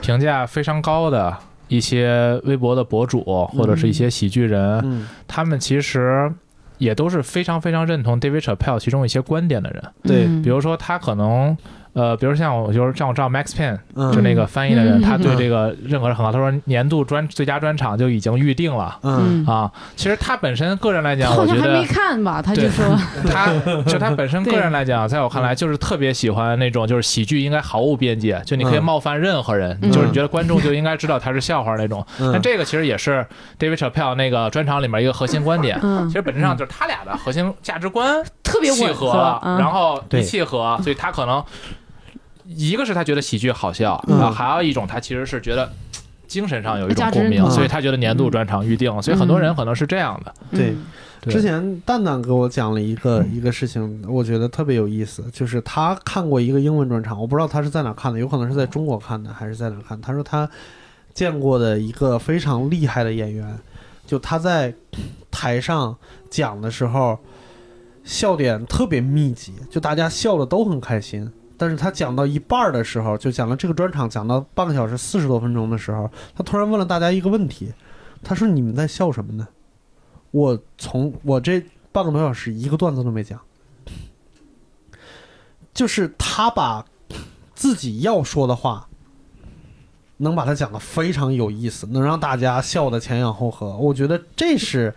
[0.00, 1.32] 评价非常高的
[1.68, 3.22] 一些微博的博主
[3.54, 5.06] 或者是一些喜剧人，嗯。
[5.26, 6.32] 他们其实
[6.78, 9.82] 也都是非常非常认同 David Chappelle 其中一些观点的人。
[10.02, 10.26] 对。
[10.26, 10.42] 嗯。
[10.42, 11.56] 比如说，他可能
[11.98, 14.12] 呃，比如像我就是像我知道 Max Pen 嗯。
[14.12, 18.96] 就那个翻译的人，嗯他对这个任何人很高，他说年度专最佳专场就已经预定了。
[19.02, 19.44] 嗯。
[19.46, 22.84] 啊，其实他本身个人来讲，好我觉得像还没看吧，他就对说，
[23.28, 28.84] 他就他本身个人来讲，在我看来就是特别喜欢那种就是喜剧应该毫无边界，就你可以嗯。
[28.84, 32.06] 冒犯任何人，嗯就是你觉得观众就应该知道他是笑话那种。
[32.20, 32.30] 嗯。
[32.32, 33.26] 但这个其实也是
[33.58, 35.78] David Chappelle 那个专场里面一个核心观点。
[35.82, 36.06] 嗯。
[36.08, 40.20] 其，实本质上就是他俩的核心价值观特别契合然后对。
[40.20, 41.42] 一契合，所以他可能
[42.48, 45.70] 一个是他觉得喜剧好笑，嗯然后还有一种他其实是觉得
[46.26, 50.34] 精神上有一种共鸣，嗯所以他觉得年度专场预定，所以很多人可能是这样的。
[50.50, 50.74] 对
[51.22, 60.00] 之前蛋蛋给我讲了一个一个事情，我觉得特别有意思，就是他看过一个英文专场，我不知道他是在哪看的，有可能是在中国看的，还是在哪看。
[60.00, 60.48] 他说他
[61.12, 63.58] 见过的一个非常厉害的演员，
[64.06, 64.72] 就他在
[65.30, 65.94] 台上
[66.30, 67.18] 讲的时候，
[68.04, 71.30] 笑点特别密集，就大家笑的都很开心。
[71.58, 77.72] 但是他讲到一半的时候，就讲了这个专场讲到半个小时四十多分钟的时候，他突然问了大家一个问题，
[78.22, 79.46] 他说：“你们在笑什么呢？”
[80.30, 81.60] 我从我这
[81.90, 83.40] 半个多小时一个段子都没讲，
[85.74, 86.84] 就是他把
[87.54, 88.88] 自己要说的话，
[90.18, 93.76] 能把它讲得非常有意思，能让大家笑得前仰后合。
[93.76, 94.94] 我觉得这是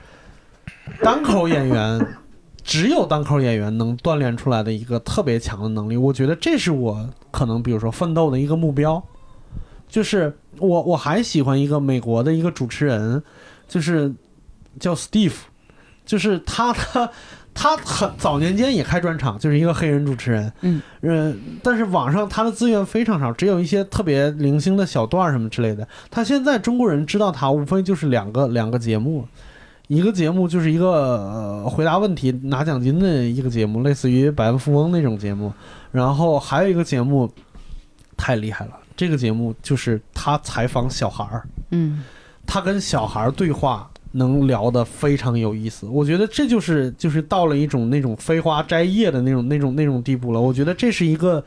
[1.02, 2.21] 单口演员
[2.64, 5.98] 只有单口演员能锻炼出来的一个特别强的能力。
[5.98, 9.04] 我觉得这是我可能比如说奋斗的一个目标。
[9.90, 13.22] 就是我我还喜欢一个美国的一个主持人，
[13.68, 14.10] 就是
[14.80, 15.34] 叫 Steve，
[16.06, 17.12] 就是他 他
[17.54, 25.86] 他很早年间也开专场，就是一个黑人主持人，嗯呃，但是网上他的资源非常少，只有一些特别零星的小段什么之类的。
[26.10, 29.28] 他现在中国人知道他，无非就是两个两个节目，
[29.92, 35.52] 一个节目就是一个、呃、回答问题拿奖金的一个节目，类似于百万富翁那种节目，
[35.92, 37.30] 然后还有一个节目
[38.16, 41.46] 太厉害了，这个节目就是他采访小孩儿。
[41.72, 42.06] 嗯
[42.48, 50.40] 他跟小孩儿对话能聊得非常有意思，我觉得这就是就是到了一种那种飞花摘叶的那种那种那种地步了。
[50.40, 51.44] 我觉得这是一个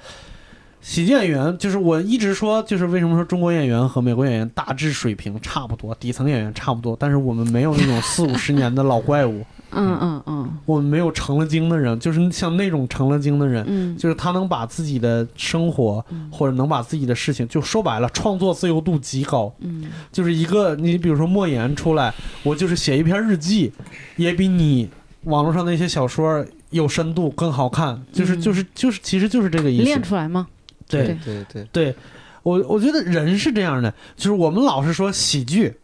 [0.84, 9.42] 喜剧演员，就是我一直说，就是为什么说中国演员和美国演员大致水平差不多，底层演员差不多，但是我们没有那种四五十年的老怪物，
[9.72, 19.50] 嗯嗯嗯我们没有成了精的人，就是像那种成了精的人，嗯就是他能把自己的生活或者能把自己的事情，就说白了，创作自由度极高。
[19.60, 22.12] 嗯就是一个你比如说莫言出来，
[22.42, 23.72] 我就是写一篇日记，
[24.16, 24.90] 也比你
[25.22, 28.04] 网络上那些小说有深度更好看。
[28.12, 30.02] 就是嗯就是就是，其实就是这个意思练。
[30.02, 30.46] 出来吗？
[30.88, 31.94] 对对对对，
[32.42, 35.74] 我我觉得人是这样的，就是我们老是说喜剧，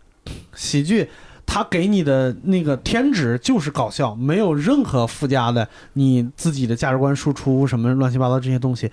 [0.54, 1.08] 喜剧。
[1.52, 8.88] 它给你的那个天职就是搞笑，没有任何附加的你自己的价值观输出什么乱七八糟这些东西，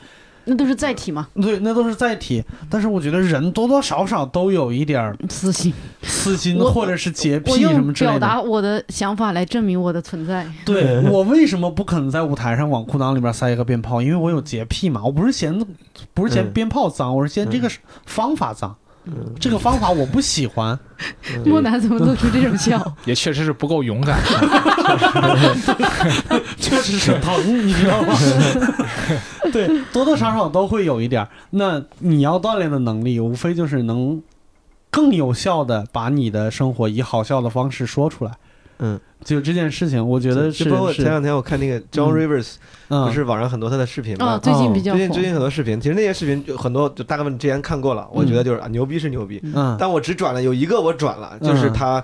[0.50, 2.44] 那都是载体嘛，对，那都是载体。
[2.70, 5.74] 但是我觉得人多多少少都有一点儿私心。
[6.02, 8.20] 私心或者是洁癖什么之类的。
[8.20, 10.48] 表达我的想法来证明我的存在。
[10.66, 14.02] 对我为什么不肯在舞台上往裤裆里边塞一个鞭炮？
[14.02, 15.04] 因为我有洁癖嘛。
[15.04, 15.58] 我不是嫌
[16.14, 17.70] 不是嫌嗯鞭炮脏，我是嫌这个
[18.06, 18.72] 方法脏。
[18.72, 18.87] 嗯
[19.40, 20.78] 这个方法我不喜欢。
[21.46, 22.82] 莫南怎么露出这种笑？
[23.06, 24.20] 也确实是不够勇敢。
[26.58, 28.16] 确实是疼，你知道吗？
[29.52, 31.30] 对，多多少少都会有一点儿。
[31.52, 34.22] 那你要锻炼的能力，无非就是能
[34.90, 38.32] 更有效的把你的生活以好笑的方式说出来。
[38.80, 42.56] 嗯，就这件事情，我觉得是就包括前两天我看那个 John 嗯 Rivers，
[42.90, 43.06] 嗯。
[43.08, 44.40] 不是网上很多他的视频哦，吗？
[44.40, 45.24] 最近比较最近最。
[45.24, 49.76] 近很多视频，其实那些视频就很多，就大概问之前看过了，我觉得就是啊牛逼是牛逼，嗯。
[49.80, 52.04] 但我只转了有一个我转了，就是他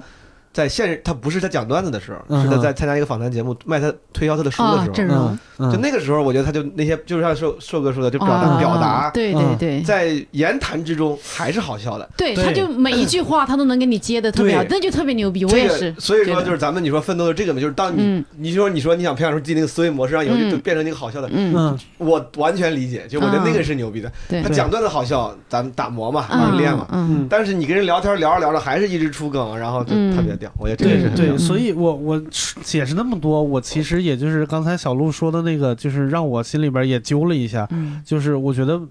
[0.53, 12.07] 在现实，他不是他讲段子的时候，嗯是他在参加一个访谈节目卖他推销他的书的啊时，候，就那个时候，我觉得他就那些就是像瘦瘦哥说的，就表达啊表达对对对，在言谈之中还是好笑的。
[12.15, 15.43] 对，对他就每一句话他都能给你接的特别好，那就特别牛逼。
[15.43, 24.11] 我这个也是，所以说就是咱们你说奋斗的这个嘛，就是当你嗯你说你说你想培养出自己那个思维模式，让以后就变成那个好笑的，嗯，嗯，我完全理解，就我觉得那个是牛逼的。
[24.29, 26.27] 对他，讲段子好笑，咱们打磨嘛，
[26.57, 26.87] 练嘛。
[26.91, 31.37] 嗯，但是你跟人聊天聊着聊着还是一直出梗，然后就嗯特别屌，我觉得这个对对，是很屌。
[31.37, 32.21] 所以我我
[32.63, 38.81] 解释那么多，我其实也就是刚才小鹿说的那个，就是让我心里边也揪了一下，嗯就是我觉得，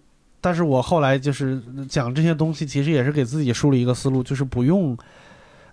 [0.41, 4.97] 但是我后来就是讲这些东西，其实也是给自己树立一个思路，就是不用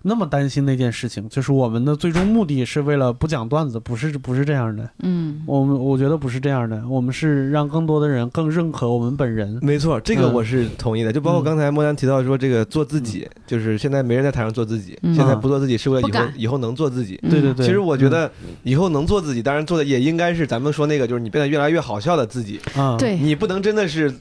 [0.02, 5.42] 那么担心那件事情，就是我们的最终目的是为了不讲段子，不是不是这样的，嗯。
[5.46, 10.34] 我们我觉得不是这样的，我们是让更多的人更认可我们本人，没错，这个嗯。
[10.34, 11.12] 我是同意的。
[11.12, 11.44] 就包括嗯。
[11.44, 17.18] 刚才莫丹提到说，这个做自己，就是现在没人在台上做自己，嗯现在不做自己是为了以后以后能做自己。
[17.22, 17.30] 嗯。
[17.30, 18.30] 对对对，其实我觉得
[18.62, 22.60] 以后能做自己，当然做的也应该是咱们说那个，就是你变得越来越好笑的自己。
[22.74, 24.12] 啊，对，你不能真的是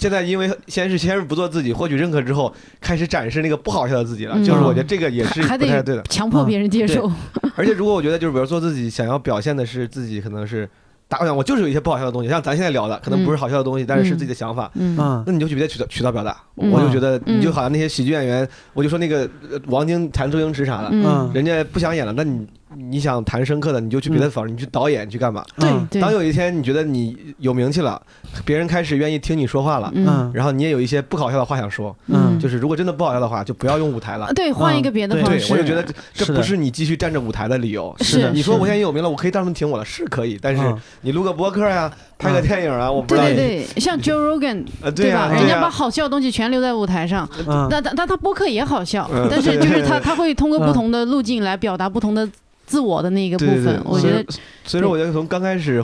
[0.00, 4.34] 现在因为先是先是不做自己，获取认可之后，开始展示那个不好笑的自己了。
[4.36, 6.02] 嗯就是我觉得这个也是还不太对的。
[6.04, 7.08] 强迫别人接受。
[7.54, 10.68] 而且如果我觉得就是比如做自己，想要表现的是自己可能是。
[11.08, 16.36] 打我想，我就是有一些不好笑的东西，像咱现在聊的，可能不是好笑的东西，但是是自己的想法，嗯嗯那你就去别的渠道渠道表达。
[16.56, 25.44] 嗯我就觉得，嗯你就好像那些喜剧演员，我就说那个呃王晶谈周星驰啥的，嗯人家不想演了，那你你想谈深刻的，你就去别的方式，你去导演，你去干嘛？
[25.56, 25.86] 嗯。
[25.90, 26.00] 对。
[26.00, 28.00] 对，当有一天你觉得你有名气了，
[28.44, 30.06] 别人开始愿意听你说话了，嗯。
[30.06, 30.30] 嗯。
[30.32, 32.38] 然后你也有一些不好笑的话想说，嗯。
[32.38, 34.32] 就是如果真的不好笑的话，就不要用舞台了。
[34.34, 35.52] 对，换一个别的对对，方式。
[35.52, 35.84] 我就觉得
[36.14, 37.94] 这不是你继续站着舞台的理由。
[38.00, 40.78] 是的你说我现在有名了，我可以当他们听我了，是可以，但是嗯。
[41.00, 45.28] 你录个播客呀，拍个电影啊，我不知道对对对，像 Joe Rogan 呃，对吧？
[45.32, 47.66] 人家把好笑的东西全留在舞台上，嗯。
[47.68, 52.28] 那他他他播客也好笑嗯，但是就是他 他会通过不同的路径来表达不同的
[52.70, 53.82] 自我的那个部对对对分。
[53.84, 54.24] 我觉得
[54.64, 55.82] 所以说，我觉得从刚开始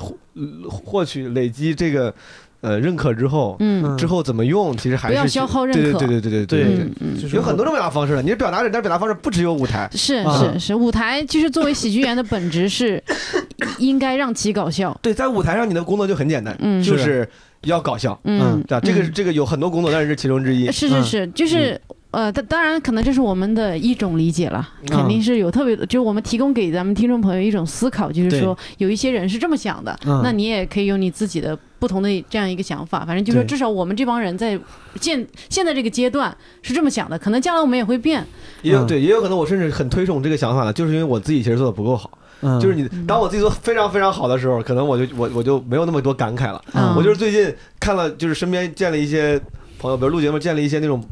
[0.71, 2.15] 获取、累积这个
[2.61, 7.21] 呃认可之后，嗯之后怎么用，其实还是不要消耗认可对对对对对对对嗯嗯。
[7.21, 8.23] 就是有很多种表达方式的。
[8.23, 9.91] 你的表达人，但是表达方式不只有舞台。
[9.95, 13.03] 是啊是是，舞台就是作为喜剧演员的本质是
[13.79, 14.97] 应该让其搞笑。
[15.03, 17.29] 对，在舞台上你的工作就很简单，嗯就是
[17.63, 18.81] 要搞笑，嗯，对吧？
[18.81, 20.69] 这个嗯这个有很多工作，但是是其中之一。
[20.69, 21.81] 嗯是是是，就是。
[22.17, 24.87] 呃，当当然，可能这是我们的一种理解了，嗯。
[24.89, 30.23] 肯定是有特别的，就是我们提供给咱们听众朋友一种思考，就是说有一些人是这么想的，嗯。
[30.25, 34.59] 那你也可以用你自己的不同的这样一个想法，反正就是说，至少我们这帮人在
[34.99, 38.27] 现现在这个阶段是这么想的，可能将来我们也会变，嗯
[38.63, 42.11] 也有对，也有可能我甚至很推崇这个想法的，就是因为我自己其实做的不够好。
[42.41, 46.65] 嗯，就是你当我自己做非常非常好的时候，可能我就我我就没有那么多感慨了。
[46.73, 49.39] 嗯，我就是最近看了，就是身边见了一些
[49.79, 51.03] 朋友，比如录节目见了一些那种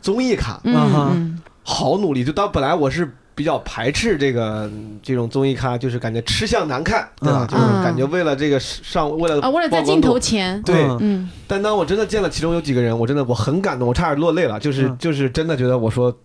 [0.00, 2.24] 综艺咖，嗯好努力。
[2.24, 4.70] 就当本来我是比较排斥这个
[5.02, 7.46] 这种综艺咖，就是感觉吃相难看，对吧？
[7.52, 10.82] 嗯就是感觉为了这个上为了啊，为了在镜头前，对。
[10.84, 14.58] 嗯嗯但当我真的见了其中有几个人，我真的我很感动，我差点落泪了。
[14.58, 16.16] 就是嗯就是真的觉得我说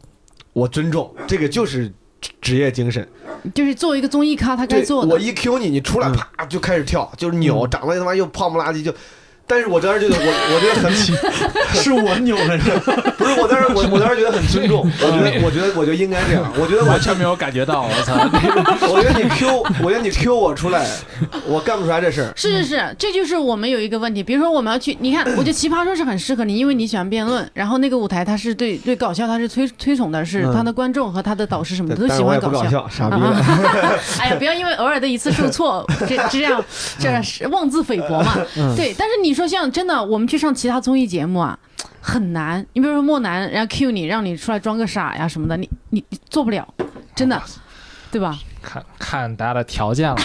[0.54, 1.88] 我尊重这个就是
[2.22, 3.08] 职职业精神。
[3.54, 8.94] 就是作为一个综艺咖，他该，做的我，一 Q 你，你出来嗯啪就开始跳，就是扭，嗯长得他妈又胖不拉几就。
[9.46, 10.92] 但是我当时觉得我我觉得很
[11.76, 12.80] 是我扭的人，
[13.18, 18.14] 不是我当时我我当时觉得很尊重， 我觉得我觉得我就应该这样，我觉得完全没有感觉到，我操！
[18.88, 20.88] 我觉得你 Q 我觉得你 Q 我出来，
[21.46, 22.32] 我干不出来这事儿。
[22.36, 30.54] 是是是，这就是我们有一个问题，比如说我们要去，你看，我觉得奇葩说是很适合你，因为你喜欢辩论，然后那个舞台它是对对搞笑，它是推推崇的是嗯。
[30.54, 33.16] 他的观众和他的导师什么的都喜欢搞笑，傻逼。
[34.20, 36.64] 哎呀，不要因为偶尔的一次受挫，这这样
[37.00, 38.38] 这是妄自菲薄嘛。
[38.56, 38.74] 嗯。
[38.76, 41.58] 对，但是你说像真的，我们去上其他综艺节目啊，
[42.02, 42.66] 很难。
[42.74, 46.68] 你比如说莫南，人家 Q 你，让你出来装个傻呀什么的，你你你做不了，
[47.16, 47.42] 真的，
[48.12, 48.38] 对吧？
[48.64, 50.16] 看看大家的条件了，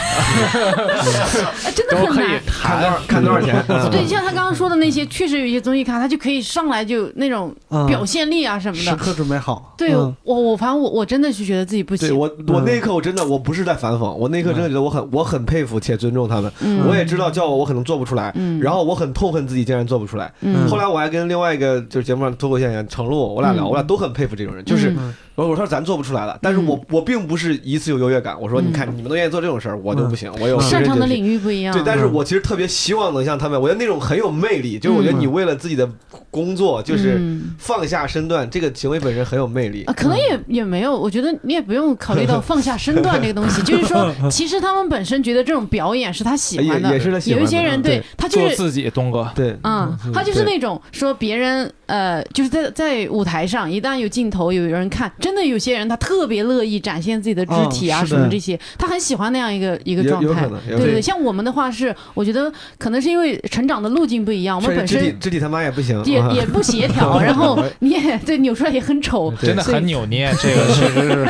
[1.65, 2.41] 哎真的很难。
[2.47, 3.63] 看多少看多少钱？
[3.69, 8.83] 嗯对，像他刚刚说的那些，确实有一些综艺咖，他就可以上来就那种嗯表现力啊什么的。
[8.83, 9.75] 时刻准备好。
[9.77, 12.09] 对嗯我，我反正我我真的是觉得自己不行。
[12.09, 16.51] 对我，我那一刻我真的我不是在反讽，我那一刻真的觉得我很我很佩服且尊重他们。
[16.61, 20.33] 嗯我也知道叫我我可能做不出来，嗯然后我很痛恨自己竟然做不出来。
[20.43, 31.07] 嗯后来我还跟另外一个就是节目上脱口秀演员程璐，我俩聊，嗯我俩都很佩服这种人，就是嗯我我说咱做不出来了，但是我我并不是一次有优越感，我说嗯你看你们都愿意做这种事儿，我就不行，我有擅长的。
[31.07, 31.73] 领域不一样。
[31.73, 35.89] 对，但是我其实特别希望能像他们，我觉得那种很有魅力，就是我觉得你为了自己的
[36.31, 39.95] 工作，就是嗯放下身段，这个行为本身很有魅力啊，。
[39.95, 48.57] 可能也也没有，我觉得你也不用考虑到 放下身段这个东西，就是说， 其实他们本身觉得这种表演是他喜欢的，也也是他喜欢的有一些人对对他就是。
[48.57, 49.31] 自己，东哥。
[49.37, 60.49] 对，嗯，他就是那种说别人呃，就是在在舞台上，一旦有镜头有人看，真的有些人他特别乐意展现自己的肢体啊什么这些，他很喜欢那样一个一个状态。
[60.67, 66.03] 对对对，像我们的话是，我觉得可能是因为成长的路径不一样，我们本身肢体他妈也不行，啊。
[66.07, 71.29] 也也不协调， 然后你也对扭出来也很丑，真的很扭捏，这个确实是。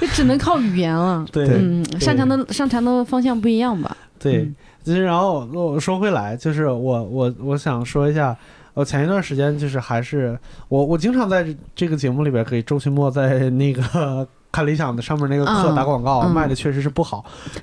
[0.00, 1.24] 就 只能靠语言了。
[1.32, 1.48] 对。
[1.48, 3.96] 嗯，擅长的擅长的方向不一样吧？
[4.18, 4.42] 对。
[4.42, 8.36] 嗯，就是然后我说回来，就是我我我想说一下，
[8.74, 10.38] 我前一段时间就是还是
[10.68, 17.24] 我我经常在这个节目里边给周奇墨在那个 看理想的上面那个课嗯打广告，嗯卖的确实是不好，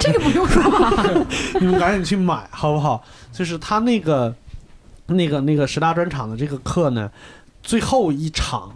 [0.00, 0.90] 这个不用说吧？
[1.60, 3.02] 你们赶紧去买好不好？
[3.32, 4.34] 就是他那个
[5.06, 7.10] 那个那个十大专场的这个课呢，
[7.62, 8.70] 最后一场。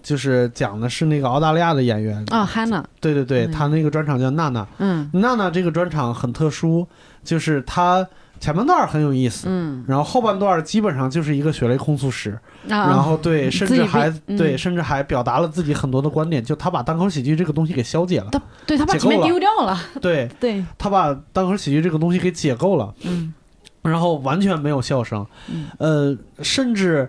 [0.00, 6.86] 就是讲的是那个澳大利亚的演员啊，Hanna，对对对，嗯他那个专场叫娜娜，嗯娜娜这个专场很特殊，
[7.22, 8.06] 就是她
[8.40, 9.84] 前半段很有意思，嗯。
[9.86, 12.38] 然后后半段基本上就是一个血泪控诉史，
[12.68, 23.34] 啊，然后对，甚至还对，甚至还表达了自己很多的观点，就他把单口喜剧这个东西给消解了，他对他把前面丢掉了，对对，他把单口喜剧这个东西给解构了，嗯。
[23.82, 25.66] 然后完全没有笑声，嗯。
[25.78, 27.08] 呃，甚至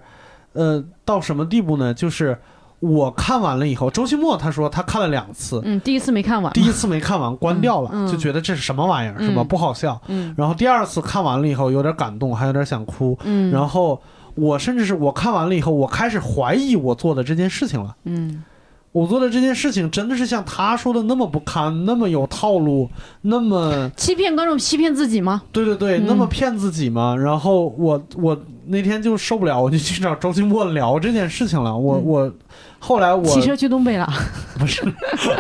[0.54, 1.94] 呃到什么地步呢？
[1.94, 2.38] 就是
[2.80, 9.42] 我看完了以后，周奇墨他说他看了两次，嗯，第一次没看完，第一次没看完关掉了，嗯嗯就觉得这是什么玩意儿，是吧？
[9.42, 10.00] 嗯不好笑。
[10.08, 13.18] 嗯然后第二次看完了以后，有点感动，还有点想哭。
[13.24, 14.02] 嗯，然后
[14.36, 17.96] 我甚至是我看完了以后，我开始怀疑我做的这件事情了。
[18.06, 18.44] 嗯
[18.92, 22.90] 我做的这件事情真的是像他说的那么不堪，那么有套路，
[23.22, 25.44] 那么欺骗观众，欺骗自己吗？
[25.52, 27.16] 对对对，嗯那么骗自己吗？
[27.16, 28.36] 然后我我
[28.66, 31.78] 那天就受不了，我就去找周奇墨聊这件事情了。
[31.78, 32.34] 我、嗯我
[32.80, 34.12] 后来我骑车去东北了，
[34.58, 34.82] 不是，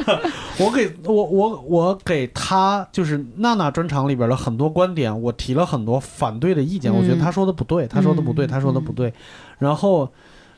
[0.59, 9.13] 我给我我我给他就是娜娜专场里边的很多观点，我提了很多反对的意见，嗯我觉得他说的不对，他说的不对，嗯他说的不对。
[9.57, 10.11] 然后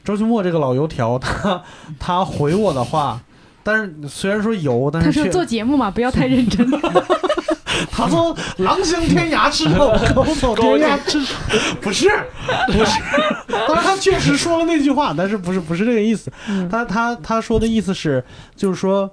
[0.04, 1.62] 周奇墨这个老油条，他
[2.00, 3.22] 他回我的话。
[3.64, 6.68] 但是虽然说油，但是他说是做节目嘛，不要太认真。
[7.92, 11.20] 他说狼行天涯之后， 狗走天涯之
[11.82, 12.10] 不是
[12.68, 13.02] 不是，
[13.68, 16.32] 当然 他确实说了那句话，但是不是不是这个意思。
[16.48, 16.68] 嗯。
[16.70, 18.24] 他他他说的意思是，
[18.56, 19.10] 就是说，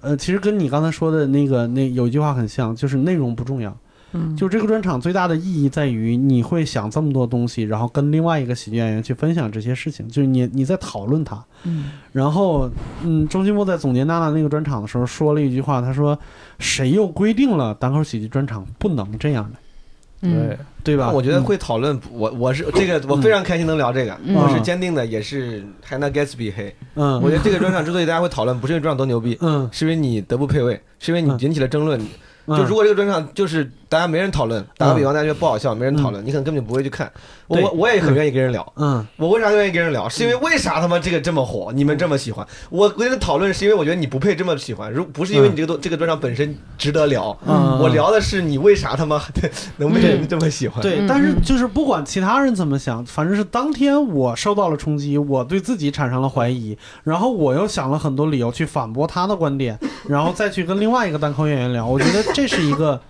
[0.00, 3.76] 呃，其实跟你刚才说的那个那有一句话很像，就是内容不重要，
[4.12, 11.42] 嗯，就这个专场最大的意义在于，你会想这么多东西，然后跟另外一个喜剧演员去分享这些事情，就是你你在讨论它。
[11.64, 12.68] 嗯然后，
[13.02, 16.18] 嗯，周奇墨在总结娜娜那个专场的时候说了一句话，他说
[16.58, 26.74] ：“谁又规定了单口喜剧专场不能这样的，对，对吧？”我觉得会讨论，我我是这个，我非常开心能聊这个，嗯我是坚定的，也是 Hannah Gatsby 黑。
[26.96, 31.98] 嗯，我觉得这个专场之所以大家会讨论，不是因为专场多牛逼，嗯，是因为你德不配位，是因为你嗯引起了争论。
[32.46, 37.10] 嗯就如果这个专场就是大家没人讨论，打个比方，大家觉得不好笑，没人讨论，你可能根本就不会去看。
[37.46, 38.72] 我我我也很愿意跟人聊。
[38.76, 40.08] 嗯我为啥愿意跟人聊？
[40.08, 42.46] 是因为为啥他妈这个这么火，你们这么喜欢？
[42.70, 49.20] 我跟人讨论是因为我觉得你不配这么喜欢，如不是因为你这个东这个专场本身值得聊，嗯，我聊的是你为啥他妈
[49.76, 50.80] 能被人这么喜欢？
[50.80, 59.78] 对，嗯但是嗯就是不管其他人怎么想，反正是当天我受到了冲击，我对自己产生了怀疑，然后我又想了很多理由去反驳他的观点，
[60.08, 63.00] 然后再去跟另外一个单口演员聊，我觉得这是一个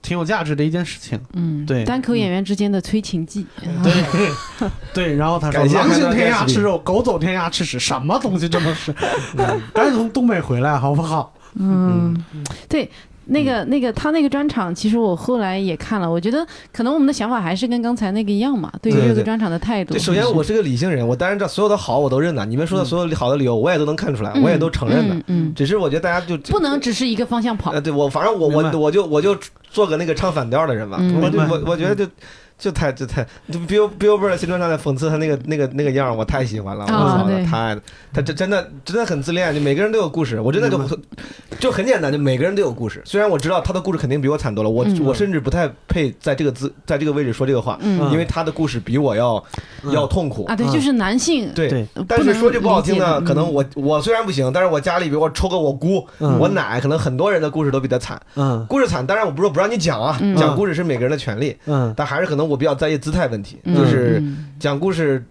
[0.00, 1.20] 挺有价值的一件事情。
[1.34, 3.46] 嗯，对单口演员之间的催情剂，
[3.82, 4.32] 对
[4.94, 8.92] 对，然后他说：“狼行天涯吃肉，狗走天涯吃屎，什么东西这么是？
[9.74, 11.34] 赶紧从东北回来好不好？
[11.54, 12.16] 嗯，
[12.68, 12.90] 对。
[13.28, 19.94] 那个、那个，他那个专场，其实我后来也看了，我觉得可能我们的想法还是跟刚才那个一样嘛，对于这个专场的态度。
[19.94, 25.14] 对，首先我是个理性人，我当然知道所有的好我都认了，你们说的所有好的理由我也都能看出来，嗯我也都承认的。
[25.14, 27.80] 嗯嗯，只是我觉得大家就不能只是一个方向跑呃，。
[27.80, 29.36] 对我反正我我我就我就
[29.70, 32.10] 做个那个唱反调的人吧，嗯我就我我觉得就
[32.58, 37.78] 就太就太就 Bill Billboard 新专场在讽刺他那个那个那个样，我太喜欢了，我操，太
[38.12, 40.88] 他这真的真的很自恋，就每个人都有故事，我真的就明
[41.60, 43.00] 就很简单，就每个人都有故事。
[43.04, 45.04] 虽然我知道他的故事肯定比我惨多了，我嗯。
[45.04, 48.10] 我甚至不太配在这个字在这个位置说这个话，嗯。
[48.10, 49.42] 因为他的故事比我要
[49.84, 49.92] 嗯。
[49.92, 50.44] 要痛苦。
[50.46, 50.72] 啊，对，嗯。
[50.72, 51.50] 就是男性。
[51.54, 56.38] 对但是说句不好听的，可能我我虽然不行，但是我家里比如我抽个我姑、嗯。
[56.38, 58.20] 我奶，可能很多人的故事都比他惨。
[58.34, 58.66] 嗯。
[58.68, 60.36] 故事惨，当然我不是说不让你讲啊，嗯。
[60.36, 61.94] 讲故事是每个人的权利，嗯。
[61.96, 64.46] 但还是可能我比较在意姿态问题，嗯就是嗯。
[64.58, 65.24] 讲故事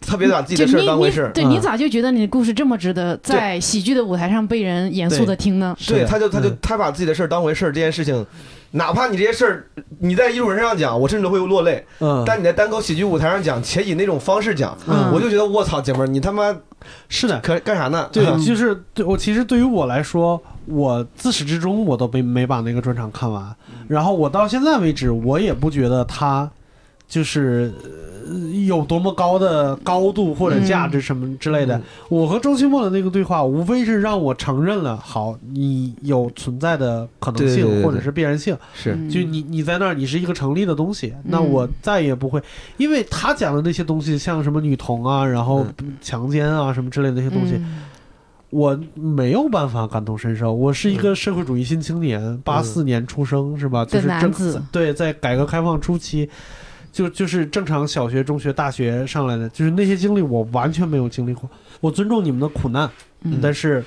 [0.00, 1.32] 特别把自己的事儿当回事儿。
[1.32, 1.50] 对嗯。
[1.50, 5.76] 你咋就觉得你的故事这么值得在喜剧的舞台上被人严肃的听呢？
[5.86, 6.58] 对，他就他就嗯。
[6.60, 8.26] 他把自己的事儿当回事儿，这件事情，
[8.72, 9.66] 哪怕你这些事儿
[10.00, 15.10] 你在艺术人上讲，我甚至会落泪，嗯，但你在单口喜剧舞台上讲，且以那种方式讲，嗯。
[15.12, 16.54] 我就觉得我操，姐们儿，你他妈
[17.08, 18.08] 是的，可干啥呢？
[18.12, 18.44] 对，嗯。
[18.44, 23.54] 就是对我其实对于我来说，我自始至终我都没没把那个专场看完，
[23.90, 26.48] 然后我到现在为止，我也不觉得他
[27.08, 27.72] 就是
[28.24, 31.76] 呃有多么高的高度或者价值什么之类的。
[31.76, 37.84] 嗯我和周奇墨的那个对话，无非是让我承认了，好，你有存在的可能性对对对对。
[37.84, 38.94] 或者是必然性，是。
[38.94, 42.40] 嗯就你你在那儿，你是一个成立的东西，那我再也不会，
[42.76, 45.66] 因为他讲的那些东西，像什么女童啊，然后
[46.00, 47.82] 强奸啊什么之类的那些东西，嗯
[48.50, 50.52] 我没有办法感同身受。
[50.52, 53.84] 我是一个社会主义新青年，八四年出生是吧？
[53.84, 54.32] 就是正
[54.70, 56.28] 对，在改革开放初期。
[56.92, 61.48] 就就是正常小学、中学、大学上来的，就是那些经历我完全没有经历过。
[61.80, 62.90] 我尊重你们的苦难，
[63.22, 63.84] 嗯但是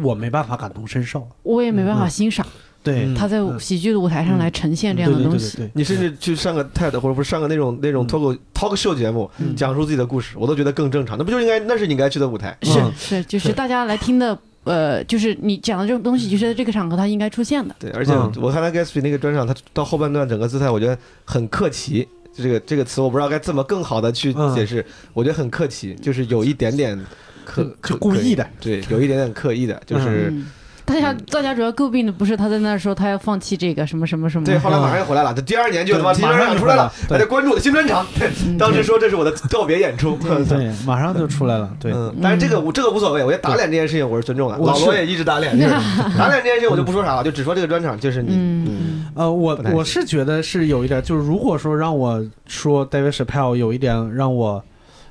[0.00, 1.28] 我没办法感同身受。
[1.42, 2.46] 我也没办法欣赏
[2.90, 5.58] 对，嗯他在嗯喜剧的舞台上来呈现这样的东西。
[5.74, 11.18] 你甚至去上个 TED 或者不是上个那种那种脱口 talk show 节目，嗯讲述自己的故事，我都觉得更正常。
[11.18, 12.56] 那不就应该那是你应该去的舞台？
[12.62, 17.74] 是嗯是，就是大家来听的，呃，就是你讲的这种东西，就是在这个场合它应该出现的。
[17.78, 22.08] 对，而且嗯我看他 Gatsby 那个专场，他到后半段整个姿态，我觉得很客气。
[22.40, 26.96] 这个这个词我不知道该怎么更好的去嗯解释，我觉得很客气，就是有一点点
[27.44, 30.46] 刻就刻故意的，对，有一点点刻意的，就是嗯，
[30.88, 34.58] 大家大家主要诟病的不是他在那说他要放弃这个什么什么什么，对。
[34.58, 38.06] 后来马上又回来了，他第二年就他妈对新专场出来了，大家关注我的新专场。
[38.58, 40.16] 当时说这是我的告别演出，
[40.48, 41.70] 对， 马上就出来了。
[41.78, 44.56] 对，嗯，但是这个我这个无所谓，我觉得打脸这件事情我是尊重的。
[44.56, 45.70] 老罗也一直打脸， 就是
[46.16, 54.62] 打脸这件事情我就不说啥了，就只说这个专场，就是你，嗯呃，我我是觉得是有一点，就是如果说让我说 David Chappelle 有一点让我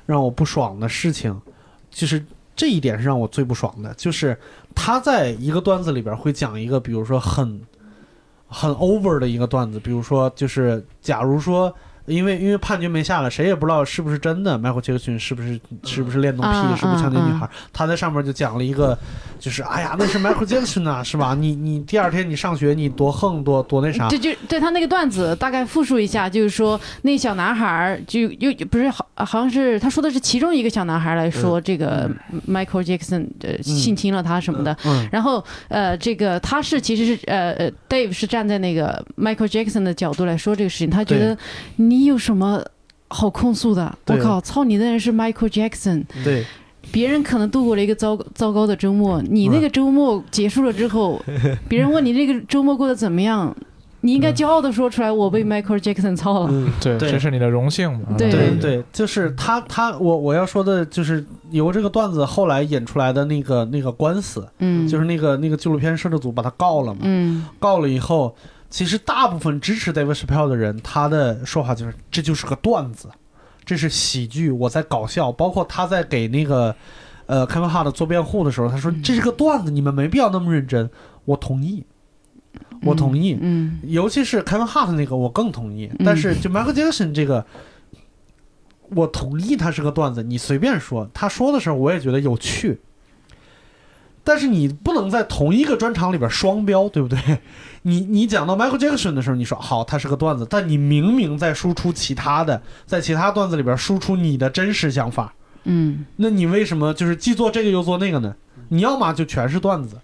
[0.06, 1.40] 让我不爽的事情，
[1.92, 2.24] 就是
[2.58, 4.38] 这一点是让我最不爽的，就是
[4.76, 7.62] 他在一个段子里边会讲一个，比如说很
[8.50, 11.74] 很 over 的一个段子，比如说就是假如说。
[12.08, 14.58] 因为因为判决没下来，谁也不知道是不是真的。
[14.58, 17.50] 迈克尔·杰克逊是不是是不是恋童癖，啊是不是强奸女啊孩？
[17.72, 18.98] 他在上面就讲了一个，
[19.40, 21.36] 就是哎呀，那是迈克尔·杰克逊呐，是吧？
[21.38, 24.08] 你你第二天你上学，你多横多多那啥。
[24.08, 32.10] 这就对他那个段子大概复述一下，就是说那小男孩就又不是好好像是他说的是其中一个小男孩来说这个
[32.48, 41.38] Michael Jackson 呃性侵了他什么的，嗯然后呃这个他是其实是呃呃 Dave 是站在那个 Michael Jackson 的角度来说这个事情，他觉得
[41.76, 42.64] 你有什么
[43.08, 43.98] 好控诉的？
[44.08, 46.46] 我靠，操你的人是 Michael Jackson，对，
[46.92, 51.22] 别人可能度过了一个糟糟糕的周末，你那个周末结束了之后，
[51.68, 53.56] 别人问你这个周末过得怎么样，
[54.02, 56.48] 你应该骄傲的说出来，我被 Michael Jackson 操了。
[56.52, 57.12] 嗯，对，对。
[57.12, 58.16] 这是你的荣幸嘛？
[58.18, 58.30] 对。
[58.32, 67.46] 对对，就是他他我我要说的就是由这个段子后来引出来的那个那个官司，嗯，就是那个那个纪录片摄制组把他告了嘛，嗯。
[67.58, 68.36] 告了以后，
[68.70, 73.10] 其实大部分支持 David Chappelle 的人，他的说法就是这就是个段子，
[73.64, 75.32] 这是喜剧，我在搞笑。
[75.32, 76.76] 包括他在给那个
[77.28, 80.90] 呃 Kevin Hart 做辩护的时候，他说嗯这是个段子，你们没必要那么认真。
[81.26, 81.86] 我同意，
[82.84, 83.38] 我同意。
[83.40, 85.90] 嗯尤其是 Kevin Hart 那个，我更同意。
[85.98, 87.46] 嗯但是就 Michael Jackson 这个，
[88.90, 92.80] 我同意他是个段子，你随便说，他说的时候我也觉得有趣。
[94.28, 97.18] 但是你不能在同一个专场里边双标，对不对？
[97.84, 105.34] 你你讲到 Michael Jackson 的时候，你说好，他是个段子，但你明明在输出其他的，在其他段子里边输出你的真实想法，
[105.64, 108.36] 嗯那你为什么就是既做这个又做那个呢？
[108.68, 109.96] 你要么就全是段子，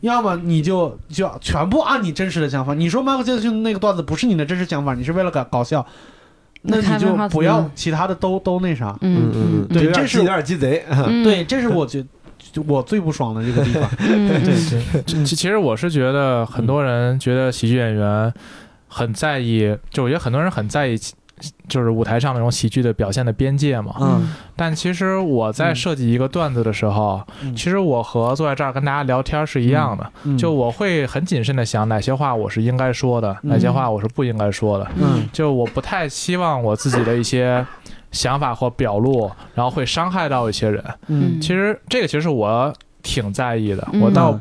[0.00, 2.72] 要么你就就全部按你真实的想法。
[2.72, 5.84] 你说 Michael Jackson 那个段子不是你的真实想法，你是为了搞搞笑，
[6.62, 8.96] 那你就不要其他的都都那啥。
[9.02, 10.82] 嗯嗯对这是有点鸡贼。
[10.88, 12.08] 嗯，对，这是我觉就
[12.66, 13.88] 我最不爽的这个地方。
[13.98, 18.32] 对，对对，其其实我是觉得很多人觉得喜剧演员
[18.88, 20.96] 很在意，就我觉得很多人很在意，
[21.68, 23.94] 就是舞台上那种喜剧的表现的边界嘛。
[24.00, 24.32] 嗯。
[24.56, 27.54] 但其实我在设计一个段子的时候，嗯。
[27.56, 30.38] 其实我和坐在这儿跟大家聊天是一样的，嗯。
[30.38, 33.50] 就我会很谨慎的想哪些话我是应该说的，嗯。
[33.50, 34.86] 哪些话我是不应该说的。
[34.96, 35.28] 嗯。
[35.32, 37.66] 就我不太希望我自己的一些
[38.14, 40.82] 想法或表露，然后会伤害到一些人。
[41.08, 42.72] 嗯其实这个其实我
[43.02, 44.40] 挺在意的，嗯我倒。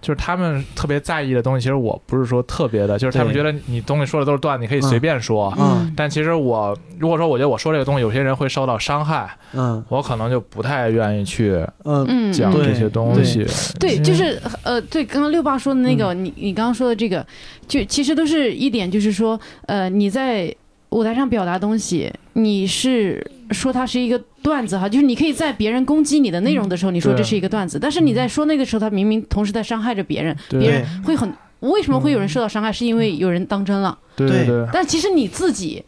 [0.00, 5.52] 就是他们特别在意的东西，其实我不是说特别的，就是他们觉得你东西说的都是段子，你可以随便说。
[5.58, 13.44] 嗯但其实我如果说我觉得我说这个东西有些人会受到伤害，嗯我可能就不太愿意去嗯嗯讲这些东西。
[13.80, 17.26] 对，就是呃，对，刚刚六爸说的那个，你你刚刚说的这个，
[17.66, 20.54] 就其实都是一点，就是说，呃，你在
[20.90, 31.32] 舞台上表达东西，你是说它是一个段子哈，就是你可以在别人攻击你的内容的时候，你说这是一个段子，但是你在说那个时候，他明明同时在伤害着别人，别人会很。
[31.60, 32.72] 为什么会有人受到伤害？
[32.72, 33.98] 是因为有人当真了。
[34.14, 35.82] 对但其实你自己，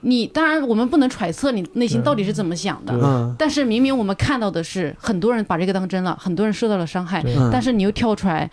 [0.00, 8.50] 你当然我们不能揣测你内心到底是怎么想的，但是明明我们看到的是很多人把这个当真了，很多人受到了伤害，但是你又跳出来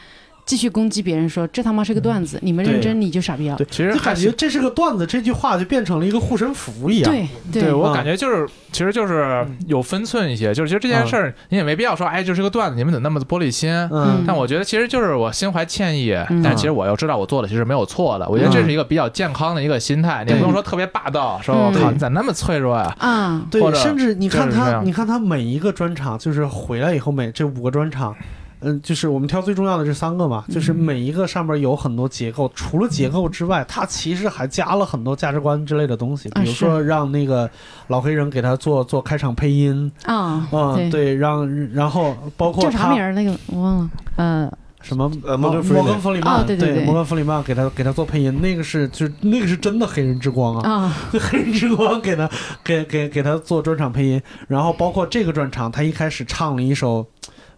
[0.52, 3.56] 继续攻击别人说这他妈是个段子，你们认真你就傻逼了。
[3.56, 7.10] 对，其实就感觉这是个段子，这句话就变成了一个护身符一样。
[7.10, 7.74] 对对。
[7.74, 7.94] 我嗯。
[7.94, 13.72] 感觉就是，其实就是有分寸一些，就是其实这件事儿你也没必要说，哎，就是个段子，你们怎么那么玻璃心？
[13.94, 14.26] 嗯。
[14.28, 16.44] 但我觉得其实就是我心怀歉意，嗯。
[16.44, 18.28] 但其实我又知道我做的其实没有错的。
[18.28, 22.94] 我觉得这是一个比较健康的一个心态，你也不用说特别霸道，说我靠嗯你咋那么脆弱呀？
[23.00, 28.14] 啊，对或，者甚至你看他，你看他每一个专场，就是回来以后每这五个专场，
[28.62, 37.50] 嗯，就是我们挑最重要的这三个嘛，就是每一个上面有很多结构，除了结构之外，他其实还加了很多价值观之类的东西，啊比如说让那个
[37.88, 40.90] 老黑人给他做做开场配音，啊，嗯，对。
[40.92, 43.12] 对，让然后包括叫啥名儿？
[43.14, 44.52] 那个我忘了，呃，
[44.82, 46.84] 什么呃摩摩根弗里曼摩根弗里曼，啊对对对。
[46.86, 52.30] 摩根弗里曼给他给他做配音，那个是就是那个是真的黑人之光啊，啊，黑人之光给他
[52.64, 57.06] 给给给他做专场配音，然后包括这个专场，他一开始唱了一首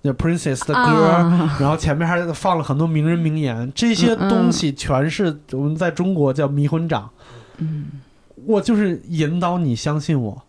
[0.03, 1.57] 那 Princess 的歌，啊。
[1.59, 7.09] 然后前面还放了很多名人名言，这些东西全是我们在中国叫迷魂掌。
[7.57, 7.85] 嗯，
[8.45, 10.41] 我就是引导你相信我，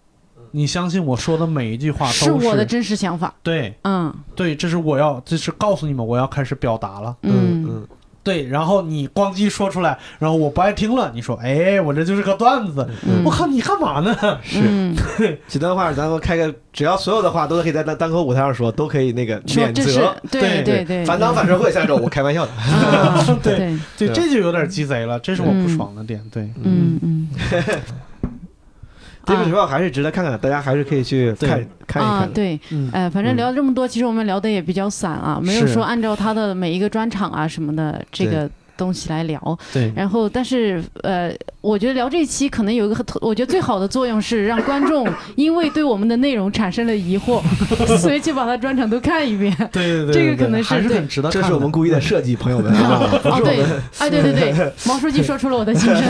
[0.51, 3.75] 你相信我说的每一句话都是都我的真实想法，对。
[3.83, 4.13] 嗯。
[4.35, 7.17] 对，这是我要，这是告诉你们我要开始表达了。
[7.23, 7.89] 嗯嗯，
[8.25, 14.17] 对，然后你咣叽说出来，然后我不爱听了，你说，哎，我这就是个段子，嗯，我靠，你干嘛呢？
[14.57, 14.97] 嗯，
[15.47, 20.17] 极端话，咱们开个，只要所有的话都可以在单单口舞台上说，都可以那个免责。
[20.31, 22.53] 对对对对，反党反社会，下周我开玩笑的。
[22.53, 23.57] 啊，对。
[23.59, 26.21] 对，对，对 这就有点鸡贼了，这是我不爽的点。
[26.33, 26.99] 对，嗯。
[27.03, 27.29] 嗯，
[29.27, 32.91] 这个主要还是值得看看，大家还是可以去看看一看，对，嗯。
[32.93, 33.37] 呃，反正嗯。
[33.37, 39.59] 聊了这么多，其实我们聊的也比较散啊，没有说按照他的每一个专场啊什么的这个东西来聊。
[39.73, 45.07] 对，然后，但是呃，我觉得聊这一期可能有一个很，我觉得最好的作用是让观众
[45.37, 47.41] 因为对我们的内容产生了疑惑，
[47.99, 49.55] 所以去把它专场都看一遍。
[49.73, 50.97] 对对对，这个可能是是对。
[50.97, 51.31] 很值得。
[51.31, 52.73] 这是我们故意的设计，朋友们。
[52.75, 53.61] 啊， 哦，对
[53.99, 56.05] 哎，对对对， 毛书记说出了我的心声，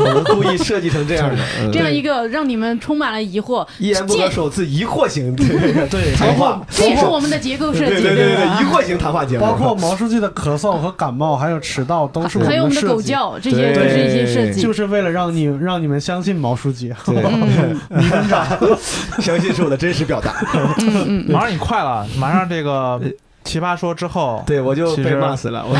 [0.00, 1.42] 我们故意设计成这样的。
[1.60, 5.46] 嗯这样一个让你们充满了疑惑，一言不合首次疑惑型对
[5.88, 8.60] 对谈话，这也是我们的结构设计，对对对对对，吧？
[8.60, 14.60] 疑惑型谈话节目，包括毛书记的咳嗽和感冒，还有迟到，都是还有我们的狗们设计，叫，这些都是一些设计。
[14.60, 16.92] 就是为了让你让你们相信毛书记。
[17.06, 18.46] 对嗯迷魂掌，
[19.20, 20.34] 相信是我的真实表达。
[20.80, 23.00] 嗯嗯马上你快了，马上这个
[23.48, 25.64] 奇葩说之后，对我就被骂死了。
[25.66, 25.76] 我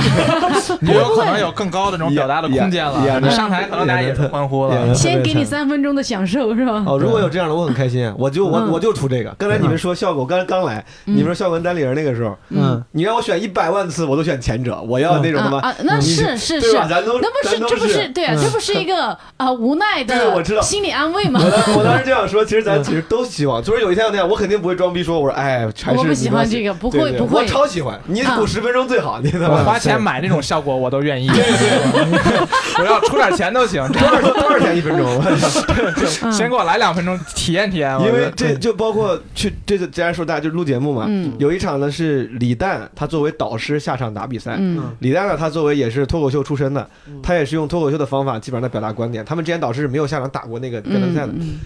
[0.80, 3.20] 你 有可能有更高的这种表达的 空间了。
[3.20, 4.94] 你上台可能大家也是欢呼了。
[4.94, 6.82] 先给你三分钟的享受是吧？
[6.86, 8.12] 哦，如果有这样的，我很开心。
[8.18, 9.34] 我就我嗯我就图这个。
[9.38, 14.80] 刚才你们说效果，刚刚来，嗯你们说效果跟单立人那个时候，嗯，你让我选一百万次，我都选前者。
[14.88, 21.40] 我要那种他妈啊啊，那你是是是，那不是这不是对啊，嗯这不是一个啊无奈对我知道的心理安慰吗？
[21.76, 29.56] 我当时这样说，其实咱其实都希望，就是有一天有那样，我肯定不会装逼说，我说哎，还是我不喜欢这个，不会不会我，超喜欢，你啊鼓十分钟最好，你知道吧？
[29.58, 31.28] 我花钱买那种效果我都愿意，
[32.78, 35.06] 我要出点钱都行，这多少多少钱一分钟？
[36.22, 37.98] 嗯先给我来两分钟体验体验。
[38.00, 44.56] 因为这就包括去这次，既然说大家就录节目嘛，嗯有一场呢是李诞，他作为导师下场打比赛。
[44.58, 46.88] 嗯李诞呢，他作为也是脱口秀出身的，
[47.22, 49.24] 他也是用脱口秀的方法，基本上在表达观点。
[49.24, 51.32] 他们之前导师是没有下场打过那个辩论赛的。
[51.34, 51.58] 嗯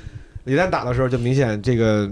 [0.45, 2.11] 李诞打的时候就明显这个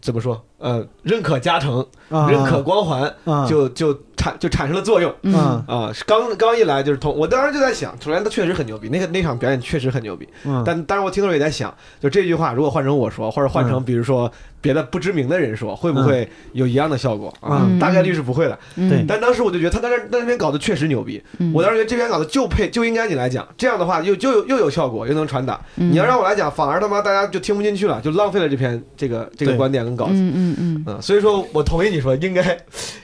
[0.00, 0.42] 怎么说？
[0.58, 2.30] 呃，认可加成，啊。
[2.30, 3.46] 认可光环，啊。
[3.46, 5.12] 就就产就产生了作用。
[5.22, 5.34] 嗯。
[5.34, 10.28] 嗯啊，刚刚一来就是通，我当时就在想，首先他确实很牛逼，那个那场表演确实很牛逼。
[10.44, 14.30] 嗯，但当然我听的时候也在想，就这句话如果换成我说，或者换成比如说
[14.60, 17.32] 别的不知名的人说，会不会有一样的效果？
[17.40, 17.62] 啊？
[17.68, 17.78] 嗯。
[17.78, 18.58] 大概率是不会的。
[18.74, 18.88] 嗯。
[18.90, 19.04] 对。
[19.06, 21.52] 但当时我就觉得他在那在那边搞的确实牛逼，嗯。
[21.54, 25.60] 我当时觉得这篇稿子就配就应该你来讲，这样的话又就有又有效果，又能传达。
[25.76, 25.92] 嗯。
[25.92, 30.14] 你要让我来讲，反而他妈大家就听不进去了，就浪费了这篇这个这个观点跟稿子。
[30.14, 30.84] 嗯嗯嗯。
[30.86, 32.56] 嗯，所以说我同意你说应该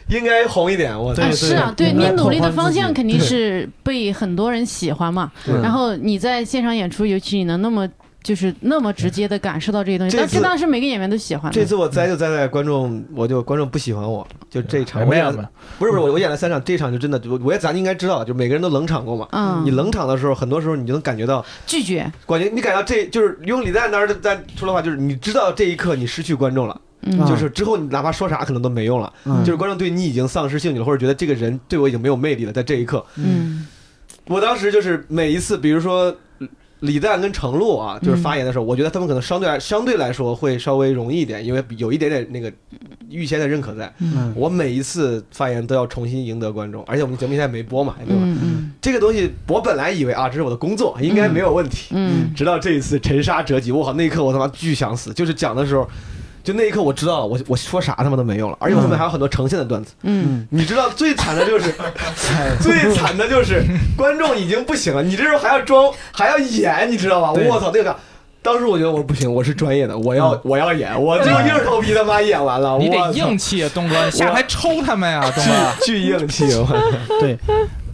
[0.08, 5.30] 应该红一点，我对啊，是啊，对你努力的方向肯定是被很多人喜欢嘛。
[5.62, 7.88] 然后你在现场演出，尤其你能那么
[8.22, 11.54] 就是那么直接的感受到这些东西，但这当然是每个演员都喜欢的。
[11.54, 15.48] 这次我栽就栽在观众，我就观众不喜欢我，就这一场我演了没有，
[15.78, 19.28] 不是不是我我演了三场，这一场就真的我我也咱应该知道，就每个人都冷场过嘛。
[19.32, 26.80] 嗯，你冷场的时候，很多时候你就能感觉到，拒绝，感觉你感觉到这就是用李诞当时在说的话，就是你知道这一刻你失去观众了，
[27.26, 33.66] 就是之后你哪怕说啥可能都没用了，嗯就是观众对你已经丧失兴趣了，或者觉得这个人对我已经没有魅力了，在这一刻，嗯
[34.26, 36.14] 我当时就是每一次，比如说。
[36.80, 42.52] 李诞跟程璐啊，就是发言的时候，我觉得他们可能相对来相对来说会稍微容易一点，因为有一点点那个
[43.08, 43.90] 预先的认可在。
[44.00, 48.26] 嗯我每一次发言都要重新赢得观众，而且我们节目现在没播嘛，也没有。
[48.26, 51.94] 嗯嗯这个东西我本来以为啊，这是我的工作，应该没有问题。
[51.94, 55.10] 嗯直到这一次沉沙折戟，我靠，那一刻我他妈巨想死。
[55.14, 55.88] 就是讲的时候，
[56.44, 59.92] 就那一刻我知道了，我我说啥他妈都没用了，而且我后面还有很多呈现的段子。
[60.02, 61.74] 嗯你知道最惨的就是，
[62.60, 63.64] 最惨的就是
[63.96, 67.32] 观众已经不行了，你这时候还要装还要演，你知道吧？
[67.32, 67.96] 我操，那个。
[68.42, 75.50] 当时我觉得我不行，我是专业的，我要我要演，我就硬着头皮他妈演完了，你得我硬气啊，东哥，下台抽他们呀，东哥。
[75.86, 76.66] 巨硬气，我
[77.20, 77.38] 对，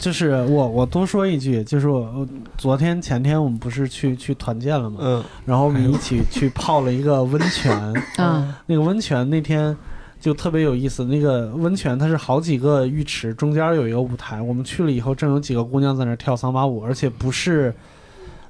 [0.01, 9.77] 就是我我多说一句，就是我我昨天前天我们不是去去团建了嘛，嗯然后我们一起去泡了一个温泉，嗯那个温泉那天
[10.19, 17.71] 就特别有意思，那个温泉它是好几个浴池，中间有一个舞台，我们去了以后，正有几个姑娘在那儿跳桑巴舞，而且不是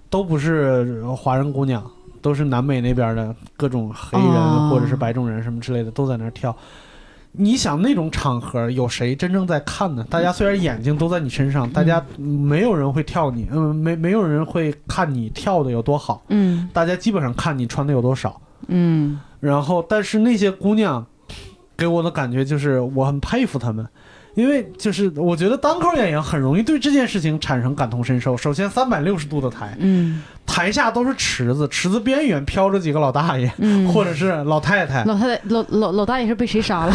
[0.10, 1.86] 都不是华人姑娘，
[2.22, 6.56] 都是南美那边的各种黑人、哦或者是白种人什么之类的都在那儿跳。
[7.34, 10.06] 你想那种场合有谁真正在看呢？
[10.10, 18.40] 大家虽然眼睛都在你身上，大家没有人会跳你，嗯，没没有人会看你跳的有多好，嗯大家基本上看你穿的有多少。
[18.68, 21.06] 嗯然后，但是那些姑娘
[21.76, 23.88] 给我的感觉就是我很佩服她们，
[24.34, 28.36] 因为就是我觉得单口演员很容易对这件事情产生感同身受。
[28.38, 33.52] 首先，三百六十度的台，嗯台下都是池子，池子边缘飘着几个老大爷。
[33.58, 36.94] 嗯，或者是老太太，老太太老老老大爷是被谁杀了？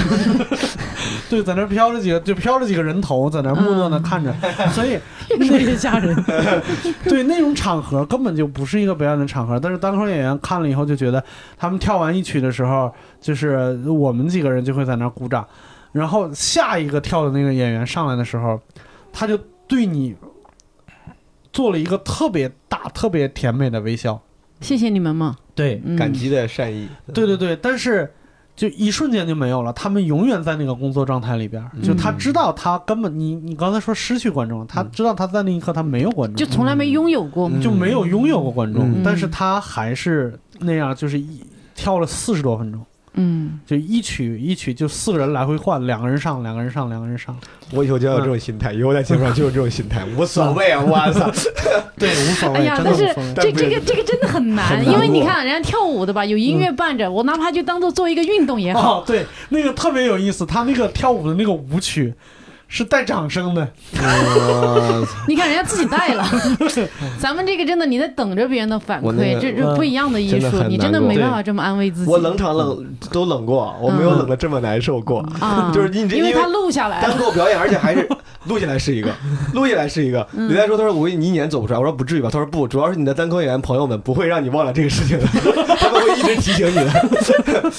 [1.30, 4.34] 对，在那飘着几个，就飘着几个人头，在那儿木讷的看着，
[4.72, 4.98] 所以
[5.30, 6.14] 越说越吓人。
[7.04, 9.58] 对那种场合根本就不是一个表演的场合。
[9.58, 11.22] 但是单口演员看了以后就觉得，
[11.56, 15.46] 他们跳完一曲的时候，就是我们几个人就会在那儿鼓掌，
[15.96, 18.60] 然后下一个跳的那个演员上来的时候，
[19.12, 20.14] 他就对你
[21.52, 24.20] 做了一个特别大、特别甜美的微笑。
[24.60, 25.36] 谢谢你们嘛。
[25.54, 26.88] 对，嗯感激的善意。
[27.14, 28.12] 对对对，但是。
[28.56, 31.70] 就一瞬间就没有了，他们永远在那个工作状态里边儿。
[31.82, 37.50] 就他知道他根本你你刚才说失去观众，他知道他在那一刻他没有观众，就从来没拥有过。
[37.50, 41.44] 嗯就没有拥有过观众，嗯但是他还是那样，就是一
[41.74, 42.80] 跳了四十多分钟，
[43.16, 47.36] 嗯就一曲一曲就四个人来回换，两个人上，两个人上，两个人上，
[47.72, 50.82] 我以后就要有这种心态，以后在节目上就有这种心态，无所谓啊！
[50.86, 51.30] 我操，
[51.98, 53.12] 对，无所谓，哎呀，但是。
[53.34, 59.00] 这这个这个真的很难，很难因为你看人家跳舞的吧，有音乐伴着，我哪怕就当做做一个运动也好。
[59.00, 62.12] 哦，对，那个特别有意思，他那个跳舞的那个舞曲
[62.68, 63.66] 是带掌声的。
[65.28, 66.24] 你看人家自己带了，
[67.20, 72.10] 咱们这个真的你在等着别人的反馈，那个这这不一样的艺术，真你真的没办法这么安慰自己。
[72.10, 75.20] 我冷场冷都冷过，我没有冷的这么难受过。
[75.40, 78.08] 啊， 就是你这因为他录下来单，口表演，而且还是
[78.46, 79.10] 录下来是一个，
[79.54, 80.26] 录下来是一个。
[80.32, 85.26] 李诞说：“他说我你一年走不出来。”我说：“不至于吧？”他说：“不，主要是你的单口演员朋友们不会让你忘了这个事情的，
[85.78, 87.72] 他们会一直提醒你的。”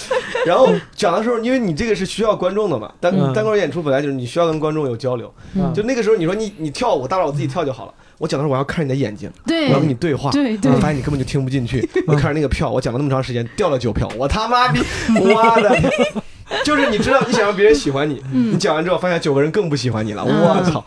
[0.45, 5.33] 然后讲的时候，因为你这个是需要观众的嘛，单嗯单口演出本来就是你需要跟观众有交流。
[5.55, 7.93] 嗯就那个时候，你说你你跳舞，大不了我自己跳就好了。
[8.17, 10.29] 我讲的时候，我要看你的眼睛，对我要跟你对话。
[10.31, 11.87] 对对我发现你根本就听不进去。
[12.07, 14.79] 我看着那个票，我讲了那么长时间，掉了九票，我他妈逼，
[15.19, 15.79] 我的！
[16.63, 20.83] 就是你知道，你想让别人喜欢你，嗯你讲完之后发现九个人更不喜欢你了，嗯我操，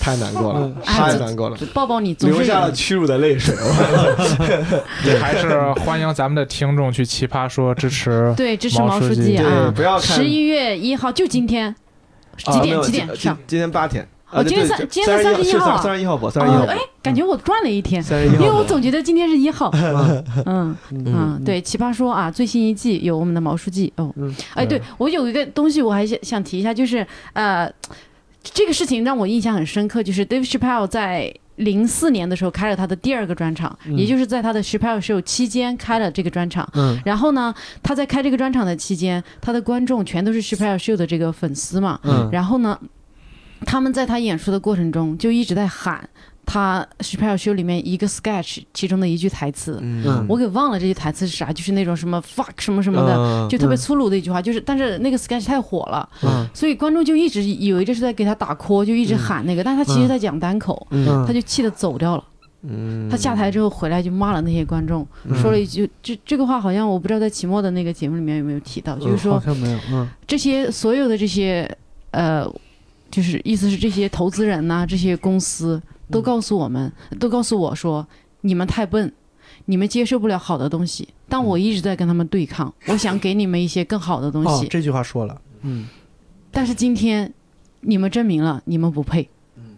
[0.00, 3.54] 太难过了嗯，太难过了，抱抱你，总流下了屈辱的泪水。
[3.56, 8.32] 我 还是欢迎咱们的听众去奇葩说支持。
[8.36, 9.82] 对支持毛书记啊不。
[9.82, 11.74] 要看十一月一号就今天，
[12.36, 13.36] 几点几点上？
[13.46, 14.06] 今天八天。
[14.30, 18.02] 哦今天三今天三十一号啊三十一号播，三十一号哎，，感觉我赚了一天。
[18.32, 19.70] 因为我总觉得今天是一号。
[19.74, 24.34] 嗯嗯 嗯，对，奇葩说啊，最新一季有我们的毛书记哦嗯。
[24.54, 27.72] 哎，对我有一个东西我还想想提一下，就是呃，
[28.42, 31.32] 这个事情让我印象很深刻，就是 Dave Chappelle 在。
[31.56, 36.68] 零四年的时候开了他的第二个专场，嗯也就是在他的 Chappelle Show 期间开了这个专场。
[36.74, 42.00] 嗯然后呢，他在开这个专场的期间，他的观众全都是 Chappelle Show 的这个粉丝嘛。
[42.02, 42.78] 嗯然后呢，
[43.64, 46.08] 他们在他演出的过程中就一直在喊
[46.46, 50.26] 他 Chappelle Show 里面一个 sketch 其中的一句台词，嗯。
[50.28, 53.48] 我给忘了这句台词是啥，就是那种什么 fuck 什么什么的，嗯。
[53.48, 56.46] 就特别粗鲁的一句话，就是但是那个 sketch 太火了，嗯。
[56.54, 61.24] 所以观众就一直以为这是在给他打 call，就一直喊那个，但他其实在讲单口，嗯。
[61.26, 62.24] 他就气得走掉了。
[62.62, 63.08] 嗯。
[63.10, 65.34] 他下台之后回来就骂了那些观众，嗯。
[65.40, 70.08] 说了一句，这这个话好像我不知道在期末的那个节目里面有没有提到，就是说好像没有，嗯。
[70.26, 71.70] 这些所有的这些
[72.10, 72.46] 呃，
[73.10, 78.06] 就是意思是这些投资人呐、这些公司都告诉我们，都告诉我说，
[78.42, 79.12] 你们太笨，
[79.66, 81.08] 你们接受不了好的东西。
[81.28, 85.86] 但我一直在跟他们对抗，我想给你们一些更好的东西，，哦这句话说了，嗯。
[86.50, 87.32] 但是今天
[87.80, 89.28] 你们证明了你们不配。
[89.56, 89.76] 嗯。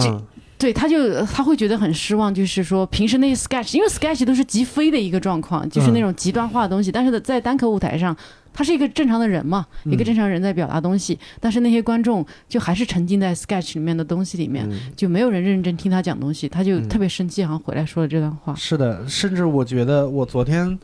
[0.00, 0.22] 这
[0.56, 8.14] 对，他就他会觉得很失望，就是说平时那些 sketch，因为 sketch 都是极飞的一个状况，就是那种极端化的东西，但是在单口舞台上，
[8.52, 18.54] 他是一个正常的人嘛，一个正常人在表达东西，但是那些观众就还是沉浸在 sketch 里面的东西里面，就没有人认真听他讲东西，他就特别生气，好像回来说了这段话。
[18.54, 20.78] 是的，甚至我觉得我昨天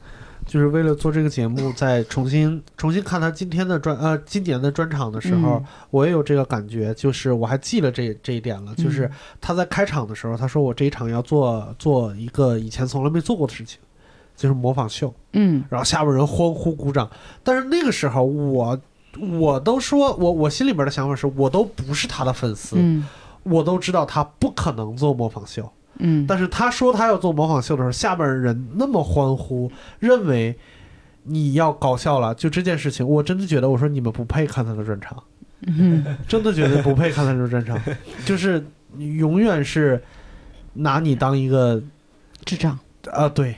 [0.46, 5.64] 就是为了做这个节目，在重新 重新看他今天的专呃今年的专场的时候，嗯。
[5.90, 9.10] 我也有这个感觉，就是我还记了这这一点了，就是
[9.40, 13.80] 他在开场的时候，他说我这一场要做做一个以前从来没做过的事情，
[14.36, 15.64] 就是模仿秀，嗯。
[15.68, 17.10] 然后下边人欢呼鼓掌，
[17.42, 18.78] 但是那个时候我。
[19.38, 23.02] 我都说，我我心里边的想法是，我都不是他的粉丝，嗯。
[23.44, 30.54] 我都知道他不可能做模仿秀，嗯，但是他说他要做模仿秀的时候，下边人那么欢呼，认为
[31.22, 35.22] 你要搞笑了，就这件事情，我真的觉得，我说你们不配看他的专场，
[35.66, 36.04] 嗯。
[36.28, 37.80] 真的觉得不配看他的专场，
[38.26, 40.02] 就是你永远是
[40.74, 41.82] 拿你当一个
[42.44, 42.78] 智障。
[43.10, 43.56] 啊，对，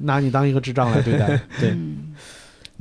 [0.00, 1.26] 拿你当一个智障来对待，
[1.60, 2.14] 对，嗯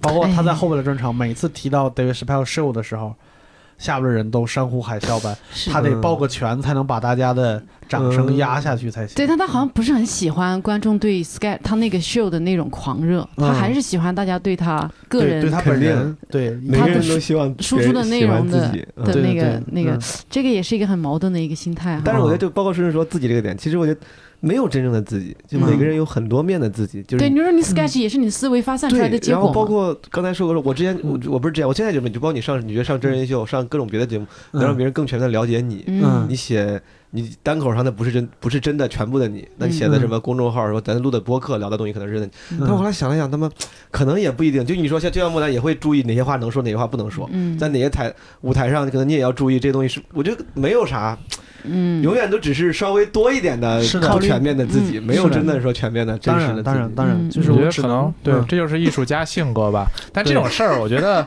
[0.01, 3.13] 包括他在哎后面的专场，每次提到 David Chappelle show 的时候。
[3.77, 5.33] 下边的人都山呼海啸般，
[5.71, 9.15] 他得抱个拳才能把大家的掌声压下去才行。
[9.15, 22.01] 对，但他好像不是很喜欢观众对 sketch 他那个 show 的那种狂热，他嗯还是喜欢大家对他个人对对他本人，对每个人都希望输出的内容的的那个那个嗯，这个也是一个很矛盾的一个心态啊。
[22.03, 24.01] 但是我觉得，就包括顺顺说自己这个点，其实我觉得
[24.39, 29.61] 没有真正的自己，就每个人有很多面的自己，就是对，你说你 sketch 也是你思维发散出来的对，然后结果。
[29.61, 35.83] 包括刚才说过，我之前我我不是这样，我现在就你就包括你上，你觉得上真人秀，上各种别的节目，能让别人更全面的了解你。
[35.87, 42.57] 嗯你写你单口上的不是真不是真的全部的你，那你写的什么公众号说咱录的播客聊的东西可能是真的你。
[42.59, 43.49] 但我后来想了想，他们
[43.89, 44.63] 可能也不一定。
[44.63, 47.27] 就你说像就像木兰也会注意哪些话能说，哪些话不能说。
[47.31, 51.17] 嗯在哪些台舞台上，可能你也要注意这些东西是，我觉得没有啥，
[51.63, 54.09] 嗯，永远都只是稍微多一点的是的。
[54.09, 55.03] 不全面的自己，嗯。
[55.03, 56.63] 没有真的说全面的真实的自己。
[56.63, 57.29] 然当然当然，嗯。
[57.29, 58.45] 就是我觉得只可能对，嗯。
[58.47, 59.87] 这就是艺术家性格吧。
[60.13, 61.25] 但这种事儿，我觉得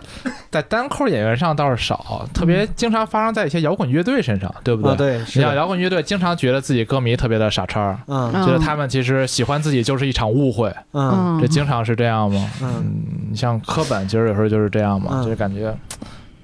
[0.51, 5.19] 在单口演员上倒是少，特别经常发生在一些摇滚乐队身上，对不啊，对？
[5.19, 8.45] 对，你像，摇滚乐队，经常觉得自己歌迷特别的傻叉，嗯嗯。
[8.45, 11.11] 觉得他们其实喜欢自己就是一场误会，嗯。
[11.13, 12.51] 嗯这经常是这样吗？
[12.63, 12.73] 嗯。
[12.77, 15.25] 嗯，你像科本，其实有时候就是这样嘛，嗯。
[15.25, 15.75] 就是感觉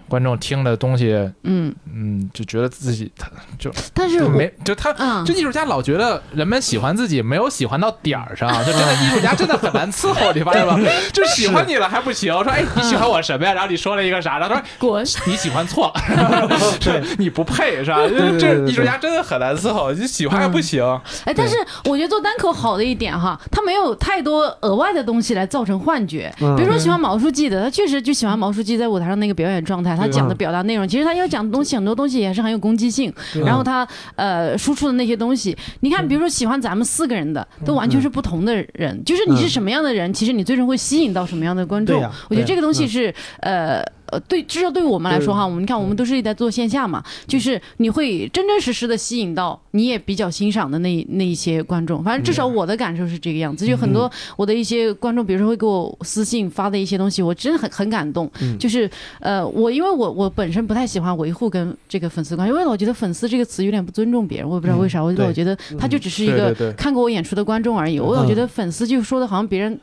[0.08, 1.12] 观众听的东西，
[1.44, 3.28] 嗯，嗯，就觉得自己他
[3.58, 4.92] 就但是就没就他。
[4.98, 10.78] 嗯就艺术家老觉得人们喜欢自己，没有喜欢到点儿上， 就真的艺术家真的很难伺候，你发现吗？
[11.12, 13.52] 就喜欢你了还不行，说哎你喜欢我什么呀？
[13.52, 14.38] 然后你说了一个啥？
[14.38, 16.48] 然后他说滚，你喜欢错了，
[16.80, 17.98] 说你不配是吧？
[18.08, 20.82] 对这艺术家真的很难伺候，你喜欢还不行。
[21.24, 26.32] 哎，但是我觉得做单口好的一点哈，他没有太多额外的东西来造成幻觉。
[26.40, 33.12] 嗯比如说喜欢毛书记的，他确实就喜欢毛书记在舞台上那个表演状态，他讲的表达内容，其实他要讲的东西很多东西也是很有攻击性，
[33.44, 42.00] 然后他呃输出的那些东西，你看，比如说喜欢咱们四个人的，都完全是不同的人，就是你是什么样的人，其实你最终会吸引到什么样的观众。
[42.30, 43.84] 我觉得这个东西是呃。
[44.10, 52.02] 呃，对，至少对我们来说哈，我们你看，我们都是在做线下嘛，就是你会真真实实的吸引到你也比较欣赏的那那一些观众。
[52.02, 58.30] 反正至少我的感受是这个样子，就很多我的一些观众，比如说会给我私信发的一些东西，我真的很很感动。
[58.58, 58.88] 就是
[59.20, 68.00] 呃，我因为我我本身不太喜欢维护跟这个粉丝关系，因为我觉得粉丝这个词有点不尊重别人，我也不知道为啥，我对我觉得他就只是一个看过我演出的观众而已。
[68.00, 69.78] 我老觉得粉丝就说的好像别人。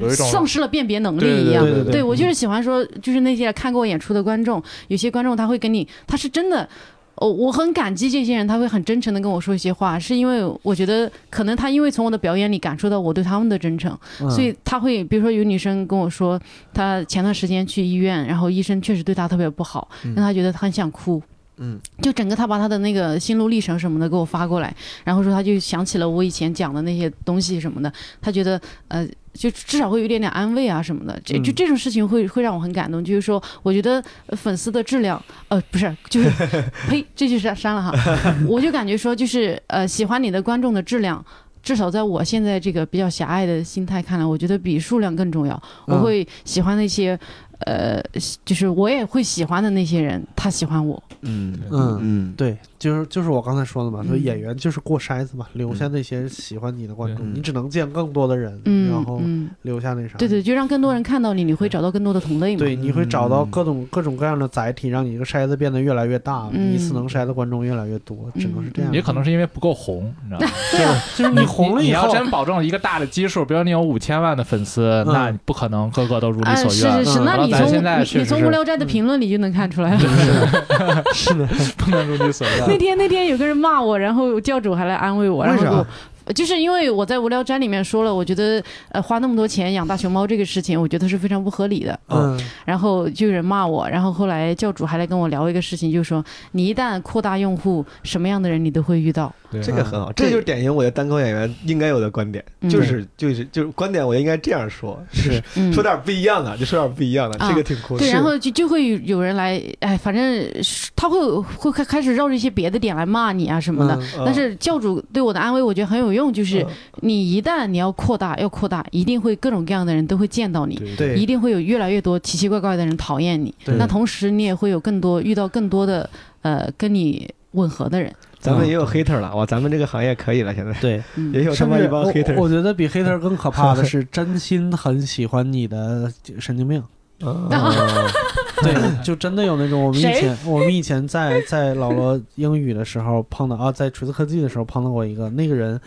[0.00, 1.92] 有一种丧失了辨别能力对对一样，对对。
[1.92, 6.68] 对我就是喜欢说，就是那些看过我演出的观众，有些观众他会跟你，他是真的。
[7.16, 14.30] 哦，我很感激这些人，他会很真诚的跟我说一些话，是因为我觉得可能他因为从我的表演里感受到我对他们的真诚，嗯。
[14.30, 16.40] 所以他会，比如说有女生跟我说，
[16.72, 21.22] 她前段时间去医院，然后医生确实对她特别不好，让她觉得她很想哭。
[21.62, 24.74] 嗯，就整个他把他的那个心路历程什么的给我发过来，
[25.04, 28.58] 然后说他就想起了我以前讲的那些东西什么的，他觉得
[28.88, 31.20] 呃，就至少会有一点点安慰啊什么的。
[31.24, 36.30] 这就嗯这种事情会会让我很感动，就是说，我觉得呃粉丝的质量，呃，不是，就是
[36.88, 37.92] 呸，这就删删了哈，
[38.48, 41.24] 我就感觉说，就是呃，喜欢你的观众的质量。
[41.62, 45.54] 至少在我现在这个比较狭隘的心态看来，我觉得比数量更重要。
[45.86, 47.18] 我嗯会喜欢那些，
[47.66, 48.02] 呃，
[48.44, 51.02] 就是我也会喜欢的那些人，他喜欢我。
[51.22, 60.16] 嗯嗯嗯，对，就是就是我刚才说的嘛，说嗯演员就是过筛子嘛，留下那些喜欢你的观众，嗯你只能见更多的人，嗯，然后嗯，留下那啥。
[60.16, 62.58] 对对，就让更多人看到你，你会找到更多的同类嘛。
[62.60, 68.90] 对，你会找到嗯各种各种各样的载体，让你这个筛子变得越来越大，嗯一次能筛的观众越来越多，只能是这样。
[68.90, 70.52] 也可能是因为不够红，你知道吗？
[70.72, 77.04] 对啊，就是你红了以后，你要真保证一个大的基数，比如你有五千万的粉丝，嗯那不可能个个都如你哎，所愿。
[77.04, 80.00] 是是是，那你从现在你你从无聊斋的评论里就能看出来了。
[81.14, 81.46] 是的，
[81.76, 82.66] 不能如你所愿。
[82.68, 85.86] 那天那天有个人骂我，然后教主还来安慰我，然后。
[86.32, 91.98] 就是因为我在无聊斋里面说了，我觉得呃花那么多钱养大熊猫这个事情，我觉得是非常不合理的。
[92.08, 99.32] 嗯然后就有人骂我，然后后来教主还来跟我聊一个事情，就是说你一旦扩大用户，什么样的人你都会遇到。
[99.62, 108.04] 这个很好，这就是典型我的单口演员应该有的观点，嗯就是就是就是观点，我应该这样说，是嗯说点不一样的，就说点不一样的，啊这个挺酷的。
[108.04, 111.18] 对，然后就就会有人来，哎，反正是他会
[111.56, 113.98] 会开开始绕着一些别的点来骂你啊什么的。
[114.24, 116.66] 但是教主对我的安慰，我觉得很有用，就是
[117.02, 121.14] 你一旦你要扩大，要扩大，一定会各种各样的人都会见到你，对。
[121.14, 123.54] 一定会有越来越多奇奇怪怪的人讨厌你。
[123.64, 123.76] 对。
[123.76, 126.10] 那同时你也会有更多遇到更多的
[126.42, 128.12] 呃跟你吻合的人。
[128.40, 130.72] 咱们也有 hater 了，哇，咱们这个行业可以了，现在。
[130.80, 131.32] 对，嗯。
[131.32, 132.34] 也有他妈一帮我 hater。
[132.36, 136.82] 我觉得比 hater 更可怕的 是真心很喜欢你的神经病。
[137.22, 137.48] 嗯
[138.62, 145.78] 对，就真的有那种我们以前我们以前在在老罗英语的时候碰到啊，在锤子科技的时候碰到过一个那个人，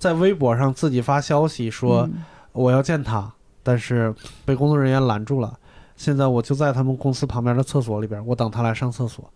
[0.00, 3.32] 在微博上自己发消息说嗯我要见他，
[3.62, 4.12] 但是
[4.44, 5.56] 被工作人员拦住了。
[5.96, 9.30] 现在我就在他们公司旁边的厕所里边，我等他来上厕所。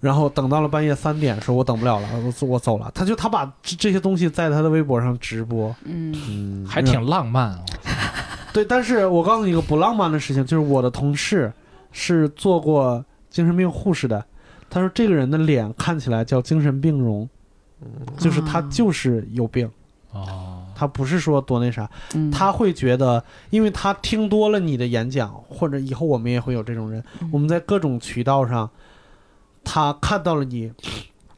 [0.00, 2.08] 然后等到了半夜三点，说我等不了了，
[2.40, 2.90] 我我走了。
[2.94, 7.64] 他就他把这这些东西在他的微博上直播，嗯嗯，还挺浪漫啊。
[8.52, 11.52] 对，但是我告诉你一个不浪漫的事情，就是我的同事
[11.90, 14.24] 是做过精神病护士的，
[14.70, 17.28] 他说这个人的脸看起来叫精神病容，
[18.18, 19.70] 就是他啊就是有病，
[20.12, 27.30] 哦，他不是说多那啥，嗯，他会觉得，因为他听多了你的演讲，或者以后我们也会有这种人，嗯。
[27.32, 28.68] 我们在各种渠道上，
[29.64, 30.72] 他看到了你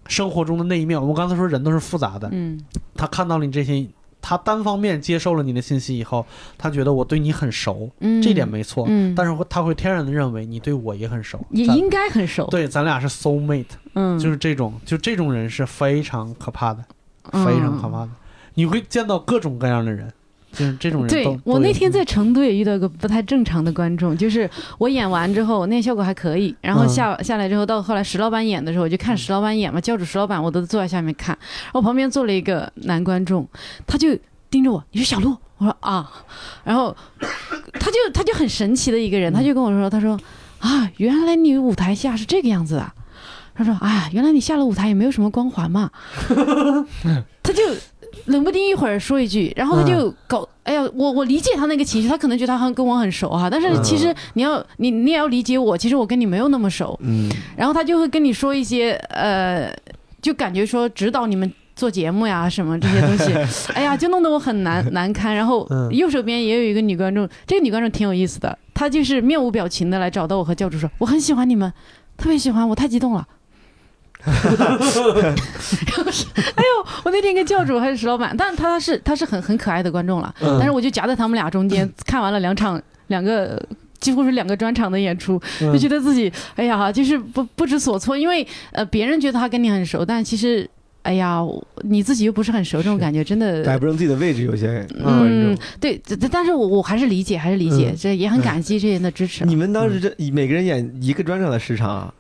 [0.06, 1.00] 生活中的那一面。
[1.00, 2.60] 我们刚才说人都是复杂的，嗯。
[2.94, 3.86] 他看到了你这些，
[4.22, 6.24] 他单方面接受了你的信息以后，
[6.56, 8.22] 他觉得我对你很熟，嗯。
[8.22, 12.46] 这点没错，嗯，但是他会天然的认为你对我也很熟，咱也应该很熟。
[12.46, 16.84] 对，咱俩是 soul mate，、嗯，就是这种，就这种人是非常可怕的，
[17.32, 17.44] 嗯。
[17.44, 18.10] 非常可怕的。
[18.54, 20.12] 你会见到各种各样的人，
[20.52, 21.08] 就是这种人。
[21.08, 24.48] 对我那天在成都也遇到一个不太正常的观众，就是
[24.78, 33.48] 我演完之后，那效果还可以，然后嗯下、下来之后，到后来石老板演的时候，我就看石老板演嘛，教主石老板我都坐在下面看，然后旁边坐了一个男观众，
[33.86, 34.16] 他就
[34.50, 36.10] 盯着我，你是小鹿，我说啊，
[36.64, 36.94] 然后
[37.72, 40.18] 他就他就很神奇的一个人，他就跟我说，他说
[40.58, 42.92] 啊，原来你舞台下是这个样子的。
[43.54, 45.90] 他说：“哎呀，原来你下了舞台也没有什么光环嘛。”
[47.44, 47.62] 他就
[48.26, 56.98] 冷不丁一会儿说一句，然后他就搞，哎呀，我我理解他那个情绪，他可能觉得他很跟我很熟哈，但是其实你要你你也要理解我，其实我跟你没有那么熟。
[57.02, 59.74] 嗯，然后他就会跟你说一些呃，
[60.20, 63.32] 就感觉说指导你们做节目呀什么这些东西，
[63.74, 65.34] 哎呀，就弄得我很难难堪。
[65.34, 71.72] 然后嗯右手边也有一个女观众，这个女观众挺有意思的，她就是面无表情的来找到我和教主说，我很喜欢你们，
[72.16, 73.26] 特别喜欢，我太激动了。
[74.58, 74.84] 然后
[76.10, 83.60] 是，哎呦，我那天跟教主还是石老板，但是他是他是很很可爱的观众了，嗯但是我就夹在他们俩中间，看完了两场两个。
[84.02, 90.68] 几乎是两个专场的演出，就觉得自己哎呀，就是不不知所措，因为呃，别人觉得他跟你很熟，但其实
[91.02, 91.38] 哎呀，
[91.82, 99.44] 你自己又不是很熟，这种感觉真的摆不正自己的位置，有些观嗯众。，对，但但是我我还是理解，还是理解，嗯这也很感激这些人的支持。
[99.44, 102.12] 你们当时这每个人演一个专场的时长啊？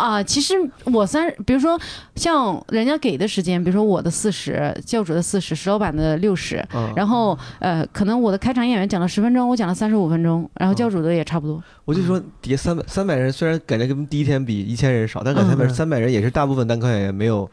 [0.00, 0.54] 啊，其实
[0.84, 1.78] 我三，比如说
[2.16, 11.62] 像人家给的时间，比如说我的四十，教主的四十，石老板的六十，嗯，然后呃，可能我的开场演员讲了十分钟，我讲了三十五分钟，然后教主的也差不多。
[11.84, 17.50] 我就说底下三百三百人，虽然感觉跟第一天比一千人少，但感觉三百嗯三百人也是大部分单口演员没有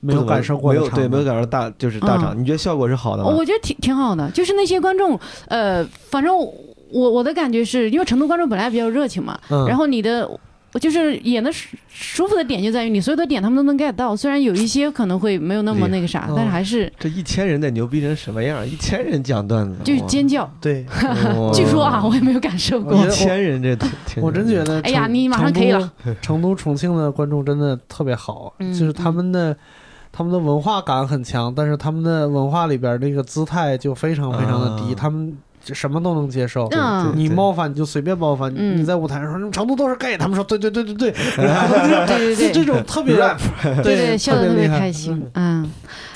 [0.00, 2.36] 没有感受过没有对没有感受大就是大场。
[2.36, 3.30] 你觉得效果是好的吗？
[3.30, 5.16] 我觉得挺挺好的，就是那些观众，
[5.46, 10.28] 呃，反正我我的感觉是因为成都观众本来比较热情嘛，嗯然后你的。
[10.72, 18.66] 我就是演的舒舒服的点就在于你所有的点他们都能 get 到，虽然有一些可能会没有那么那个啥，嗯但是还是这一千人得牛逼成什么样？
[18.66, 20.50] 一千人讲段子，就是尖叫。
[20.60, 20.86] 对，
[21.36, 23.76] 哇 据说啊，我也没有感受过一千人这
[24.20, 25.92] 我真觉得，哎呀你马上可以了。
[26.22, 29.56] 成都、重庆的观众真的特别好，嗯就是他们的。
[30.12, 35.32] 他们的文化感很强，但是他们的文化里边那个姿态就非常非常的低，啊他们
[35.64, 36.66] 什么都能接受。
[36.70, 37.12] 嗯。
[37.14, 38.78] 你冒犯你就随便冒犯，嗯。
[38.78, 42.52] 你在舞台上说成都都是 gay，他们说对对对对对，对对对。
[42.52, 43.38] 这种特别 rap
[43.82, 44.78] 对对，笑得特别厉害。
[44.78, 45.22] 开心。
[45.34, 45.70] 嗯，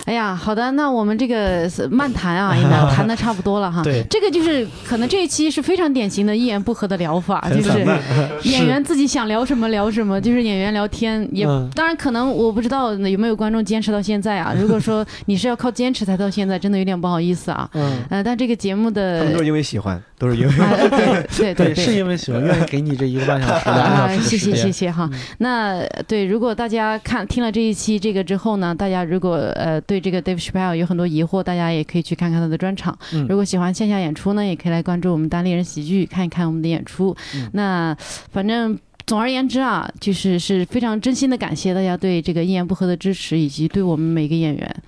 [0.05, 3.83] 哎呀，好的，那我们这个是漫谈啊， 应该谈的差不多了哈。
[3.83, 7.85] 对这个就是可能这一期是非常典型的一言不合的聊法，就是
[8.49, 11.27] 演员自己想聊什么聊什么，就是演员聊天。
[11.33, 14.55] 也嗯当然可能我不知道有没有观众坚持到现在啊。
[14.61, 17.69] 如果说你是要靠坚持才到现在，真的有点不好意思啊。
[17.73, 25.09] 嗯，呃，但这个节目的他们都是因为喜欢，都是因为啊，对对对对，是因为喜欢，愿意给你这一个半小时、的啊，谢谢谢谢哈。
[25.39, 32.99] 那对，如果大家看听了这一期这个之后呢，大家如果呃对这个 Dave Chappelle 有很多疑惑，大家也可以去看看他的专场。
[33.13, 37.17] 嗯如果喜欢线下演出呢，也可以来关注我们单立人喜剧，看一看我们的演出。
[37.35, 37.97] 嗯那
[38.31, 38.79] 反正。
[39.07, 44.83] 总而言之啊，就是是非常真心的感谢大家对这个一言不合的支持，以及对我们每个演员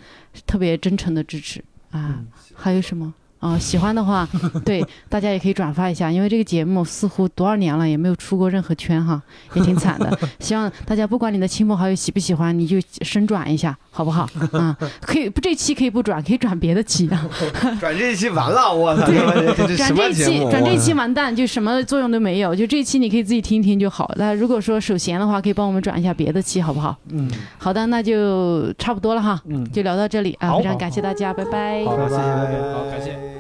[0.47, 2.17] 特别真诚的支持啊。
[2.17, 3.13] 嗯还有什么？
[3.47, 4.29] 啊、喜欢的话，
[4.65, 9.21] 对大家也可以转发一下，因为这个节目似乎多少年了也没有出过任何圈哈，
[9.55, 10.19] 也挺惨的。
[10.41, 14.29] 希望大家不管你的亲朋好友喜不喜欢，你就深转一下，好不好？
[14.53, 17.29] 啊、可以不这期可以不转，可以转别的期啊。
[17.81, 19.07] 转这一期完了，我操，
[19.77, 20.13] 转这？
[20.13, 22.55] 期转这一期完蛋，就什么作用都没有。
[22.55, 24.11] 就这一期你可以自己听一听就好。
[24.17, 26.97] 那如果说手闲的话，可以帮我们转一下别的期，好不好？
[27.11, 31.85] 嗯好的，那就差不多了哈，嗯，就聊到这里啊，非常感谢大家，拜拜。
[31.85, 32.27] 好，谢谢拜。
[32.27, 33.36] 拜拜好感谢